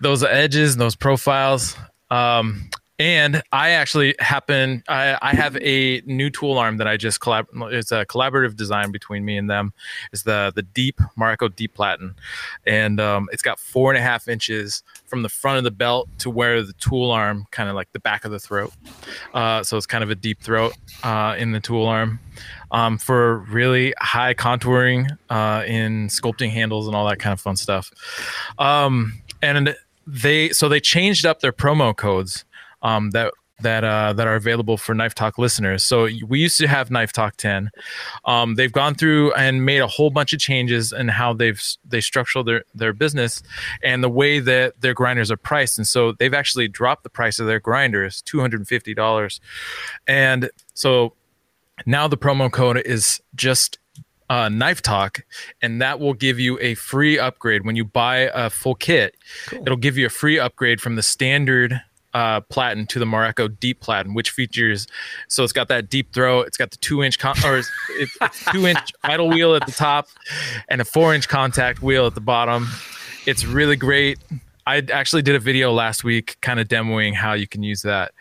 [0.00, 1.76] those edges, those profiles.
[2.10, 2.70] Um,
[3.00, 7.46] and I actually happen, I, I have a new tool arm that I just collab.
[7.72, 9.72] It's a collaborative design between me and them.
[10.12, 12.14] It's the the Deep Marco Deep Platen,
[12.66, 16.10] and um, it's got four and a half inches from the front of the belt
[16.18, 18.74] to where the tool arm, kind of like the back of the throat.
[19.32, 22.20] Uh, so it's kind of a deep throat uh, in the tool arm.
[22.70, 27.56] Um, for really high contouring uh, in sculpting handles and all that kind of fun
[27.56, 27.90] stuff.
[28.58, 29.74] Um, and
[30.10, 32.44] they so they changed up their promo codes
[32.82, 33.32] um, that
[33.62, 35.84] that uh, that are available for Knife Talk listeners.
[35.84, 37.70] So we used to have Knife Talk 10.
[38.24, 42.00] Um, they've gone through and made a whole bunch of changes in how they've they
[42.00, 43.42] structure their their business
[43.82, 45.78] and the way that their grinders are priced.
[45.78, 49.40] And so they've actually dropped the price of their grinders two hundred and fifty dollars.
[50.06, 51.14] And so
[51.86, 53.78] now the promo code is just
[54.30, 55.24] uh, Knife Talk,
[55.60, 59.16] and that will give you a free upgrade when you buy a full kit.
[59.52, 61.82] It'll give you a free upgrade from the standard
[62.14, 64.86] uh, platen to the Mareko Deep Platen, which features
[65.28, 68.44] so it's got that deep throw, it's got the two inch con- or it's, it's
[68.52, 70.08] two inch idle wheel at the top,
[70.68, 72.68] and a four inch contact wheel at the bottom.
[73.26, 74.18] It's really great.
[74.66, 78.12] I actually did a video last week, kind of demoing how you can use that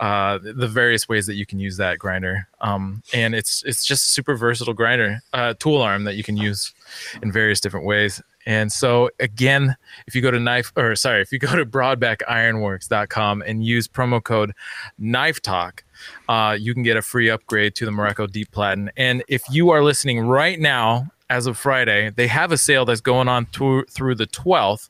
[0.00, 2.48] uh, the various ways that you can use that grinder.
[2.62, 6.38] Um, and it's it's just a super versatile grinder uh, tool arm that you can
[6.38, 6.74] use
[7.22, 8.22] in various different ways.
[8.46, 13.42] And so again, if you go to knife or sorry, if you go to broadbackironworks.com
[13.46, 14.52] and use promo code
[14.98, 15.84] knife talk,
[16.30, 18.90] uh, you can get a free upgrade to the Mareko Deep Platen.
[18.96, 23.00] And if you are listening right now, as of Friday, they have a sale that's
[23.00, 24.88] going on through through the 12th.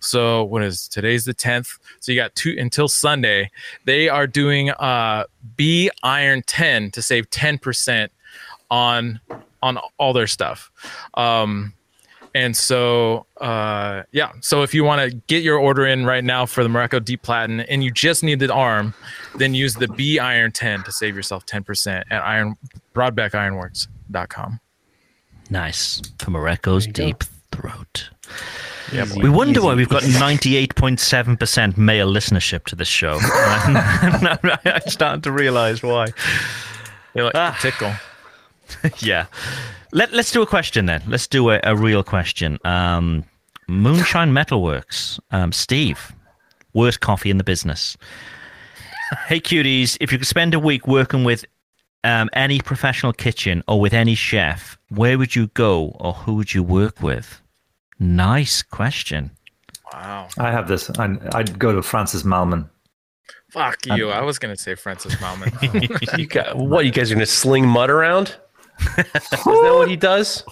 [0.00, 1.78] So what is today's the 10th?
[2.00, 3.50] So you got two until Sunday.
[3.84, 5.24] They are doing uh
[5.56, 8.08] B Iron 10 to save 10%
[8.70, 9.20] on
[9.62, 10.70] on all their stuff.
[11.14, 11.74] Um
[12.34, 14.32] and so, uh, yeah.
[14.40, 17.20] So if you want to get your order in right now for the Mareko Deep
[17.20, 18.94] Platen, and you just need the arm,
[19.36, 22.56] then use the B Iron 10 to save yourself 10% at Iron
[22.94, 24.60] broadback BroadbackIronworks.com.
[25.52, 26.00] Nice.
[26.18, 28.08] For Mareko's deep throat.
[28.90, 33.18] Yeah, We wonder why we've got 98.7% male listenership to this show.
[33.22, 36.08] I'm starting to realize why.
[37.14, 37.58] You're like Ah.
[37.60, 37.92] tickle.
[39.06, 39.26] yeah.
[39.92, 41.02] Let, let's do a question then.
[41.06, 42.58] Let's do a, a real question.
[42.64, 43.24] Um,
[43.68, 45.20] Moonshine Metalworks.
[45.30, 46.12] Um, Steve,
[46.72, 47.96] worst coffee in the business.
[49.26, 51.44] Hey, cuties, if you could spend a week working with
[52.04, 56.54] um, any professional kitchen or with any chef, where would you go or who would
[56.54, 57.40] you work with?
[57.98, 59.30] Nice question.
[59.92, 60.28] Wow.
[60.38, 60.90] I have this.
[60.98, 62.68] I'd, I'd go to Francis Mallmann.
[63.50, 64.10] Fuck um, you.
[64.10, 65.52] I was going to say Francis Mallmann.
[66.18, 66.84] You got, what?
[66.84, 68.36] You guys are gonna sling mud around?
[68.98, 70.44] Is that what he does?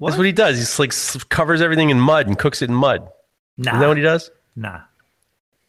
[0.00, 0.58] That's what he does.
[0.58, 3.08] He's like covers everything in mud and cooks it in mud.
[3.56, 4.30] Nah, Is that what he does?
[4.56, 4.80] nah.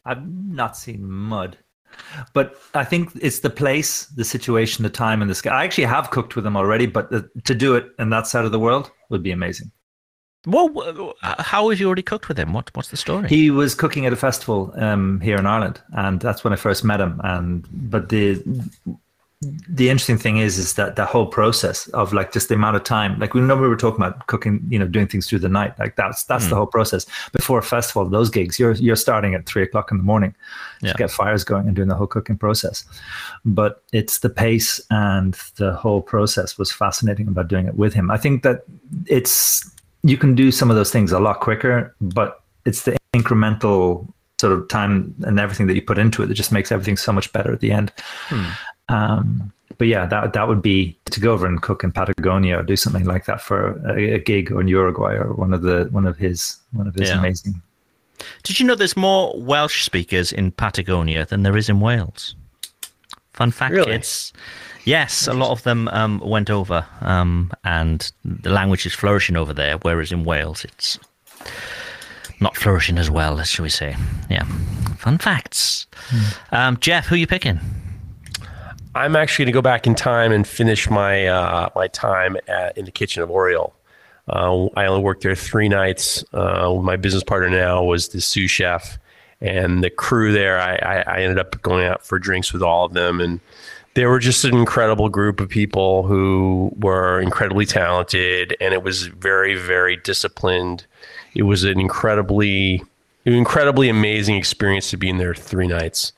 [0.05, 1.57] I've not seen mud,
[2.33, 5.61] but I think it's the place, the situation, the time, and the sky.
[5.61, 8.45] I actually have cooked with him already, but the, to do it in that side
[8.45, 9.71] of the world would be amazing.
[10.45, 12.51] Well, how have you already cooked with him?
[12.51, 13.29] What What's the story?
[13.29, 16.83] He was cooking at a festival um, here in Ireland, and that's when I first
[16.83, 17.21] met him.
[17.23, 18.43] And but the
[19.69, 22.83] the interesting thing is, is that the whole process of like just the amount of
[22.83, 25.49] time, like we know we were talking about cooking, you know, doing things through the
[25.49, 26.57] night, like that's that's the hmm.
[26.57, 27.05] whole process.
[27.31, 30.35] Before a festival, those gigs, you're you're starting at three o'clock in the morning
[30.81, 30.91] Yeah.
[30.91, 32.85] to get fires going and doing the whole cooking process.
[33.45, 38.11] But it's the pace and the whole process was fascinating about doing it with him.
[38.11, 38.63] I think that
[39.07, 39.69] it's
[40.03, 44.07] you can do some of those things a lot quicker, but it's the incremental
[44.39, 47.13] sort of time and everything that you put into it that just makes everything so
[47.13, 47.91] much better at the end.
[48.27, 48.49] Hmm.
[48.89, 52.63] Um, but yeah, that that would be to go over and cook in Patagonia or
[52.63, 55.87] do something like that for a, a gig or in Uruguay or one of the
[55.91, 57.19] one of his one of his Yeah.
[57.19, 57.61] amazing.
[58.43, 62.35] Did you know there's more Welsh speakers in Patagonia than there is in Wales?
[63.33, 63.93] Fun fact, Really?
[63.93, 64.31] kids.
[64.85, 69.53] Yes, a lot of them um, went over, um, and the language is flourishing over
[69.53, 70.99] there, whereas in Wales it's
[72.41, 73.95] not flourishing as well, as shall we say?
[74.29, 74.43] Yeah,
[74.97, 75.87] fun facts.
[76.51, 77.59] Um, Jeff, who are you picking?
[78.95, 82.77] I'm actually going to go back in time and finish my uh, my time at,
[82.77, 83.73] in the kitchen of Oriole.
[84.27, 86.23] Uh, I only worked there three nights.
[86.33, 88.97] Uh, my business partner now was the sous chef,
[89.41, 90.59] and the crew there.
[90.59, 93.39] I, I, I ended up going out for drinks with all of them, and
[93.95, 99.07] they were just an incredible group of people who were incredibly talented, and it was
[99.07, 100.85] very, very disciplined.
[101.35, 102.83] It was an incredibly,
[103.25, 106.13] incredibly amazing experience to be in there three nights,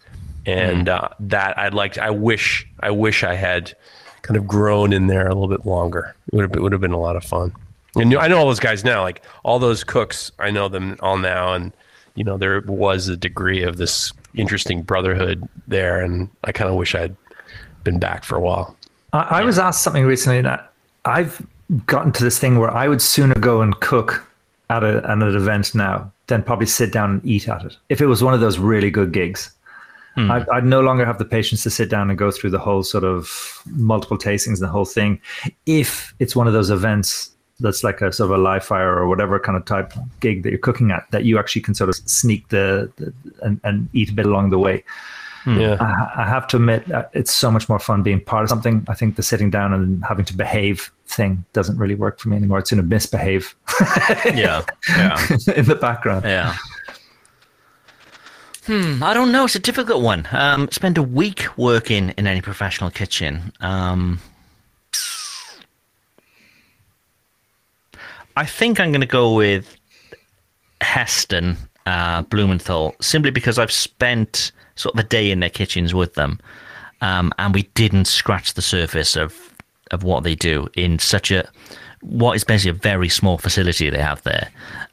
[0.45, 1.97] and uh, that I'd like.
[1.97, 3.73] I wish, I wish I had
[4.21, 6.15] kind of grown in there a little bit longer.
[6.27, 7.53] It would have been, would have been a lot of fun.
[7.95, 10.31] And I know all those guys now, like all those cooks.
[10.39, 11.71] I know them all now, and
[12.15, 16.75] you know there was a degree of this interesting brotherhood there, and I kind of
[16.75, 17.15] wish I'd
[17.83, 18.75] been back for a while.
[19.13, 20.71] I, I was asked something recently that
[21.05, 21.45] I've
[21.85, 24.25] gotten to this thing where I would sooner go and cook
[24.69, 27.77] at, a, at an event now than probably sit down and eat at it.
[27.89, 29.51] If it was one of those really good gigs,
[30.17, 32.83] I, I'd no longer have the patience to sit down and go through the whole
[32.83, 35.19] sort of multiple tastings and the whole thing.
[35.65, 39.07] If it's one of those events that's like a sort of a live fire or
[39.07, 41.95] whatever kind of type gig that you're cooking at, that you actually can sort of
[41.95, 44.83] sneak the, the and, and eat a bit along the way.
[45.47, 45.77] Yeah.
[45.79, 48.83] I, I have to admit, uh, it's so much more fun being part of something.
[48.89, 52.35] I think the sitting down and having to behave thing doesn't really work for me
[52.37, 52.57] anymore.
[52.59, 53.53] It's going to misbehave
[54.33, 54.63] Yeah.
[54.89, 55.27] Yeah.
[55.55, 56.25] in the background.
[56.25, 56.55] Yeah.
[58.65, 59.45] Hmm, I don't know.
[59.45, 60.27] It's a difficult one.
[60.31, 63.53] Um, spend a week working in any professional kitchen.
[63.61, 64.19] Um,
[68.35, 69.77] I think I'm going to go with
[70.81, 76.15] Heston uh, Blumenthal simply because I've spent sort of a day in their kitchens with
[76.15, 76.39] them,
[77.01, 79.53] um, and we didn't scratch the surface of
[79.91, 81.47] of what they do in such a
[82.07, 84.49] what is basically a very small facility they have there.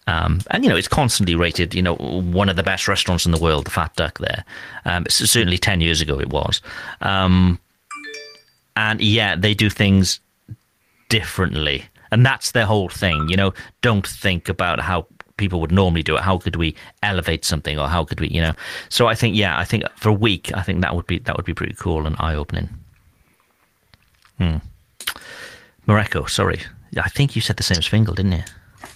[0.06, 3.32] Um, and you know it's constantly rated, you know, one of the best restaurants in
[3.32, 4.18] the world, the Fat Duck.
[4.18, 4.44] There,
[4.84, 6.60] um, certainly ten years ago it was,
[7.00, 7.58] um,
[8.74, 10.18] and yeah, they do things
[11.08, 13.28] differently, and that's their whole thing.
[13.28, 15.06] You know, don't think about how
[15.36, 16.22] people would normally do it.
[16.22, 18.54] How could we elevate something, or how could we, you know?
[18.88, 21.36] So I think, yeah, I think for a week, I think that would be that
[21.36, 22.68] would be pretty cool and eye opening.
[24.38, 24.56] Hmm.
[25.86, 26.60] Mareko, sorry,
[26.98, 28.42] I think you said the same as Fingal, didn't you?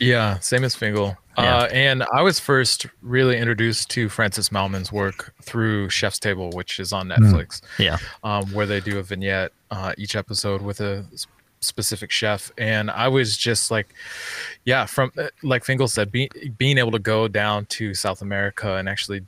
[0.00, 1.16] Yeah, same as Fingal.
[1.38, 1.56] Yeah.
[1.58, 6.80] Uh, and I was first really introduced to Francis Mallmann's work through Chef's Table, which
[6.80, 7.98] is on Netflix, Yeah.
[8.24, 11.04] um, where they do a vignette uh, each episode with a
[11.60, 12.50] specific chef.
[12.58, 13.94] And I was just like,
[14.64, 18.74] yeah, from uh, like Fingal said, be, being able to go down to South America
[18.76, 19.22] and actually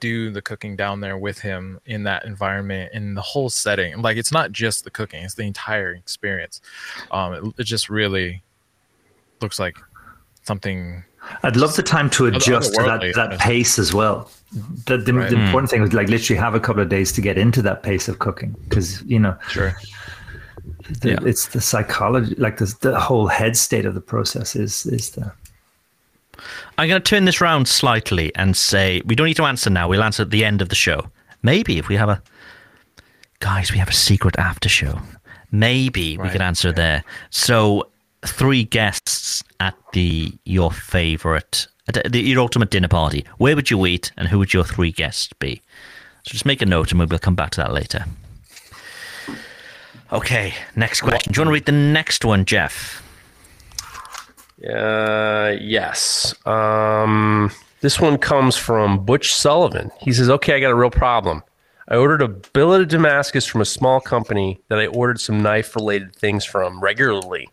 [0.00, 4.00] do the cooking down there with him in that environment in the whole setting.
[4.02, 6.60] Like it's not just the cooking; it's the entire experience.
[7.10, 8.42] Um, it, it just really
[9.40, 9.76] looks like
[10.42, 11.04] something
[11.42, 14.30] I'd love the time to adjust to that, that pace as well.
[14.86, 15.28] The, the, Right.
[15.30, 17.82] the important thing is like literally have a couple of days to get into that
[17.82, 19.76] pace of cooking because you know sure
[21.00, 21.18] the, Yeah.
[21.22, 25.32] it's the psychology, like the, the whole head state of the process is is the
[26.78, 29.88] I'm going to turn this round slightly and say we don't need to answer now.
[29.88, 31.10] We'll answer at the end of the show.
[31.42, 32.22] Maybe if we have a
[33.40, 35.00] guys, we have a secret after show.
[35.52, 37.04] Maybe we could answer there.
[37.30, 37.88] So
[38.24, 43.24] three guests at the your favorite at the, your ultimate dinner party.
[43.38, 45.62] Where would you eat, and who would your three guests be?
[46.24, 48.04] So just make a note, and we'll come back to that later.
[50.12, 51.32] Okay, next question.
[51.32, 53.02] Do you want to read the next one, Jeff?
[54.64, 56.34] Uh, yes.
[56.46, 57.50] Um,
[57.80, 59.90] this one comes from Butch Sullivan.
[60.00, 61.42] He says, "Okay, I got a real problem.
[61.88, 66.16] I ordered a billet of Damascus from a small company that I ordered some knife-related
[66.16, 67.48] things from regularly.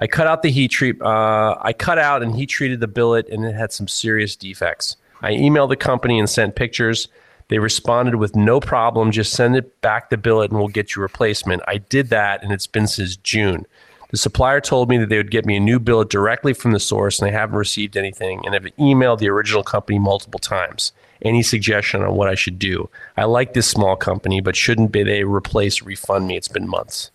[0.00, 1.00] I cut out the heat treat.
[1.00, 4.96] Uh, I cut out and heat treated the billet, and it had some serious defects.
[5.22, 7.08] I emailed the company and sent pictures.
[7.48, 9.10] They responded with no problem.
[9.10, 11.62] Just send it back the billet, and we'll get you replacement.
[11.68, 13.66] I did that, and it's been since June."
[14.10, 16.80] The supplier told me that they would get me a new billet directly from the
[16.80, 18.40] source, and I haven't received anything.
[18.46, 20.92] And I've emailed the original company multiple times.
[21.22, 22.88] Any suggestion on what I should do?
[23.16, 26.36] I like this small company, but shouldn't be they replace refund me?
[26.36, 27.10] It's been months.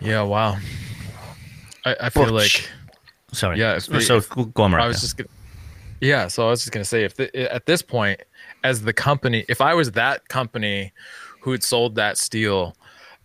[0.00, 0.56] yeah wow
[1.84, 2.32] i, I feel Butch.
[2.64, 2.70] like
[3.34, 3.58] Sorry.
[3.58, 4.88] Yeah, if so if- go on, I Mareko.
[4.88, 5.28] was just gonna,
[6.02, 6.28] yeah.
[6.28, 8.20] So I was just gonna say, if the, at this point,
[8.62, 10.92] as the company, if I was that company
[11.40, 12.76] who had sold that steel,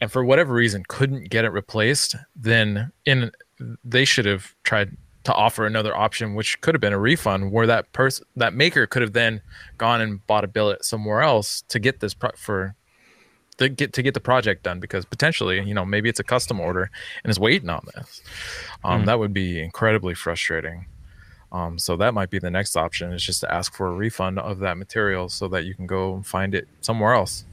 [0.02, 3.32] and for whatever reason couldn't get it replaced, then in
[3.84, 7.68] they should have tried to offer another option, which could have been a refund, where
[7.68, 9.42] that person, that maker, could have then
[9.78, 12.76] gone and bought a billet somewhere else to get this pro- for.
[13.58, 16.60] To get to get the project done because potentially you know maybe it's a custom
[16.60, 16.92] order
[17.24, 18.22] and is waiting on this
[18.84, 20.86] um, that would be incredibly frustrating
[21.52, 24.40] um, so that might be the next option is just to ask for a refund
[24.40, 27.46] of that material so that you can go and find it somewhere else.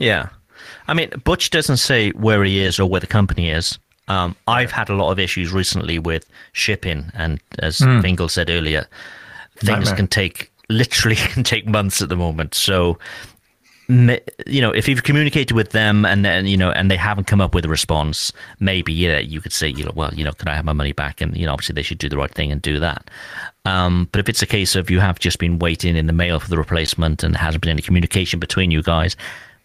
[0.00, 0.30] Yeah.
[0.88, 3.78] I mean, Butch doesn't say where he is or where the company is.
[4.08, 8.86] Um, I've had a lot of issues recently with shipping, and as Fingal said earlier,
[9.56, 9.96] things Nightmare.
[9.96, 12.54] can take literally can take months at the moment.
[12.54, 12.98] So
[14.46, 17.40] you know, if you've communicated with them and then you know, and they haven't come
[17.40, 20.48] up with a response, maybe yeah, you could say, you know, well, you know, can
[20.48, 21.20] I have my money back?
[21.20, 23.10] And you know, obviously they should do the right thing and do that.
[23.64, 26.40] Um, but if it's a case of you have just been waiting in the mail
[26.40, 29.16] for the replacement and there hasn't been any communication between you guys,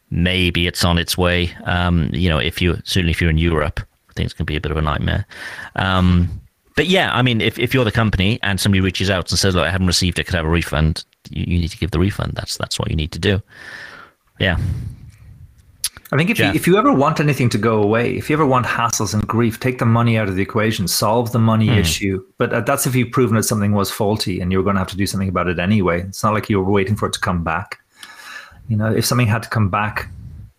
[0.09, 1.51] maybe it's on its way.
[1.65, 3.79] Um, you know, if you certainly if you're in Europe,
[4.15, 5.25] things can be a bit of a nightmare.
[5.75, 6.41] Um,
[6.75, 9.55] but yeah, I mean, if, if you're the company and somebody reaches out and says,
[9.55, 11.91] "Look, I haven't received it, could I have a refund?" You, you need to give
[11.91, 12.33] the refund.
[12.35, 13.41] That's that's what you need to do.
[14.39, 14.57] Yeah.
[16.09, 18.45] I think if you, if you ever want anything to go away, if you ever
[18.45, 22.23] want hassles and grief, take the money out of the equation, solve the money issue.
[22.37, 24.87] But uh, that's if you've proven that something was faulty and you're going to have
[24.89, 26.03] to do something about it anyway.
[26.03, 27.79] It's not like you were waiting for it to come back.
[28.67, 30.09] You know, if something had to come back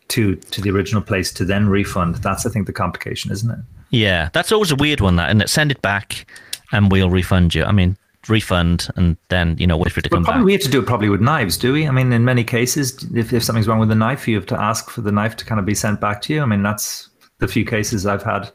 [0.08, 3.58] to to the original place to then refund, that's I think the complication, isn't it?
[3.90, 5.16] Yeah, that's always a weird one.
[5.16, 6.26] That and it send it back,
[6.72, 7.64] and we'll refund you.
[7.64, 7.96] I mean,
[8.28, 10.46] refund and then you know wait for it to But come probably back.
[10.46, 11.86] we have to do it probably with knives, do we?
[11.86, 14.60] I mean, in many cases, if, if something's wrong with the knife, you have to
[14.60, 16.42] ask for the knife to kind of be sent back to you.
[16.42, 17.08] I mean, that's
[17.38, 18.50] the few cases I've had.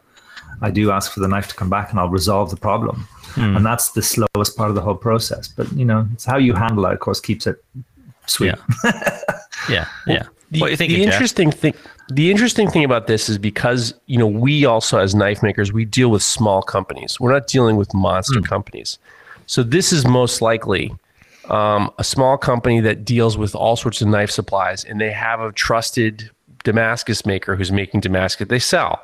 [0.61, 3.07] I do ask for the knife to come back, and I'll resolve the problem.
[3.33, 3.55] Hmm.
[3.57, 5.47] And that's the slowest part of the whole process.
[5.47, 7.63] But you know, it's how you handle it, of course, keeps it
[8.27, 8.53] sweet.
[8.83, 9.19] Yeah,
[10.07, 10.23] yeah.
[10.51, 10.91] The, what you think?
[10.91, 11.73] the interesting thing
[12.09, 15.85] the interesting thing about this is because you know we also as knife makers we
[15.85, 17.19] deal with small companies.
[17.19, 18.99] We're not dealing with monster companies.
[19.45, 20.93] So this is most likely
[21.49, 25.39] um, a small company that deals with all sorts of knife supplies and they have
[25.39, 26.29] a trusted
[26.63, 29.01] damascus maker who's making damascus they sell.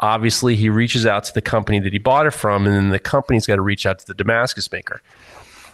[0.00, 2.98] Obviously he reaches out to the company that he bought it from and then the
[2.98, 5.02] company's got to reach out to the damascus maker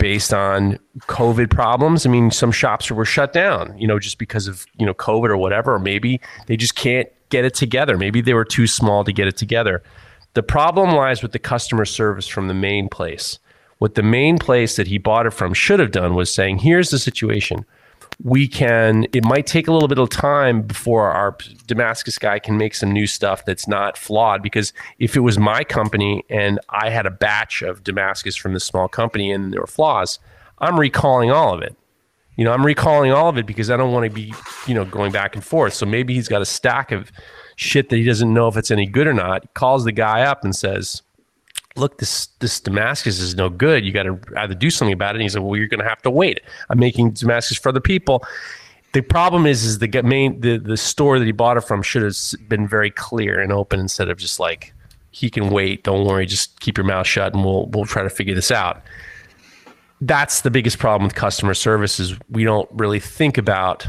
[0.00, 2.04] based on COVID problems.
[2.04, 5.28] I mean, some shops were shut down, you know, just because of, you know, COVID
[5.28, 7.96] or whatever, or maybe they just can't get it together.
[7.96, 9.82] Maybe they were too small to get it together.
[10.34, 13.38] The problem lies with the customer service from the main place.
[13.78, 16.90] What the main place that he bought it from should have done was saying, here's
[16.90, 17.64] the situation.
[18.22, 21.36] We can, it might take a little bit of time before our
[21.66, 24.42] Damascus guy can make some new stuff that's not flawed.
[24.42, 28.64] Because if it was my company and I had a batch of Damascus from this
[28.64, 30.18] small company and there were flaws,
[30.58, 31.74] I'm recalling all of it.
[32.36, 34.34] You know, I'm recalling all of it because I don't want to be,
[34.66, 35.74] you know, going back and forth.
[35.74, 37.10] So maybe he's got a stack of
[37.56, 39.52] shit that he doesn't know if it's any good or not.
[39.54, 41.02] Calls the guy up and says,
[41.76, 43.84] look, this this Damascus is no good.
[43.84, 45.18] You got to either do something about it.
[45.18, 46.40] And he said, well, you're going to have to wait.
[46.68, 48.24] I'm making Damascus for other people.
[48.92, 52.02] The problem is, is the main the the store that he bought it from should
[52.02, 52.16] have
[52.48, 54.74] been very clear and open instead of just like
[55.12, 55.84] he can wait.
[55.84, 58.82] Don't worry, just keep your mouth shut, and we'll we'll try to figure this out.
[60.00, 63.86] That's the biggest problem with customer service is we don't really think about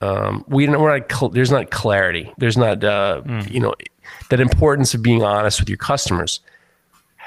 [0.00, 2.32] um, we don't, we're not cl- there's not clarity.
[2.38, 3.20] There's not uh,
[3.50, 3.74] you know
[4.30, 6.40] that importance of being honest with your customers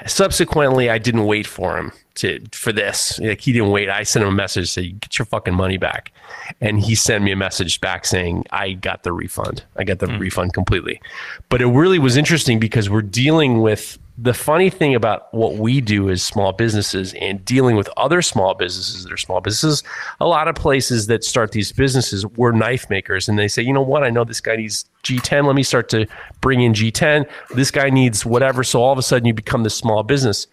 [0.06, 3.18] subsequently i didn't wait for him to for this.
[3.20, 3.88] Like he didn't wait.
[3.88, 6.12] I sent him a message saying get your fucking money back.
[6.60, 9.64] And he sent me a message back saying i got the refund.
[9.76, 10.18] I got the hmm.
[10.18, 11.00] refund completely.
[11.48, 15.80] But it really was interesting because we're dealing with the funny thing about what we
[15.80, 19.82] do as small businesses and dealing with other small businesses that are small businesses,
[20.20, 23.72] a lot of places that start these businesses were knife makers and they say, you
[23.72, 25.46] know what, I know this guy needs G10.
[25.46, 26.06] Let me start to
[26.40, 27.28] bring in G10.
[27.54, 28.62] This guy needs whatever.
[28.62, 30.46] So all of a sudden you become this small business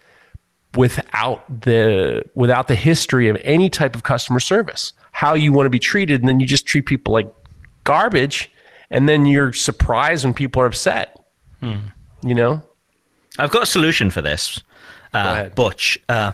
[0.75, 5.69] without the without the history of any type of customer service, how you want to
[5.69, 7.31] be treated, and then you just treat people like
[7.83, 8.51] garbage,
[8.89, 11.19] and then you're surprised when people are upset.
[11.59, 11.77] Hmm.
[12.23, 12.63] You know?
[13.37, 14.61] I've got a solution for this,
[15.13, 15.49] uh.
[15.49, 15.97] Butch.
[16.09, 16.33] Uh,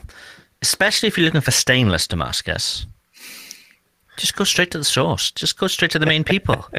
[0.62, 2.86] especially if you're looking for stainless Damascus,
[4.18, 5.32] just go straight to the source.
[5.32, 6.66] Just go straight to the main people.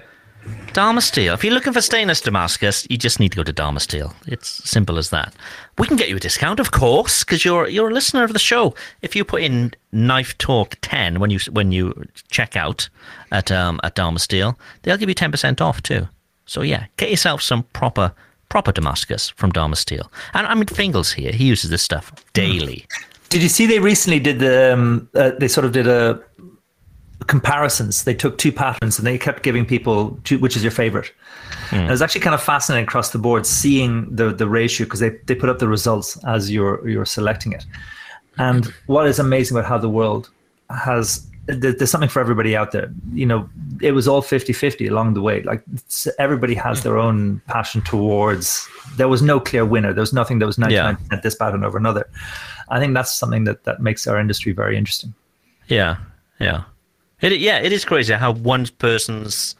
[0.72, 1.34] Dharma Steel.
[1.34, 4.14] If you're looking for stainless Damascus, you just need to go to Dharma Steel.
[4.26, 5.34] It's simple as that.
[5.78, 8.38] We can get you a discount, of course, because you're you're a listener of the
[8.38, 8.74] show.
[9.02, 12.88] If you put in Knife Talk ten when you when you check out
[13.32, 16.08] at um at Dharma Steel, they'll give you ten percent off too.
[16.46, 18.12] So yeah, get yourself some proper
[18.48, 20.10] proper Damascus from Dharma Steel.
[20.34, 21.32] And I mean, Fingal's here.
[21.32, 22.86] He uses this stuff daily.
[23.28, 26.22] Did you see they recently did the um, uh, they sort of did a
[27.26, 28.04] comparisons.
[28.04, 31.12] They took two patterns and they kept giving people two, which is your favorite.
[31.70, 35.00] And it was actually kind of fascinating across the board seeing the the ratio because
[35.00, 37.66] they, they put up the results as you're you're selecting it.
[38.38, 40.30] And what is amazing about how the world
[40.70, 42.92] has there's something for everybody out there.
[43.12, 43.48] You know,
[43.80, 45.42] it was all 50-50 along the way.
[45.42, 45.64] Like
[46.18, 46.84] everybody has hmm.
[46.84, 48.68] their own passion towards.
[48.96, 49.92] There was no clear winner.
[49.92, 52.08] There was nothing that was 99% this pattern over another.
[52.68, 55.14] I think that's something that that makes our industry very interesting.
[55.68, 55.96] Yeah,
[56.38, 56.64] yeah.
[57.20, 59.56] It, yeah, it is crazy how one person's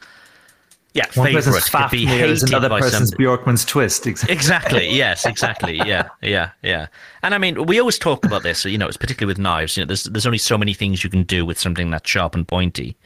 [0.93, 3.23] yeah One person's Fafnir is another by person's somebody.
[3.23, 4.07] Bjorkman's twist.
[4.07, 4.33] Exactly.
[4.33, 4.89] Exactly.
[4.95, 5.25] Yes.
[5.25, 5.77] Exactly.
[5.77, 6.09] Yeah.
[6.21, 6.51] Yeah.
[6.63, 6.87] Yeah.
[7.21, 8.65] And I mean, we always talk about this.
[8.65, 9.77] You know, it's particularly with knives.
[9.77, 12.33] You know, there's there's only so many things you can do with something that's sharp
[12.33, 12.97] and pointy.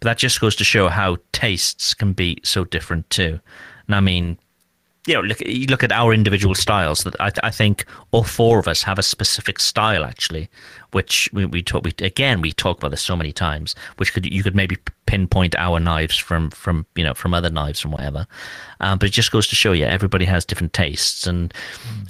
[0.00, 3.38] But that just goes to show how tastes can be so different too.
[3.86, 4.38] And I mean,
[5.10, 7.02] you know, look you look at our individual styles.
[7.02, 10.48] That I, I think all four of us have a specific style actually,
[10.92, 11.82] which we, we talk.
[11.84, 13.74] We again we talk about this so many times.
[13.96, 17.80] Which could you could maybe pinpoint our knives from from you know from other knives
[17.80, 18.28] from whatever.
[18.78, 21.52] Um, but it just goes to show you everybody has different tastes, and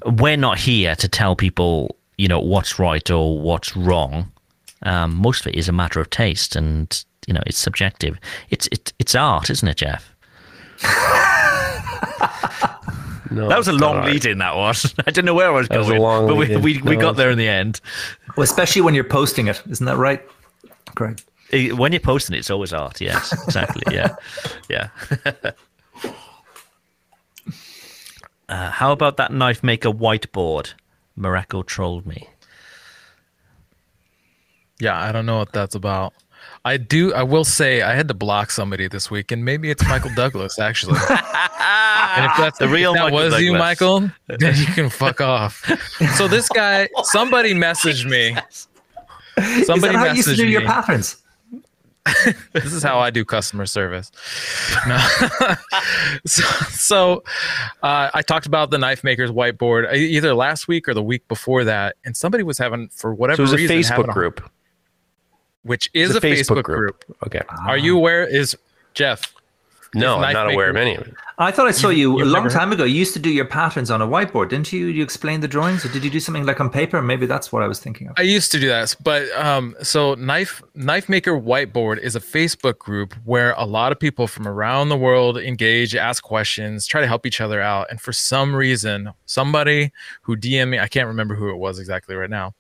[0.05, 4.31] we're not here to tell people you know what's right or what's wrong.
[4.83, 8.19] Um, most of it is a matter of taste, and you know it's subjective.
[8.51, 10.15] It's it, it's art, isn't it, Jeff?
[13.31, 14.07] No, That was a long not.
[14.07, 14.39] lead in.
[14.39, 14.93] That was.
[15.07, 16.63] I didn't know where I was That was a going, long but we lead-in.
[16.63, 17.81] we, we No, got there in the end.
[18.37, 20.21] Well, especially when you're posting it, isn't that right?
[20.95, 21.23] Great.
[21.53, 23.01] Eh, When you're posting it, it's always art.
[23.01, 23.83] Yes, exactly.
[23.95, 24.15] Yeah,
[24.69, 24.89] yeah.
[28.49, 30.75] uh, how about that knife maker whiteboard?
[31.19, 32.29] Mareko trolled me.
[34.81, 36.15] Yeah, I don't know what that's about.
[36.65, 37.13] I do.
[37.13, 40.59] I will say I had to block somebody this week, and maybe it's Michael Douglas
[40.59, 40.99] actually.
[42.17, 45.65] And if that's The real that Michael was you, Michael, then you can fuck off.
[46.17, 48.37] So this guy, somebody messaged me.
[49.65, 50.67] Somebody how you used to messaged do your me.
[50.67, 51.17] patterns?
[52.53, 54.11] this is how I do customer service.
[54.87, 54.99] No.
[56.27, 57.25] so so
[57.83, 61.65] uh, I talked about the knife maker's whiteboard either last week or the week before
[61.65, 64.13] that, and somebody was having for whatever So it was a reason having Facebook a-
[64.13, 64.51] group.
[65.63, 67.05] which is It's a, Facebook, group.
[67.27, 67.43] Okay.
[67.67, 68.27] Are you aware?
[68.27, 68.57] Is
[68.95, 69.33] Jeff?
[69.95, 71.15] No, I'm not aware of any of it.
[71.39, 72.85] I thought I saw you, you've a long time ago.
[72.85, 74.87] You used to do your patterns on a whiteboard, didn't you?
[74.87, 77.01] You explain the drawings, or did you do something like on paper?
[77.01, 78.15] Maybe that's what I was thinking of.
[78.19, 82.79] I used to do that, but um, so knife knife maker whiteboard is a Facebook
[82.79, 87.07] group where a lot of people from around the world engage, ask questions, try to
[87.07, 87.87] help each other out.
[87.91, 89.93] And for some reason, somebody
[90.23, 92.55] who DM me, I can't remember who it was exactly right now,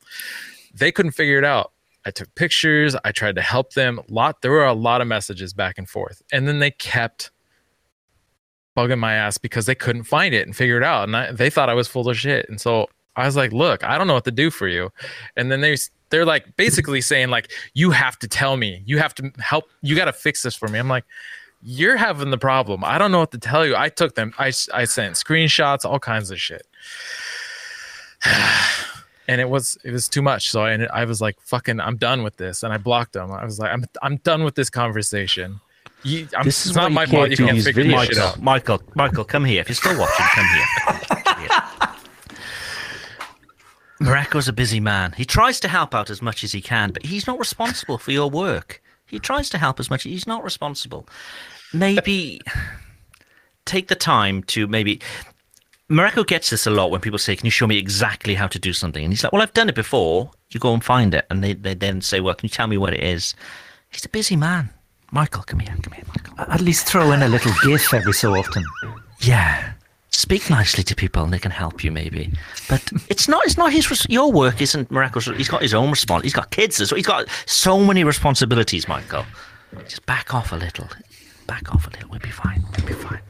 [0.75, 1.73] they couldn't figure it out.
[2.07, 3.99] I took pictures, I tried to help them.
[3.99, 7.31] A Lot there were a lot of messages back and forth, and then they kept
[8.77, 11.51] bugging my ass because they couldn't find it and figure it out, and I, they
[11.51, 12.49] thought I was full of shit.
[12.49, 14.91] And so I was like, "Look, I don't know what to do for you."
[15.37, 15.77] And then they
[16.11, 18.83] they're like basically saying like, "You have to tell me.
[18.87, 19.65] You have to help.
[19.83, 21.05] You got to fix this for me." I'm like,
[21.63, 22.83] "You're having the problem.
[22.85, 24.33] I don't know what to tell you." I took them.
[24.39, 26.67] I I sent screenshots, all kinds of shit.
[29.31, 32.25] And it was it was too much, so I I was like, "Fucking, I'm done
[32.25, 33.31] with this," and I blocked them.
[33.31, 35.61] I was like, "I'm I'm done with this conversation."
[36.03, 37.31] You, I'm, This is it's not my fault.
[37.31, 38.41] You can't these figure this shit out.
[38.41, 39.61] Michael, Michael, Michael, come here.
[39.61, 40.67] If you're still watching, come here.
[41.23, 41.51] Come here.
[44.01, 45.13] Mareko's a busy man.
[45.13, 48.11] He tries to help out as much as he can, but he's not responsible for
[48.11, 48.83] your work.
[49.07, 50.03] He tries to help as much.
[50.03, 51.07] He's not responsible.
[51.73, 52.41] Maybe
[53.65, 55.01] take the time to maybe.
[55.91, 58.59] Mareko gets this a lot when people say, "Can you show me exactly how to
[58.59, 60.31] do something?" And he's like, "Well, I've done it before.
[60.51, 62.79] You go and find it." And they, they then say, "Well, can you tell me
[62.79, 63.35] what it is?"
[63.91, 64.71] He's a busy man.
[65.11, 66.35] Michael, come here, come here, Michael.
[66.53, 68.65] At least throw in a little GIF every so often.
[69.21, 69.73] Yeah.
[70.11, 72.33] Speak nicely to people and they can help you maybe.
[72.69, 75.91] But it's not it's not his res- your work isn't Mareko's he's got his own
[75.91, 76.23] response.
[76.25, 76.97] He's got kids as well.
[76.97, 79.25] He's got so many responsibilities, Michael.
[79.89, 80.89] Just back off a little.
[81.47, 82.11] Back off a little.
[82.11, 82.65] We'll be fine.
[82.77, 83.21] We'll be fine.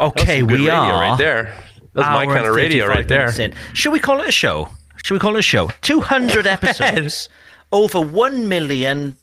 [0.00, 1.54] Okay, we are right there.
[1.92, 3.30] That's my kind of radio right there.
[3.40, 3.54] in.
[3.72, 4.68] Should we call it a show?
[5.04, 5.70] Should we call it a show?
[5.82, 7.28] 200 episodes.
[7.72, 9.16] over 1 million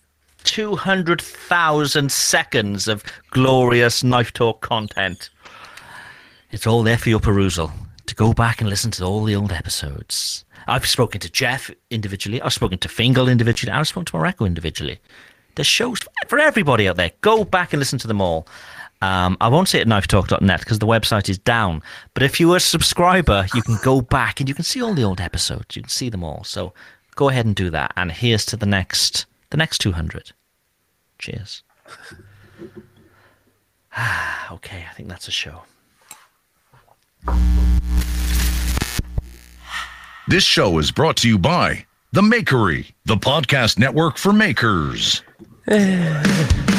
[0.44, 5.30] 200,000 seconds of glorious Knife Talk content.
[6.52, 7.72] It's all there for your perusal
[8.08, 10.44] to go back and listen to all the old episodes.
[10.68, 12.42] I've spoken to Jeff individually.
[12.42, 13.72] I've spoken to Fingal individually.
[13.72, 15.00] I've spoken to Mareko individually.
[15.56, 17.12] There's shows for everybody out there.
[17.22, 18.48] Go back and listen to them all.
[19.02, 21.82] Um, I won't say at knifetalk.net because the website is down.
[22.14, 25.04] But if you're a subscriber, you can go back and you can see all the
[25.04, 25.76] old episodes.
[25.76, 26.44] You can see them all.
[26.44, 26.74] So
[27.16, 27.94] go ahead and do that.
[27.98, 30.32] And here's to the next, the next 200.
[31.18, 31.64] Cheers.
[34.52, 35.64] okay, I think that's a show.
[40.28, 45.24] This show is brought to you by The Makery, the podcast network for makers.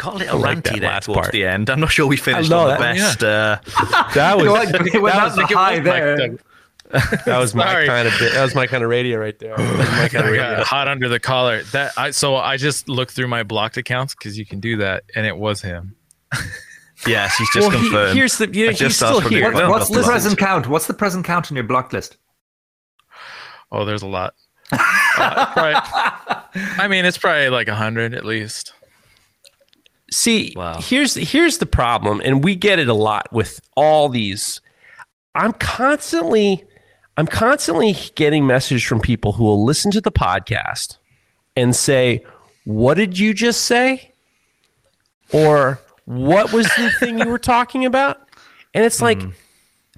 [0.00, 1.32] Got a little I like ranty there towards part.
[1.32, 1.68] the end.
[1.68, 3.22] I'm not sure we finished know on the that, best.
[3.24, 3.58] Uh,
[4.14, 6.16] That was Well, it that was, the high was Mike there.
[7.26, 8.32] That was my kind of bit.
[8.32, 9.56] That was my kind of radio right there.
[9.58, 10.64] My kind of radio.
[10.64, 11.62] hot under the collar.
[11.64, 15.04] That I so I just looked through my blocked accounts because you can do that,
[15.14, 15.94] and it was him.
[17.06, 18.16] yes, he's just Well, he- confirmed.
[18.16, 18.48] here's the.
[18.52, 19.50] Yeah, I he's still asked for the here.
[19.52, 19.70] email.
[19.70, 20.08] What's the Blocked.
[20.08, 20.66] present count?
[20.68, 22.16] What's the present count on your blocked list?
[23.70, 24.34] Oh, there's a lot.
[24.72, 26.40] Uh, probably-
[26.78, 28.72] I mean, it's probably like a hundred at least.
[30.12, 30.80] See, Wow.
[30.80, 34.60] here's here's the problem, and we get it a lot with all these
[35.34, 36.64] I'm constantly
[37.16, 40.96] I'm constantly getting messages from people who will listen to the podcast
[41.56, 42.24] and say,
[42.64, 44.12] "What did you just say?"
[45.32, 48.18] or "What was the thing you were talking about?"
[48.74, 49.30] And it's like, hmm.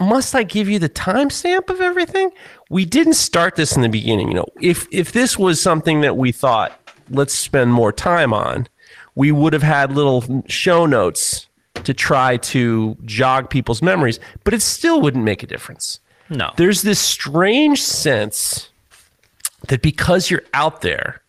[0.01, 2.31] must I give you the timestamp of everything?
[2.71, 4.29] We didn't start this in the beginning.
[4.29, 6.79] You know, if if this was something that we thought
[7.11, 8.67] let's spend more time on,
[9.15, 11.47] we would have had little show notes
[11.85, 16.01] to try to jog people's memories, but it still wouldn't make a difference.
[16.31, 16.51] No.
[16.57, 18.71] There's this strange sense
[19.69, 21.23] that because you're out there,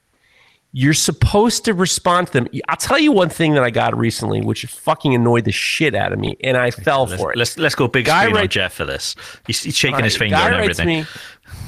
[0.71, 2.47] you're supposed to respond to them.
[2.67, 6.11] I'll tell you one thing that I got recently, which fucking annoyed the shit out
[6.11, 7.37] of me, and I fell let's, for it.
[7.37, 9.15] Let's let's go big Guy screen on Jeff for this.
[9.45, 11.03] He's, he's shaking All his finger guy and writes everything.
[11.03, 11.07] Me,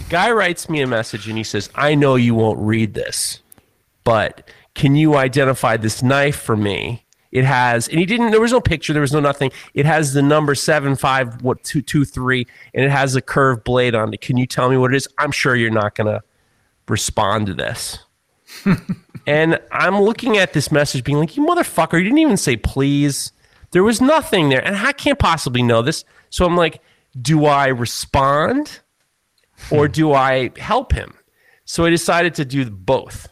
[0.10, 3.42] guy writes me a message and he says, "I know you won't read this,
[4.04, 8.32] but can you identify this knife for me?" It has, and he didn't.
[8.32, 8.94] There was no picture.
[8.94, 9.52] There was no nothing.
[9.74, 13.66] It has the number seven five what two two three, and it has a curved
[13.66, 14.22] blade on it.
[14.22, 15.06] Can you tell me what it is?
[15.18, 16.24] I'm sure you're not gonna
[16.88, 18.00] respond to this.
[19.28, 21.98] and I'm looking at this message, being like, "You motherfucker!
[21.98, 23.34] You didn't even say please.
[23.72, 26.82] There was nothing there, and I can't possibly know this." So I'm like,
[27.22, 28.80] "Do I respond,
[29.72, 31.16] or do I help him?"
[31.66, 33.28] So I decided to do both.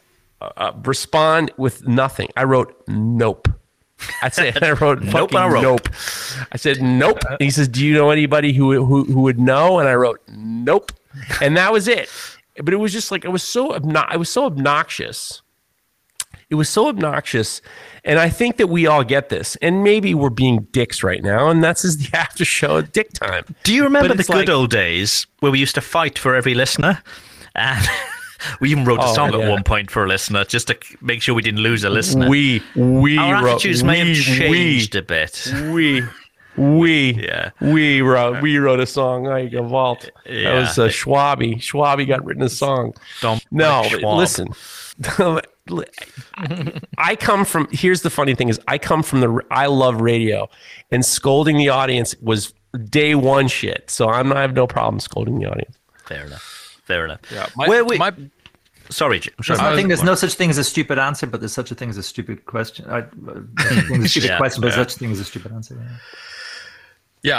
[0.57, 2.29] Uh, respond with nothing.
[2.37, 3.47] I wrote nope.
[4.21, 5.63] I said I wrote Nope a rope.
[5.63, 5.89] nope.
[6.51, 7.19] I said nope.
[7.29, 10.19] And he says, "Do you know anybody who, who who would know?" And I wrote
[10.27, 10.91] nope,
[11.41, 12.09] and that was it.
[12.61, 15.41] But it was just like it was so obno- I was so obnoxious.
[16.49, 17.61] It was so obnoxious,
[18.03, 19.55] and I think that we all get this.
[19.61, 23.55] And maybe we're being dicks right now, and that's is the after show dick time.
[23.63, 26.53] Do you remember the good like- old days where we used to fight for every
[26.53, 27.01] listener?
[27.55, 27.87] And
[28.59, 29.39] we even wrote a Oh, song yeah.
[29.39, 32.29] at one point for a listener just to make sure we didn't lose a listener.
[32.29, 35.51] We we Our wrote, attitudes may have we- changed a bit.
[35.71, 36.03] We
[36.55, 37.49] we Yeah.
[37.61, 40.09] we wrote we wrote a song like a vault.
[40.25, 41.55] That was uh, Schwabi.
[41.57, 42.93] Schwabi got written a song.
[43.21, 44.47] Dom- No, listen.
[46.97, 47.67] I come from.
[47.71, 49.41] Here's the funny thing: is I come from the.
[49.49, 50.49] I love radio,
[50.91, 52.53] and scolding the audience was
[52.89, 53.89] day one shit.
[53.89, 54.31] So I'm.
[54.33, 55.77] I have no problem scolding the audience.
[56.05, 56.52] Fair enough.
[56.84, 57.19] Fair enough.
[57.31, 58.11] Yeah, my, Where we- my
[58.89, 59.60] Sorry, J- sorry.
[59.60, 61.76] I was- think there's no such thing as a stupid answer, but there's such a
[61.76, 62.85] thing as a stupid question.
[62.89, 64.76] I, there's such a thing as a stupid Yeah, question, but yeah.
[64.76, 65.76] there's such a thing as a stupid answer.
[65.80, 65.97] yeah.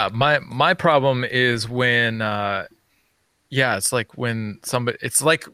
[0.05, 2.65] yeah my my problem is when uh
[3.49, 5.45] yeah it's like when somebody it's like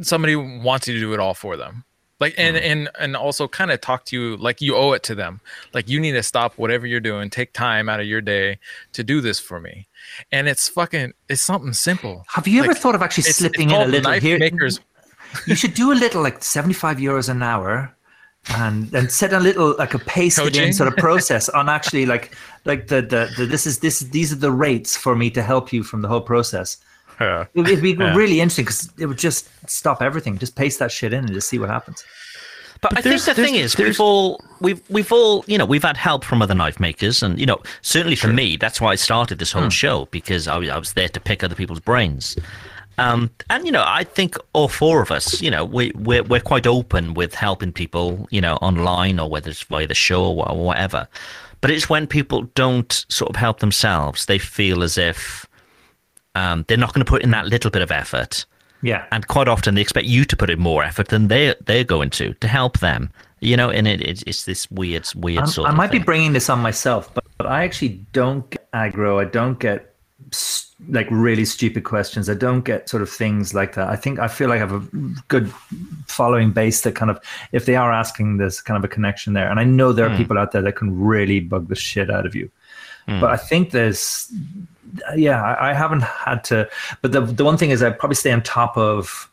[0.00, 1.84] somebody wants you to do it all for them
[2.20, 5.14] like and and and also kind of talk to you like you owe it to
[5.14, 5.40] them
[5.74, 8.58] like you need to stop whatever you're doing take time out of your day
[8.92, 9.86] to do this for me
[10.32, 13.78] and it's fucking it's something simple Have you ever thought of actually it's, slipping it's
[13.78, 14.38] in a little here?
[14.38, 14.80] makers
[15.46, 17.96] You should do a little like 75 euros an hour
[18.54, 22.34] and and set a little like a pasted in sort of process on actually like
[22.64, 25.72] like the, the the this is this these are the rates for me to help
[25.72, 26.78] you from the whole process.
[27.20, 27.46] Yeah.
[27.54, 30.36] It, would be really interesting because it would just stop everything.
[30.36, 32.04] Just paste that shit in and just see what happens.
[32.90, 35.82] But, I think the thing there's- is, we've all we've we've all you know we've
[35.82, 38.94] had help from other knife makers, and you know certainly for me, that's why I
[38.96, 42.36] started this whole show because I was, I was there to pick other people's brains.
[42.98, 46.40] Um, and you know, I think all four of us, you know, we we're, we're
[46.40, 50.34] quite open with helping people, you know, online or whether it's via the show or
[50.36, 51.06] wha- whatever.
[51.60, 55.46] But it's when people don't sort of help themselves, they feel as if
[56.34, 58.46] um, they're not going to put in that little bit of effort
[58.82, 59.06] Yeah.
[59.10, 62.10] and quite often they expect you to put in more effort than they they're going
[62.10, 63.10] to to help them.
[63.40, 65.68] You know, and it, it's it's this weird weird I'm- sort.
[65.68, 69.20] I might be bringing this on myself, but, but I actually don't get aggro.
[69.20, 69.94] I don't get
[70.88, 72.28] like really stupid questions.
[72.28, 73.88] I don't get sort of things like that.
[73.88, 74.80] I think I feel like I have a
[75.28, 75.50] good
[76.06, 77.20] following base that kind of,
[77.52, 79.48] if they are asking, there's kind of a connection there.
[79.48, 80.16] And I know there are hmm.
[80.16, 82.50] people out there that can really bug the shit out of you.
[83.08, 83.20] Hmm.
[83.20, 84.32] But I think there's,
[85.16, 86.68] yeah, I, I haven't had to.
[87.02, 89.30] But the the one thing is, I probably stay on top of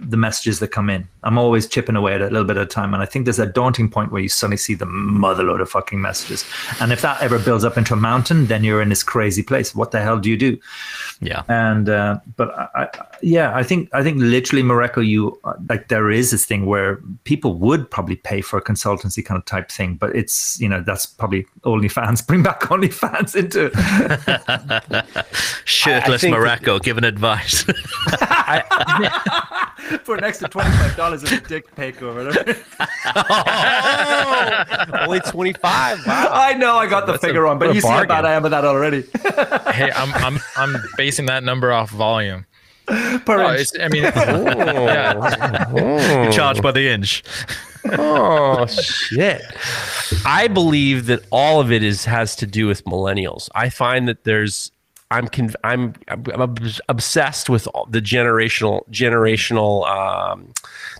[0.00, 1.06] the messages that come in.
[1.22, 2.94] I'm always chipping away at it a little bit at a time.
[2.94, 6.00] And I think there's a daunting point where you suddenly see the motherload of fucking
[6.00, 6.44] messages.
[6.80, 9.74] And if that ever builds up into a mountain, then you're in this crazy place.
[9.74, 10.58] What the hell do you do?
[11.20, 11.42] Yeah.
[11.48, 12.88] And uh, but I, I,
[13.22, 15.38] yeah, I think I think literally Mareko, you
[15.68, 19.44] like there is this thing where people would probably pay for a consultancy kind of
[19.44, 22.26] type thing, but it's you know that's probably OnlyFans.
[22.34, 23.70] Bring back OnlyFans into
[25.64, 27.64] Shirtless think that- Mareko giving advice.
[30.04, 32.56] for an extra twenty five dollars a dick pic or whatever.
[35.02, 36.06] Only 25.
[36.06, 36.30] Wow.
[36.32, 38.08] I know I got the That's a- figure wrong, but a you see how bad
[38.08, 38.26] bargain.
[38.26, 39.04] I am at that already.
[39.74, 42.46] hey i'm i'm i'm basing that number off volume
[42.86, 43.68] Per No, inch.
[43.80, 44.84] i mean oh.
[44.86, 46.30] yeah oh.
[46.30, 47.22] Charged by the inch.
[47.98, 49.42] Oh shit!
[50.24, 53.48] I believe that all of it is has to do with millennials.
[53.54, 54.70] I find that there's
[55.10, 55.28] I'm
[55.62, 56.56] I'm I'm
[56.88, 60.52] obsessed with the generational generational um,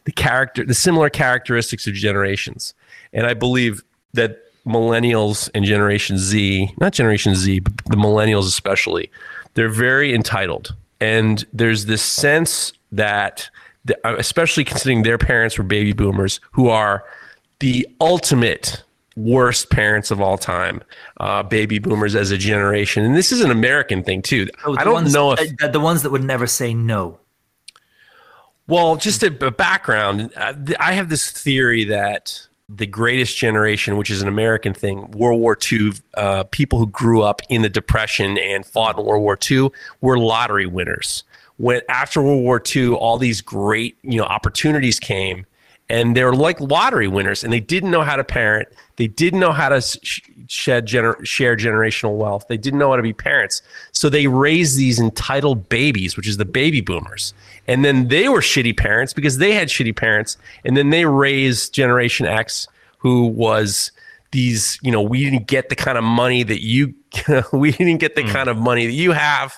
[0.04, 2.74] the character the similar characteristics of generations,
[3.12, 3.82] and I believe
[4.12, 9.10] that millennials and Generation Z, not Generation Z, but the millennials especially,
[9.54, 13.50] they're very entitled, and there's this sense that,
[14.04, 17.04] especially considering their parents were baby boomers, who are
[17.58, 18.83] the ultimate
[19.16, 20.82] worst parents of all time,
[21.18, 24.48] uh, baby boomers as a generation, and this is an American thing too.
[24.66, 27.18] Oh, I the don't ones- know if uh, the ones that would never say no.
[28.66, 30.30] well, just a, a background.
[30.36, 35.38] uh, I have this theory that the greatest generation, which is an American thing, World
[35.40, 39.38] War II, uh, people who grew up in the Depression and fought in World War
[39.50, 39.70] II
[40.00, 41.24] were lottery winners.
[41.58, 45.44] When after World War II, all these great you know opportunities came,
[45.94, 48.68] and they were like lottery winners, and they didn't know how to parent.
[48.96, 52.46] They didn't know how to sh- shed gener- share generational wealth.
[52.48, 53.62] They didn't know how to be parents.
[53.92, 57.32] So they raised these entitled babies, which is the baby boomers.
[57.68, 60.36] And then they were shitty parents because they had shitty parents.
[60.64, 62.66] And then they raised Generation X,
[62.98, 63.92] who was
[64.32, 66.92] these, you know, we didn't get the kind of money that you,
[67.52, 68.30] we didn't get the hmm.
[68.30, 69.54] kind of money that you have.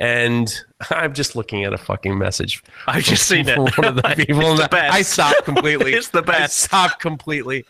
[0.00, 0.54] And
[0.90, 2.62] I'm just looking at a fucking message.
[2.86, 3.58] I've just seen it.
[3.58, 4.54] One of the people.
[4.56, 4.94] the best.
[4.94, 5.92] I stopped completely.
[5.94, 6.40] It's the best.
[6.42, 7.64] I stopped completely.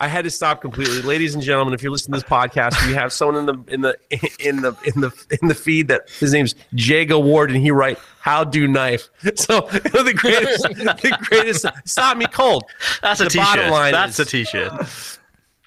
[0.00, 1.74] I had to stop completely, ladies and gentlemen.
[1.74, 3.96] If you're listening to this podcast, we have someone in the in the
[4.40, 7.98] in the in the in the feed that his name's Jago Ward, and he write
[8.18, 11.66] "How do knife." So the greatest, the greatest.
[11.84, 12.64] Stop me cold.
[13.02, 13.44] That's a The t-shirt.
[13.44, 14.72] bottom line That's is- a t-shirt.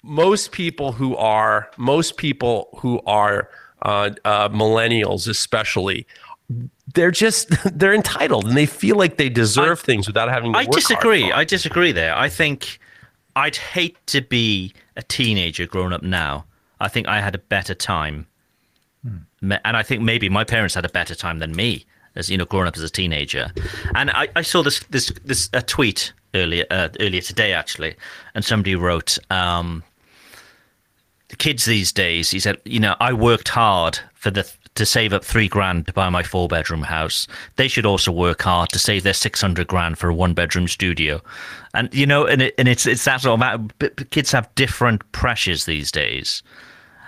[0.02, 3.48] most people who are most people who are
[3.82, 6.06] uh, uh, millennials, especially,
[6.94, 7.48] they're just
[7.78, 10.52] they're entitled and they feel like they deserve things without having.
[10.52, 11.30] to I disagree.
[11.32, 12.16] I disagree there.
[12.16, 12.78] I think
[13.36, 16.44] I'd hate to be a teenager growing up now.
[16.80, 18.26] I think I had a better time.
[19.40, 21.84] Me- And I think maybe my parents had a better time than me
[22.16, 23.52] as you know growing up as a teenager.
[23.94, 27.94] And I, I saw this this this a tweet earlier uh, earlier today actually,
[28.34, 29.84] and somebody wrote um,
[31.28, 32.30] the kids these days.
[32.30, 35.92] He said, you know, I worked hard for the to save up three grand to
[35.92, 37.26] buy my four bedroom house.
[37.56, 40.68] They should also work hard to save their six hundred grand for a one bedroom
[40.68, 41.20] studio.
[41.74, 43.64] And you know, and it, and it's it's that sort of matter.
[43.78, 46.42] but- Kids have different pressures these days.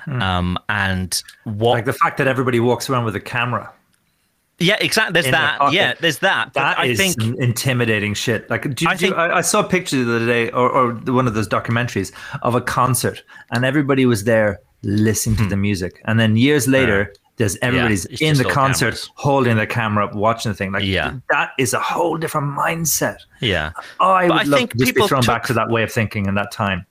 [0.06, 3.72] Um, and what Like the fact that everybody walks around with a camera.
[4.60, 5.14] Yeah, exactly.
[5.20, 5.72] There's that.
[5.72, 6.52] Yeah, there's that.
[6.54, 8.48] That I is think intimidating shit.
[8.50, 10.92] Like, do, I do, think- I, I saw a picture the other day, or, or
[10.92, 12.12] one of those documentaries
[12.42, 16.00] of a concert, and everybody was there listening to the music.
[16.04, 19.10] And then years later, there's everybody's it's in the concert, cameras.
[19.14, 20.72] holding the camera up, watching the thing.
[20.72, 21.14] Like, Yeah.
[21.30, 23.16] that is a whole different mindset.
[23.40, 23.72] yeah.
[23.98, 25.54] Oh, I But would I love think to just be people thrown took- back to
[25.54, 26.84] that way of thinking in that time.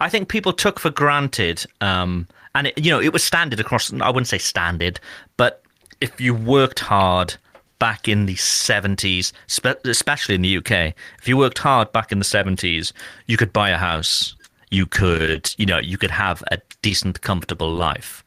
[0.00, 3.92] I think people took for granted, um, and it, you know, it was standard across.
[3.92, 5.00] I wouldn't say standard,
[5.36, 5.62] but
[6.00, 7.36] if you worked hard
[7.78, 12.18] back in the seventies, spe- especially in the UK, if you worked hard back in
[12.18, 12.92] the seventies,
[13.26, 14.34] you could buy a house.
[14.70, 18.22] You could, you know, you could have a decent, comfortable life.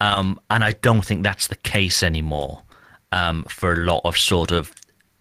[0.00, 2.62] Um, and I don't think that's the case anymore
[3.12, 4.72] um, for a lot of sort of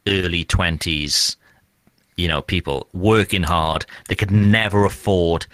[0.07, 1.37] early twenties
[2.21, 3.85] you know, people working hard.
[4.07, 5.47] They could never afford.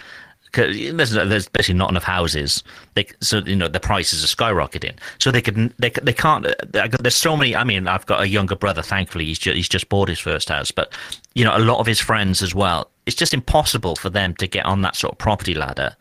[0.57, 2.63] There's, there's basically not enough houses.
[2.95, 4.95] They so you know the prices are skyrocketing.
[5.19, 6.47] So they could they they can't.
[6.71, 7.55] There's so many.
[7.55, 8.81] I mean, I've got a younger brother.
[8.81, 10.71] Thankfully, he's just, he's just bought his first house.
[10.71, 10.93] But
[11.35, 12.89] you know, a lot of his friends as well.
[13.05, 15.95] It's just impossible for them to get on that sort of property ladder.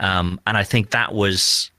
[0.00, 1.70] Um, and I think that was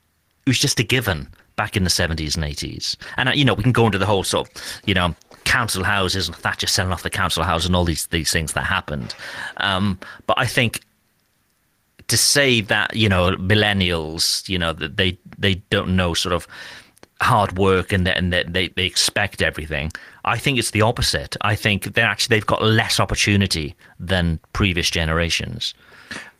[0.46, 1.28] it was just a given
[1.58, 2.96] back in the 70s and 80s.
[3.18, 5.14] And, uh, you know, we can go into the whole sort of, you know,
[5.44, 8.62] council houses and Thatcher selling off the council house and all these, these things that
[8.62, 9.14] happened.
[9.58, 10.80] Um, but I think
[12.08, 16.46] to say that, you know, millennials, you know, that they, they don't know sort of
[17.20, 19.90] hard work and, that and that they, they expect everything.
[20.24, 21.36] I think it's the opposite.
[21.42, 25.74] I think they're actually, they've got less opportunity than previous generations.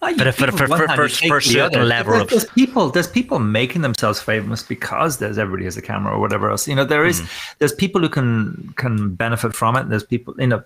[0.00, 3.08] Ah, For- you for- for- for- for- for certain level There's- of- there's people there's
[3.08, 6.84] people making themselves famous because there's everybody has a camera or whatever else you know
[6.84, 7.20] there is
[7.58, 10.62] there's people who can can benefit from it there's people you know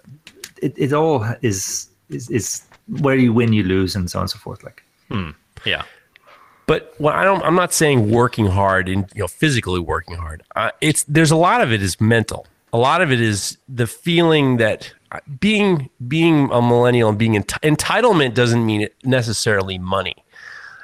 [0.63, 2.63] it, it all is, is is
[3.01, 4.85] where you win you lose and so on and so forth like
[5.65, 5.85] Yeah.
[6.67, 10.43] But what I don't, I'm not saying working hard and you know physically working hard.
[10.57, 12.47] Uh, it's there's a lot of it is mental.
[12.73, 17.35] A lot of it is the feeling that uh, being being a millennial and being
[17.35, 20.15] enti- entitlement doesn't mean necessarily money.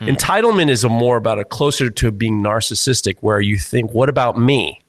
[0.00, 4.38] Entitlement is a more about a closer to being narcissistic, where you think, "What about
[4.38, 4.80] me?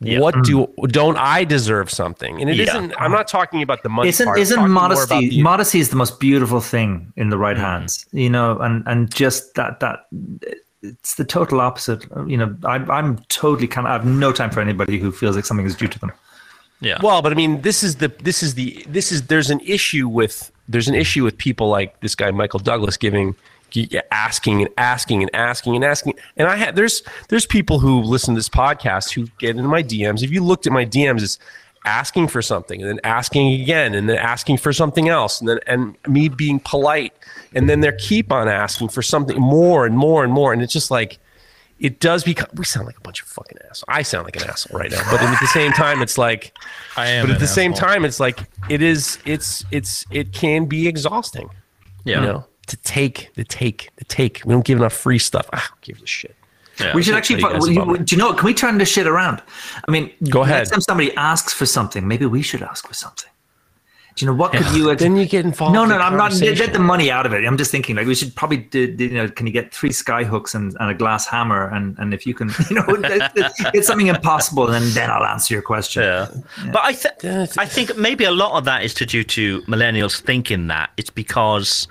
[0.00, 0.92] What do mm.
[0.92, 2.80] don't I deserve something?" And it Yeah.
[2.80, 4.08] not I'm not talking about the money.
[4.10, 4.38] isn't part.
[4.38, 7.56] Isn't talking more about modesty the- modesty is the most beautiful thing in the right
[7.56, 7.60] mm.
[7.60, 10.06] hands you know and and just that that
[10.82, 12.06] it's the total opposite.
[12.26, 15.36] You know, I'm I'm totally kind of I have no time for anybody who feels
[15.36, 16.12] like something is due to them.
[16.80, 16.98] Yeah.
[17.02, 20.08] Well, but I mean, this is the this is the this is there's an issue
[20.08, 23.34] with there's an issue with people like this guy Michael Douglas giving
[24.10, 28.34] asking and asking and asking and asking and I had there's there's people who listen
[28.34, 30.22] to this podcast who get into my DMs.
[30.22, 31.38] If you looked at my DMs, it's
[31.84, 35.60] asking for something and then asking again and then asking for something else and then
[35.66, 37.12] and me being polite
[37.54, 40.72] and then they keep on asking for something more and more and more and it's
[40.72, 41.18] just like
[41.78, 43.84] it does become we sound like a bunch of fucking assholes.
[43.88, 45.02] I sound like an asshole right now.
[45.10, 46.56] But at the same time it's like
[46.96, 47.26] I am.
[47.26, 51.50] but at the same time it's like it is it's it's it can be exhausting.
[52.04, 52.20] Yeah.
[52.20, 54.42] You know, to take the take the take.
[54.44, 55.48] We don't give enough free stuff.
[55.52, 56.34] Ah, I don't give a shit.
[56.80, 56.94] Yeah.
[56.94, 57.40] we should actually.
[57.40, 58.04] tell you guys put- you- about it.
[58.06, 58.28] do you know?
[58.28, 58.38] what?
[58.38, 59.42] Can we turn this shit around?
[59.88, 60.58] I mean, Go ahead.
[60.58, 63.30] Next time somebody asks for something, maybe we should ask for something.
[64.14, 64.94] Do you know what could you?
[64.96, 65.74] Then you get involved.
[65.74, 66.32] No, in no, I'm not.
[66.40, 67.44] Get the money out of it.
[67.44, 68.86] I'm just thinking, like, we should probably do.
[68.90, 71.98] do, You know, can you get three sky hooks and, and a glass hammer, and
[71.98, 72.84] and if you can, you know,
[73.74, 76.02] it's something impossible, and then I'll answer your question.
[76.02, 76.28] Yeah.
[76.72, 80.18] But I, th- I think maybe a lot of that is to due to millennials
[80.18, 81.86] thinking that it's because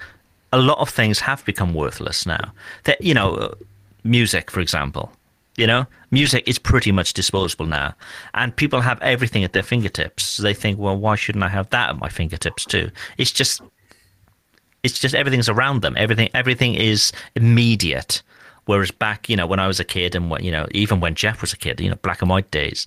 [0.56, 2.54] a lot of things have become worthless now.
[2.86, 3.54] That you know,
[4.04, 5.12] music, for example.
[5.58, 7.94] You know, music is pretty much disposable now,
[8.34, 10.24] and people have everything at their fingertips.
[10.26, 12.92] So they think, well, why shouldn't I have that at my fingertips too?
[13.18, 13.62] It's just,
[14.84, 15.96] it's just everything's around them.
[15.98, 18.22] Everything, everything is immediate.
[18.66, 21.16] Whereas back, you know, when I was a kid, and when, you know, even when
[21.16, 22.86] Jeff was a kid, you know, black and white days,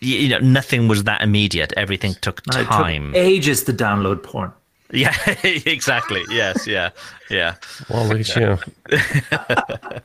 [0.00, 1.74] you, you know, nothing was that immediate.
[1.76, 3.12] Everything took time.
[3.12, 4.52] took ages to download porn.
[4.94, 6.22] Yeah, exactly.
[6.30, 6.90] Yes, yeah,
[7.30, 7.56] yeah.
[7.90, 8.58] Well, look at you.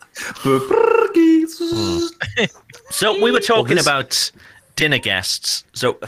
[2.91, 4.31] So we were talking this- about
[4.75, 5.63] dinner guests.
[5.73, 5.99] So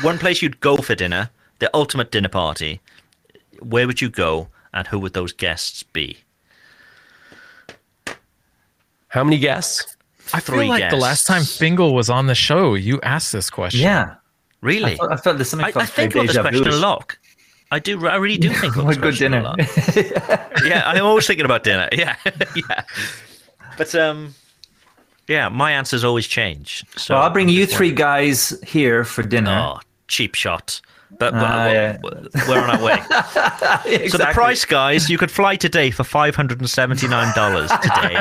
[0.00, 2.80] one place you'd go for dinner, the ultimate dinner party.
[3.60, 6.18] Where would you go, and who would those guests be?
[9.08, 9.96] How many guests?
[10.32, 13.50] I feel Three like the last time Fingal was on the show, you asked this
[13.50, 13.80] question.
[13.82, 14.14] Yeah,
[14.62, 14.92] Really?
[14.92, 15.66] I, felt, I felt there's something.
[15.66, 16.82] I, felt I think very about this question a vu-ish.
[16.82, 17.16] lot.
[17.70, 18.06] I do.
[18.06, 19.54] I really do think What good a dinner.
[20.64, 21.88] yeah, I'm always thinking about dinner.
[21.92, 22.16] Yeah,
[22.56, 22.84] yeah.
[23.76, 24.34] But um,
[25.26, 26.84] yeah, my answers always change.
[26.96, 29.74] So well, I'll bring you three guys here for dinner.
[29.76, 30.80] Oh, cheap shot.
[31.16, 31.64] But, but Ah,
[32.02, 32.48] we're, yeah.
[32.48, 34.08] we're on our way.
[34.08, 37.70] So the price, guys, you could fly today for five hundred and seventy nine dollars
[37.82, 38.14] today.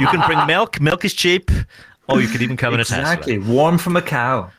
[0.00, 0.80] you can bring milk.
[0.80, 1.50] Milk is cheap,
[2.08, 3.54] or you could even come Exactly, in a Tesla.
[3.54, 4.50] warm from a cow.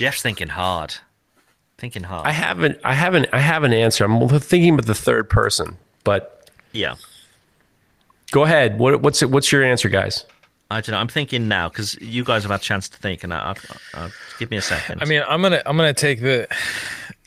[0.00, 0.94] Jeff's thinking hard.
[1.76, 2.26] Thinking hard.
[2.26, 2.78] I haven't.
[2.82, 3.26] I haven't.
[3.34, 4.02] I have an answer.
[4.02, 6.94] I'm thinking about the third person, but yeah.
[8.30, 8.78] go ahead.
[8.78, 9.30] What, what's it?
[9.30, 10.24] What's your answer, guys?
[10.70, 10.98] I don't know.
[10.98, 13.54] I'm thinking now because you guys have had a chance to think, and I,
[13.94, 15.02] I, I, give me a second.
[15.02, 16.48] I mean, I'm gonna I'm gonna take the.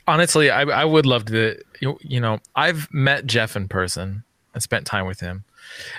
[0.08, 1.56] Honestly, I I would love to.
[1.78, 5.44] You, you know, I've met Jeff in person and spent time with him,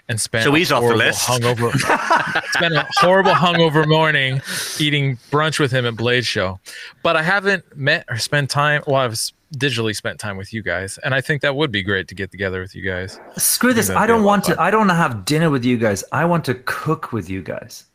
[0.10, 1.22] and spent So he's a off the horrible list.
[1.28, 4.42] Hungover, spent a horrible hungover morning
[4.80, 6.60] eating brunch with him at Blade Show,
[7.04, 8.84] but I haven't met or spent time.
[8.88, 9.14] Well, I've
[9.58, 12.32] digitally spent time with you guys, and I think that would be great to get
[12.32, 13.20] together with you guys.
[13.38, 13.90] Screw this.
[13.90, 14.62] I don't want of to.
[14.62, 16.04] I don't want to have dinner with you guys.
[16.12, 17.86] I want to cook with you guys.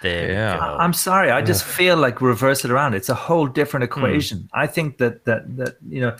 [0.00, 0.54] there Yeah.
[0.74, 0.78] we.
[0.78, 1.30] I'm sorry.
[1.32, 2.94] I just feel like reverse it around.
[2.94, 3.98] It's a whole different Hmm.
[4.04, 4.48] equation.
[4.52, 6.16] I think that that that you know,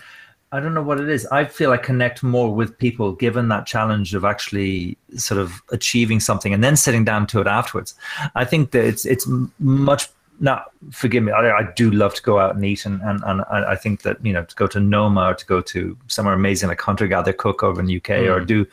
[0.51, 1.27] I don't know what it is.
[1.27, 6.19] I feel I connect more with people given that challenge of actually sort of achieving
[6.19, 7.93] something and then sitting down to it afterwards.
[8.33, 9.27] I think that it's it's
[9.59, 10.07] much.
[10.39, 11.31] Now, forgive me.
[11.31, 14.03] I, I do love to go out and eat, and, and, and I I think
[14.03, 17.07] that you know to go to Noma or to go to somewhere amazing like Hunter
[17.07, 18.47] Gather Cook over in the UK or mm.
[18.47, 18.65] do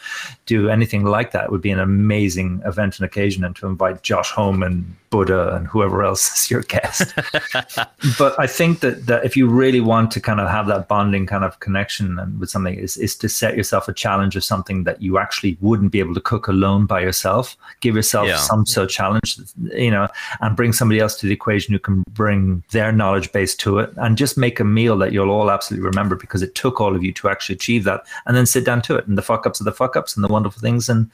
[0.47, 4.31] do anything like that would be an amazing event and occasion, and to invite Josh
[4.31, 7.15] Homme and Buddha and whoever else is your guest.
[8.19, 11.27] but I think that, that if you really want to kind of have that bonding
[11.27, 14.85] kind of connection and with something is, is to set yourself a challenge of something
[14.85, 17.57] that you actually wouldn't be able to cook alone by yourself.
[17.81, 18.37] Give yourself Yeah.
[18.37, 19.39] some sort of challenge,
[19.73, 20.09] you know,
[20.41, 23.93] and bring somebody else to the equation who can bring their knowledge base to it
[23.97, 27.03] and just make a meal that you'll all absolutely remember because it took all of
[27.03, 29.61] you to actually achieve that and then sit down to it and the fuck ups
[29.61, 31.11] are the fuck ups and the wonderful things and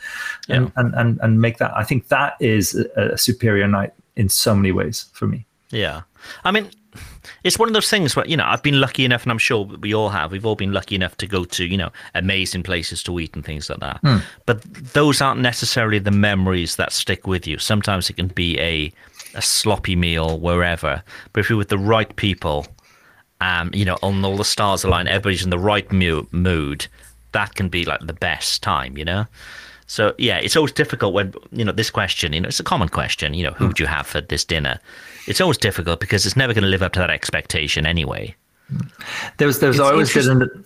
[0.48, 4.28] and, and, and and make that I think that is a, a superior night in
[4.28, 5.46] so many ways for me.
[5.70, 6.02] Yeah.
[6.44, 6.70] I mean,
[7.44, 9.64] it's one of those things where, you know, I've been lucky enough, and I'm sure
[9.64, 13.02] we all have, we've all been lucky enough to go to, you know, amazing places
[13.04, 14.00] to eat and things like that.
[14.02, 14.18] Hmm.
[14.46, 17.58] But those aren't necessarily the memories that stick with you.
[17.58, 18.92] Sometimes it can be a,
[19.34, 21.02] a sloppy meal wherever.
[21.32, 22.66] But if you're with the right people,
[23.40, 26.86] um, you know, on all the stars align, everybody's in the right mu- mood,
[27.32, 29.26] that can be like the best time, you know?
[29.86, 32.32] So yeah, it's always difficult when you know this question.
[32.32, 33.34] You know, it's a common question.
[33.34, 34.78] You know, who would you have for this dinner?
[35.26, 38.34] It's always difficult because it's never going to live up to that expectation anyway.
[39.36, 40.64] There's there's It's always been an,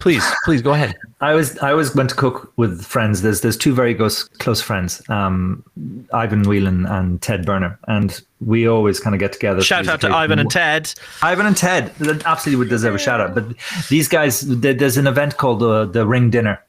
[0.00, 0.94] Please, please go ahead.
[1.20, 3.22] I was I was went to cook with friends.
[3.22, 5.64] There's there's two very close close friends, um,
[6.12, 9.60] Ivan Whelan and Ted Burner, and we always kind of get together.
[9.60, 10.94] Shout out to Ivan and Ted.
[11.22, 11.92] Ivan and Ted
[12.24, 13.34] absolutely would deserve a shout out.
[13.34, 13.46] But
[13.88, 16.62] these guys, there's an event called the the Ring Dinner,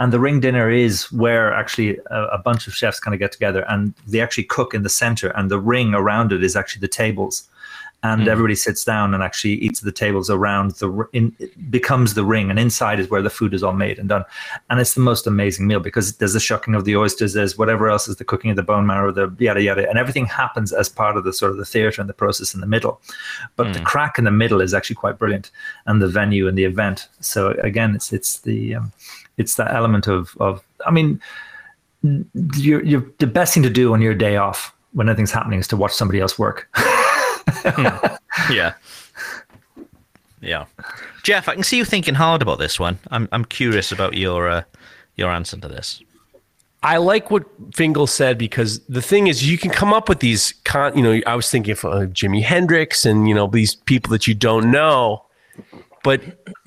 [0.00, 3.30] and the Ring Dinner is where actually a, a bunch of chefs kind of get
[3.30, 6.80] together and they actually cook in the center, and the ring around it is actually
[6.80, 7.48] the tables.
[8.04, 12.14] And everybody sits down and actually eats at the tables around the in it becomes
[12.14, 14.24] the ring, and inside is where the food is all made and done.
[14.70, 17.88] And it's the most amazing meal because there's the shucking of the oysters, there's whatever
[17.88, 20.88] else is the cooking of the bone marrow, the yada yada, and everything happens as
[20.88, 23.00] part of the sort of the theater and the process in the middle.
[23.54, 25.52] But the crack in the middle is actually quite brilliant,
[25.86, 27.08] and the venue and the event.
[27.20, 28.92] So again, it's it's the um,
[29.36, 31.20] it's that element of of I mean,
[32.56, 35.68] you're, you're the best thing to do on your day off when nothing's happening is
[35.68, 36.68] to watch somebody else work.
[38.50, 38.74] Yeah.
[40.40, 40.64] Yeah.
[41.22, 42.98] Jeff, I can see you thinking hard about this one.
[43.10, 44.62] I'm I'm curious about your uh,
[45.16, 46.02] your answer to this.
[46.82, 50.54] I like what Fingal said because the thing is, you can come up with these.
[50.64, 54.10] Con- you know, I was thinking of uh, Jimi Hendrix and you know these people
[54.10, 55.24] that you don't know,
[56.02, 56.20] but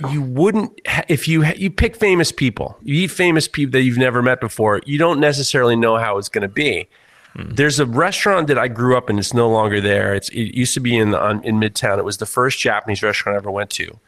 [0.10, 3.82] you wouldn't ha- if you ha- you pick famous people, you eat famous people that
[3.82, 4.80] you've never met before.
[4.86, 6.88] You don't necessarily know how it's going to be.
[7.36, 9.20] There's a restaurant that I grew up in.
[9.20, 10.16] It's no longer there.
[10.16, 11.98] It's it used to be in on, in Midtown.
[11.98, 14.00] It was the first Japanese restaurant I ever went to,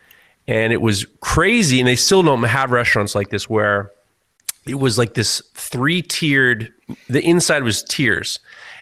[0.48, 1.80] and it was crazy.
[1.80, 3.92] And they still don't have restaurants like this where
[4.66, 6.72] it was like this three tiered.
[7.10, 8.40] The inside was tiers,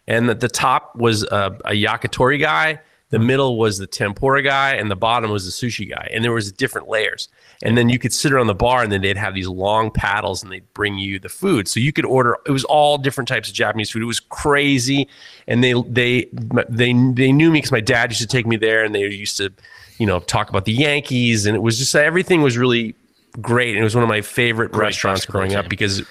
[0.07, 2.80] and the, the top was a, a yakitori guy.
[3.15, 6.09] The middle was the tempura guy, and the bottom was the sushi guy.
[6.13, 7.29] And there was different layers.
[7.63, 10.43] And then you could sit around the bar, and then they'd have these long paddles,
[10.43, 11.69] and they'd bring you the food.
[11.69, 12.35] So you could order.
[12.45, 14.01] It was all different types of Japanese food.
[14.01, 15.07] It was crazy,
[15.47, 16.27] and they they
[16.67, 19.37] they they knew me because my dad used to take me there, and they used
[19.37, 19.49] to,
[19.97, 22.95] you know, talk about the Yankees, and it was just everything was really
[23.39, 23.69] great.
[23.69, 26.03] And it was one of my favorite restaurants basketball growing up because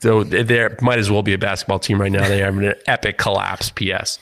[0.00, 2.26] so there might as well be a basketball team right now.
[2.26, 3.70] They in an epic collapse.
[3.70, 4.18] P.S.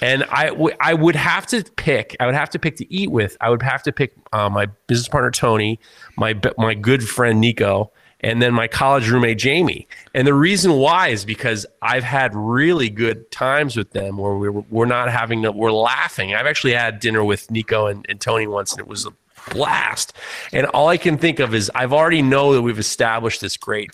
[0.00, 2.16] And I, w- I would have to pick.
[2.18, 3.36] I would have to pick to eat with.
[3.40, 5.78] I would have to pick uh, my business partner Tony,
[6.16, 9.86] my my good friend Nico, and then my college roommate Jamie.
[10.14, 14.50] And the reason why is because I've had really good times with them where we're
[14.50, 16.34] we're not having to, we're laughing.
[16.34, 19.12] I've actually had dinner with Nico and, and Tony once, and it was a
[19.52, 20.12] blast.
[20.52, 23.92] And all I can think of is I've already know that we've established this great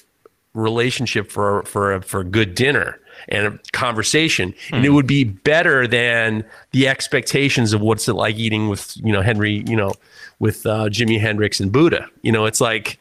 [0.54, 2.98] relationship for for a, for a good dinner
[3.28, 8.36] and a conversation and it would be better than the expectations of what's it like
[8.36, 9.92] eating with you know henry you know
[10.40, 12.98] with uh, jimi hendrix and buddha you know it's like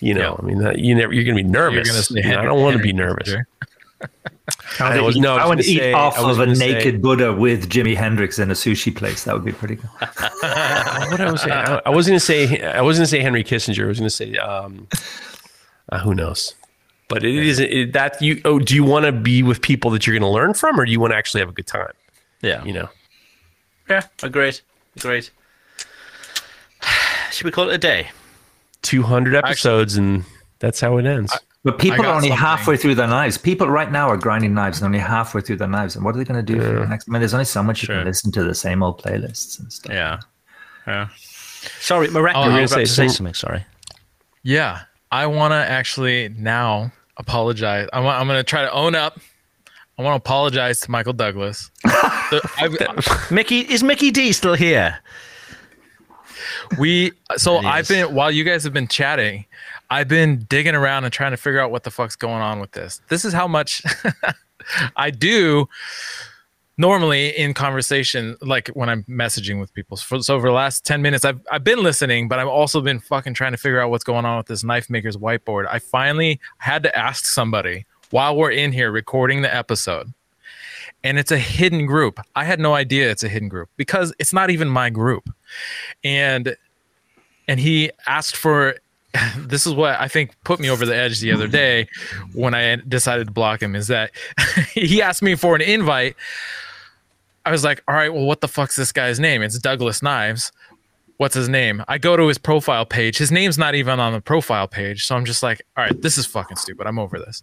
[0.00, 2.40] you know i mean uh, you never you're gonna be nervous gonna say You know,
[2.40, 3.44] i don't want to be nervous Kissinger.
[4.80, 7.00] I was, no, I I want to eat say- off of a gonna say- naked
[7.00, 9.22] Buddha with Jimi Hendrix in a sushi place.
[9.24, 9.90] That would be pretty cool.
[10.00, 13.84] what I was saying, I, I wasn't gonna say I wasn't gonna say Henry Kissinger.
[13.84, 14.88] I was gonna say um,
[15.90, 16.54] uh, who knows.
[17.12, 18.40] But it is it, that you.
[18.44, 20.84] Oh, do you want to be with people that you're going to learn from, or
[20.86, 21.92] do you want to actually have a good time?
[22.40, 22.64] Yeah.
[22.64, 22.88] You know.
[23.88, 24.02] Yeah.
[24.22, 24.60] Agreed.
[24.96, 25.28] Agreed.
[27.30, 28.08] Should we call it a day?
[28.82, 30.24] 200 episodes, and
[30.58, 31.36] that's how it ends.
[31.64, 32.36] But people are only something.
[32.36, 33.38] halfway through their knives.
[33.38, 35.94] People right now are grinding knives and only halfway through their knives.
[35.94, 37.08] And what are they going to do for the next?
[37.08, 37.96] I mean, there's only so much you Sure.
[37.98, 39.92] can listen to the same old playlists and stuff.
[39.92, 40.18] Yeah.
[40.88, 41.08] Yeah.
[41.78, 43.34] Sorry, Marek, Oh, you I were was about gonna say say something.
[43.34, 43.64] Sorry.
[44.42, 44.80] Yeah,
[45.12, 47.88] I want to actually now apologize.
[47.92, 49.18] I want, I'm going to try to own up.
[49.98, 51.70] I want to apologize to Michael Douglas.
[52.30, 52.78] So I've-
[53.30, 54.98] Mickey is Mickey D still here?
[56.78, 59.44] we so I've been while you guys have been chatting,
[59.90, 62.72] I've been digging around and trying to figure out what the fuck's going on with
[62.72, 63.00] this.
[63.08, 63.82] This is how much
[64.96, 65.68] I do
[66.82, 69.96] normally in conversation, like when I'm messaging with people.
[69.96, 72.98] So, so over the last 10 minutes, I've, I've been listening, but I've also been
[72.98, 75.66] fucking trying to figure out what's going on with this knife maker's whiteboard.
[75.70, 80.12] I finally had to ask somebody while we're in here recording the episode.
[81.04, 82.18] And it's a hidden group.
[82.34, 85.30] I had no idea it's a hidden group because it's not even my group.
[86.04, 86.56] And
[87.48, 88.76] and he asked for
[89.36, 91.88] this is what I think put me over the edge the other day
[92.34, 94.10] when I decided to block him is that
[94.74, 96.16] he asked me for an invite.
[97.44, 99.42] I was like, all right, well, what the fuck's this guy's name?
[99.42, 100.52] It's Douglas Knives.
[101.16, 101.84] What's his name?
[101.88, 103.18] I go to his profile page.
[103.18, 105.06] His name's not even on the profile page.
[105.06, 106.86] So I'm just like, all right, this is fucking stupid.
[106.86, 107.42] I'm over this.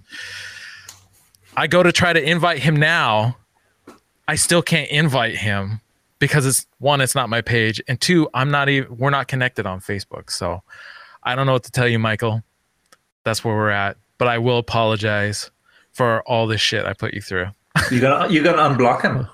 [1.55, 3.37] I go to try to invite him now.
[4.27, 5.81] I still can't invite him
[6.19, 9.65] because it's one, it's not my page, and two, I'm not even we're not connected
[9.65, 10.29] on Facebook.
[10.29, 10.61] So
[11.23, 12.43] I don't know what to tell you, Michael.
[13.23, 13.97] That's where we're at.
[14.17, 15.49] But I will apologize
[15.93, 17.47] for all this shit I put you through.
[17.91, 19.27] You to you to unblock him.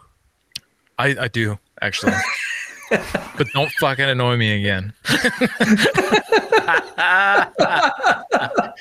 [0.97, 2.13] I, I do actually.
[2.89, 4.93] but don't fucking annoy me again.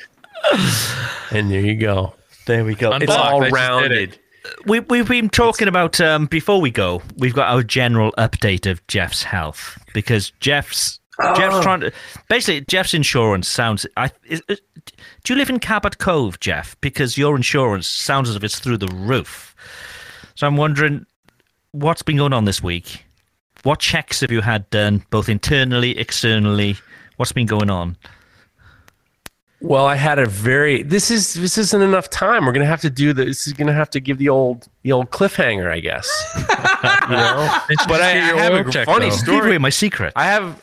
[1.31, 2.15] And there you go.
[2.47, 2.93] There we go.
[2.93, 3.03] Unblocked.
[3.03, 4.19] It's all just rounded.
[4.67, 7.03] We, we've been talking about um, before we go.
[7.17, 11.01] We've got our general update of Jeff's health because Jeff's
[11.37, 11.93] Jeff's trying to
[12.29, 13.87] basically Jeff's insurance sounds.
[13.97, 14.61] I is, is-
[15.23, 16.79] do you live in Cabot Cove, Jeff?
[16.83, 19.55] Because your insurance sounds as if it's through the roof.
[20.35, 21.07] So I'm wondering
[21.75, 23.05] what's been going on this week.
[23.65, 26.77] What checks have you had done, both internally, externally?
[27.17, 27.97] What's been going on?
[29.61, 30.83] Well, I had a very.
[30.83, 32.45] This is this isn't enough time.
[32.45, 33.25] We're gonna have to do the.
[33.25, 36.07] This is gonna have to give the old the old cliffhanger, I guess.
[36.37, 37.59] you know.
[37.89, 39.17] But I, I have a check, funny though.
[39.17, 39.59] Give away story.
[39.59, 40.13] my secret.
[40.17, 40.63] I have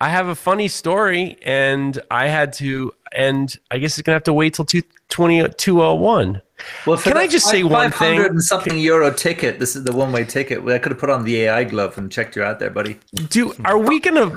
[0.00, 2.94] I have a funny story, and I had to.
[3.12, 6.42] And I guess it's gonna have to wait till two, 20, 201.
[6.86, 8.30] Well, for Can I just say five- one 500 thing?
[8.30, 9.58] and something euro ticket.
[9.58, 10.66] This is the one way ticket.
[10.66, 12.98] I could have put on the AI glove and checked you out there, buddy.
[13.28, 14.32] Do are we gonna?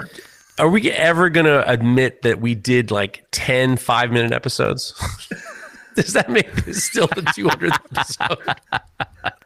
[0.59, 4.93] Are we ever gonna admit that we did like 10 five minute episodes?
[5.95, 8.39] Does that make this still the 200th episode?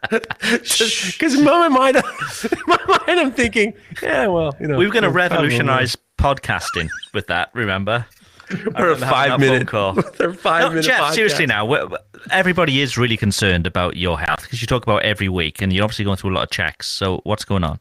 [0.10, 1.98] Because in my mind,
[2.52, 6.90] in my mind, I'm thinking, yeah, well, you know, we were going to revolutionize podcasting
[7.14, 7.50] with that.
[7.54, 8.06] Remember?
[8.50, 9.94] We're a remember having that five minute call.
[10.18, 10.86] They're five No, minute.
[10.86, 11.88] Jeff, seriously now,
[12.32, 15.84] everybody is really concerned about your health because you talk about every week, and you're
[15.84, 16.88] obviously going through a lot of checks.
[16.88, 17.80] So, what's going on?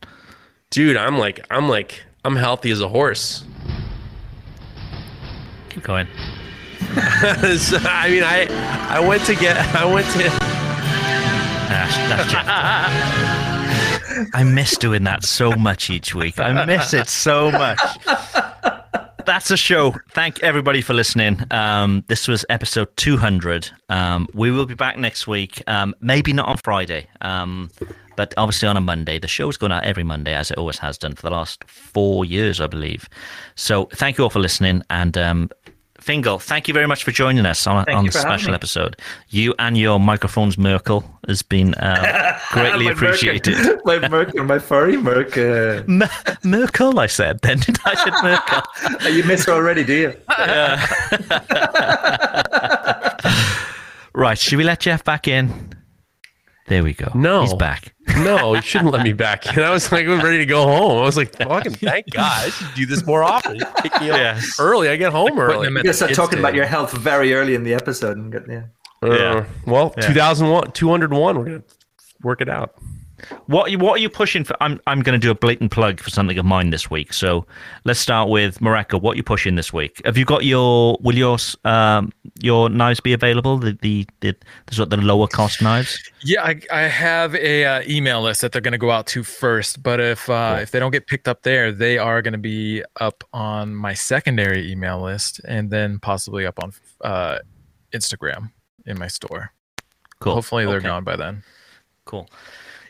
[0.71, 3.45] dude, I'm like, I'm like, I'm healthy as a horse.
[5.71, 6.07] Keep going.
[7.59, 8.47] So, I mean, I,
[8.91, 10.19] I went to get, I went to.
[11.69, 12.45] That's, that's Jeff.
[14.35, 16.39] I miss doing that so much each week.
[16.39, 17.81] I miss it so much.
[19.27, 19.93] That's a show.
[20.13, 21.43] Thank everybody for listening.
[21.51, 23.69] Um, this was episode 200.
[23.89, 25.65] Um, we will be back next week.
[25.67, 27.69] Um, maybe not on Friday, um,
[28.15, 29.19] but obviously on a Monday.
[29.19, 32.25] The show's going out every Monday, as it always has done for the last four
[32.25, 33.09] years, I believe.
[33.57, 34.85] So thank you all for listening.
[34.91, 35.51] And um,
[36.07, 38.95] Fingal, thank you very much for joining us on, Thank on the special episode.
[39.31, 43.57] You and your microphone's Merkel has been uh, greatly My appreciated.
[43.57, 45.37] Merkin, my Merkin, my furry Merc.
[45.37, 46.09] Uh, M-
[46.45, 47.41] Merkel, I said.
[47.41, 49.13] Then I said Merkel?
[49.13, 50.15] you miss her already, do you?
[54.15, 55.76] Right, should we let Jeff back in?
[56.69, 57.11] There we go.
[57.15, 57.43] No.
[57.43, 57.93] he's back.
[58.19, 59.47] No, you shouldn't let me back.
[59.49, 60.99] And I was like, I was ready to go home.
[60.99, 62.47] I was like, fucking thank God.
[62.47, 63.59] I should do this more often.
[63.83, 64.59] Pick me up Yes.
[64.61, 64.89] early.
[64.89, 65.67] I get home early.
[65.67, 68.17] him You at gotta start kids' talking about your health very early in the episode.
[68.17, 68.63] And get, yeah.
[69.03, 69.45] Uh, Yeah.
[69.67, 70.07] well, Yeah.
[70.07, 71.37] 2001, 201.
[71.39, 71.63] We're gonna
[72.23, 72.75] work it out.
[73.47, 74.57] What you what are you pushing for?
[74.61, 77.13] I'm I'm going to do a blatant plug for something of mine this week.
[77.13, 77.47] So
[77.85, 79.01] let's start with Mareko.
[79.01, 80.01] What are you pushing this week?
[80.05, 83.59] Have you got your will your um your knives be available?
[83.59, 84.37] The the the,
[84.67, 85.99] the the lower cost knives.
[86.23, 89.23] Yeah, I, I have a uh, email list that they're going to go out to
[89.23, 89.83] first.
[89.83, 92.83] But if uh, if they don't get picked up there, they are going to be
[93.01, 96.73] up on my secondary email list, and then possibly up on
[97.03, 97.39] uh,
[97.95, 98.51] Instagram
[98.85, 99.53] in my store.
[100.21, 100.35] Cool.
[100.35, 100.89] Hopefully, they're Okay.
[100.89, 101.43] gone by then.
[102.05, 102.29] Cool.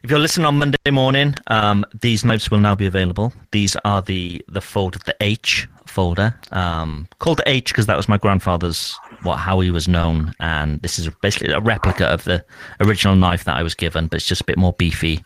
[0.07, 3.33] If you're listening on Monday morning, um, these knives will now be available.
[3.51, 8.09] These are the the folder, the H folder, um, called the H because that was
[8.09, 12.45] my grandfather's what how he was known, and this is basically a replica of the
[12.78, 15.24] original knife that I was given, but it's just a bit more beefy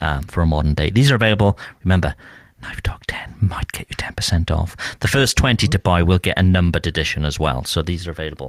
[0.00, 0.90] um, for a modern day.
[0.90, 1.56] These are available.
[1.84, 2.16] Remember.
[2.62, 4.74] Knife Talk 10 might get you 10% off.
[5.00, 7.64] The first 20 to buy will get a numbered edition as well.
[7.64, 8.48] So these are available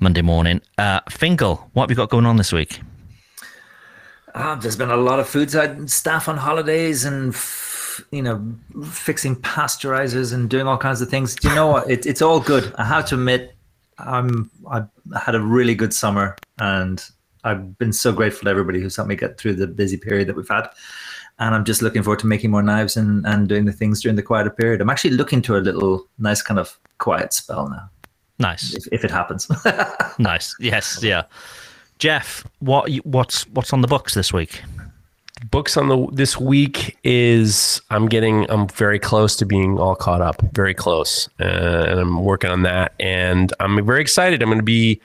[0.00, 0.60] Monday morning.
[0.76, 2.80] Uh, Fingal, what have you got going on this week?
[4.34, 7.34] Ah, there's been a lot of food side staff on holidays and
[8.10, 8.44] you know
[8.90, 11.34] fixing pasteurizers and doing all kinds of things.
[11.36, 11.88] Do you know what?
[11.90, 12.74] It, it's all good.
[12.76, 13.54] I have to admit,
[13.98, 14.84] I'm I
[15.20, 17.04] had a really good summer and
[17.44, 20.36] I've been so grateful to everybody who's helped me get through the busy period that
[20.36, 20.68] we've had.
[21.38, 24.14] And I'm just looking forward to making more knives and, and doing the things during
[24.16, 24.80] the quieter period.
[24.80, 27.90] I'm actually looking to a little nice kind of quiet spell now,
[28.38, 28.72] Nice.
[28.74, 29.48] if, if it happens.
[30.18, 30.54] Nice.
[30.60, 31.02] Yes.
[31.02, 31.24] Yeah.
[32.04, 34.62] Jeff, what what's what's on the books this week?
[35.50, 40.20] Books on the this week is I'm getting I'm very close to being all caught
[40.20, 44.42] up, very close, uh, and I'm working on that, and I'm very excited.
[44.42, 45.00] I'm going to be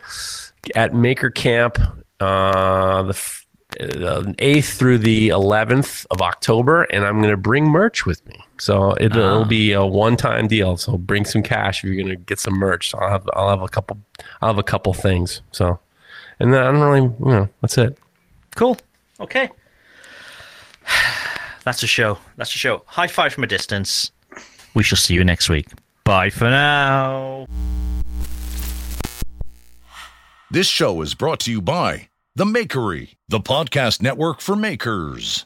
[0.76, 1.80] at Maker Camp
[2.20, 3.48] uh, the f-
[3.80, 8.44] the eighth through the eleventh of October, and I'm going to bring merch with me.
[8.58, 10.76] So it, it'll be a one time deal.
[10.76, 12.90] So bring some cash if you're going to get some merch.
[12.90, 14.00] So I'll have I'll have a couple
[14.42, 15.42] I'll have a couple things.
[15.54, 15.80] So
[16.40, 17.98] and then I don't really you know that's it.
[18.56, 18.78] Cool.
[19.20, 19.50] Okay.
[21.66, 22.18] That's a show.
[22.38, 22.84] That's a show.
[22.86, 24.12] High five from a distance.
[24.74, 25.68] We shall see you next week.
[26.04, 27.46] Bye for now.
[30.50, 35.46] This show is brought to you by The Makery, the podcast network for makers.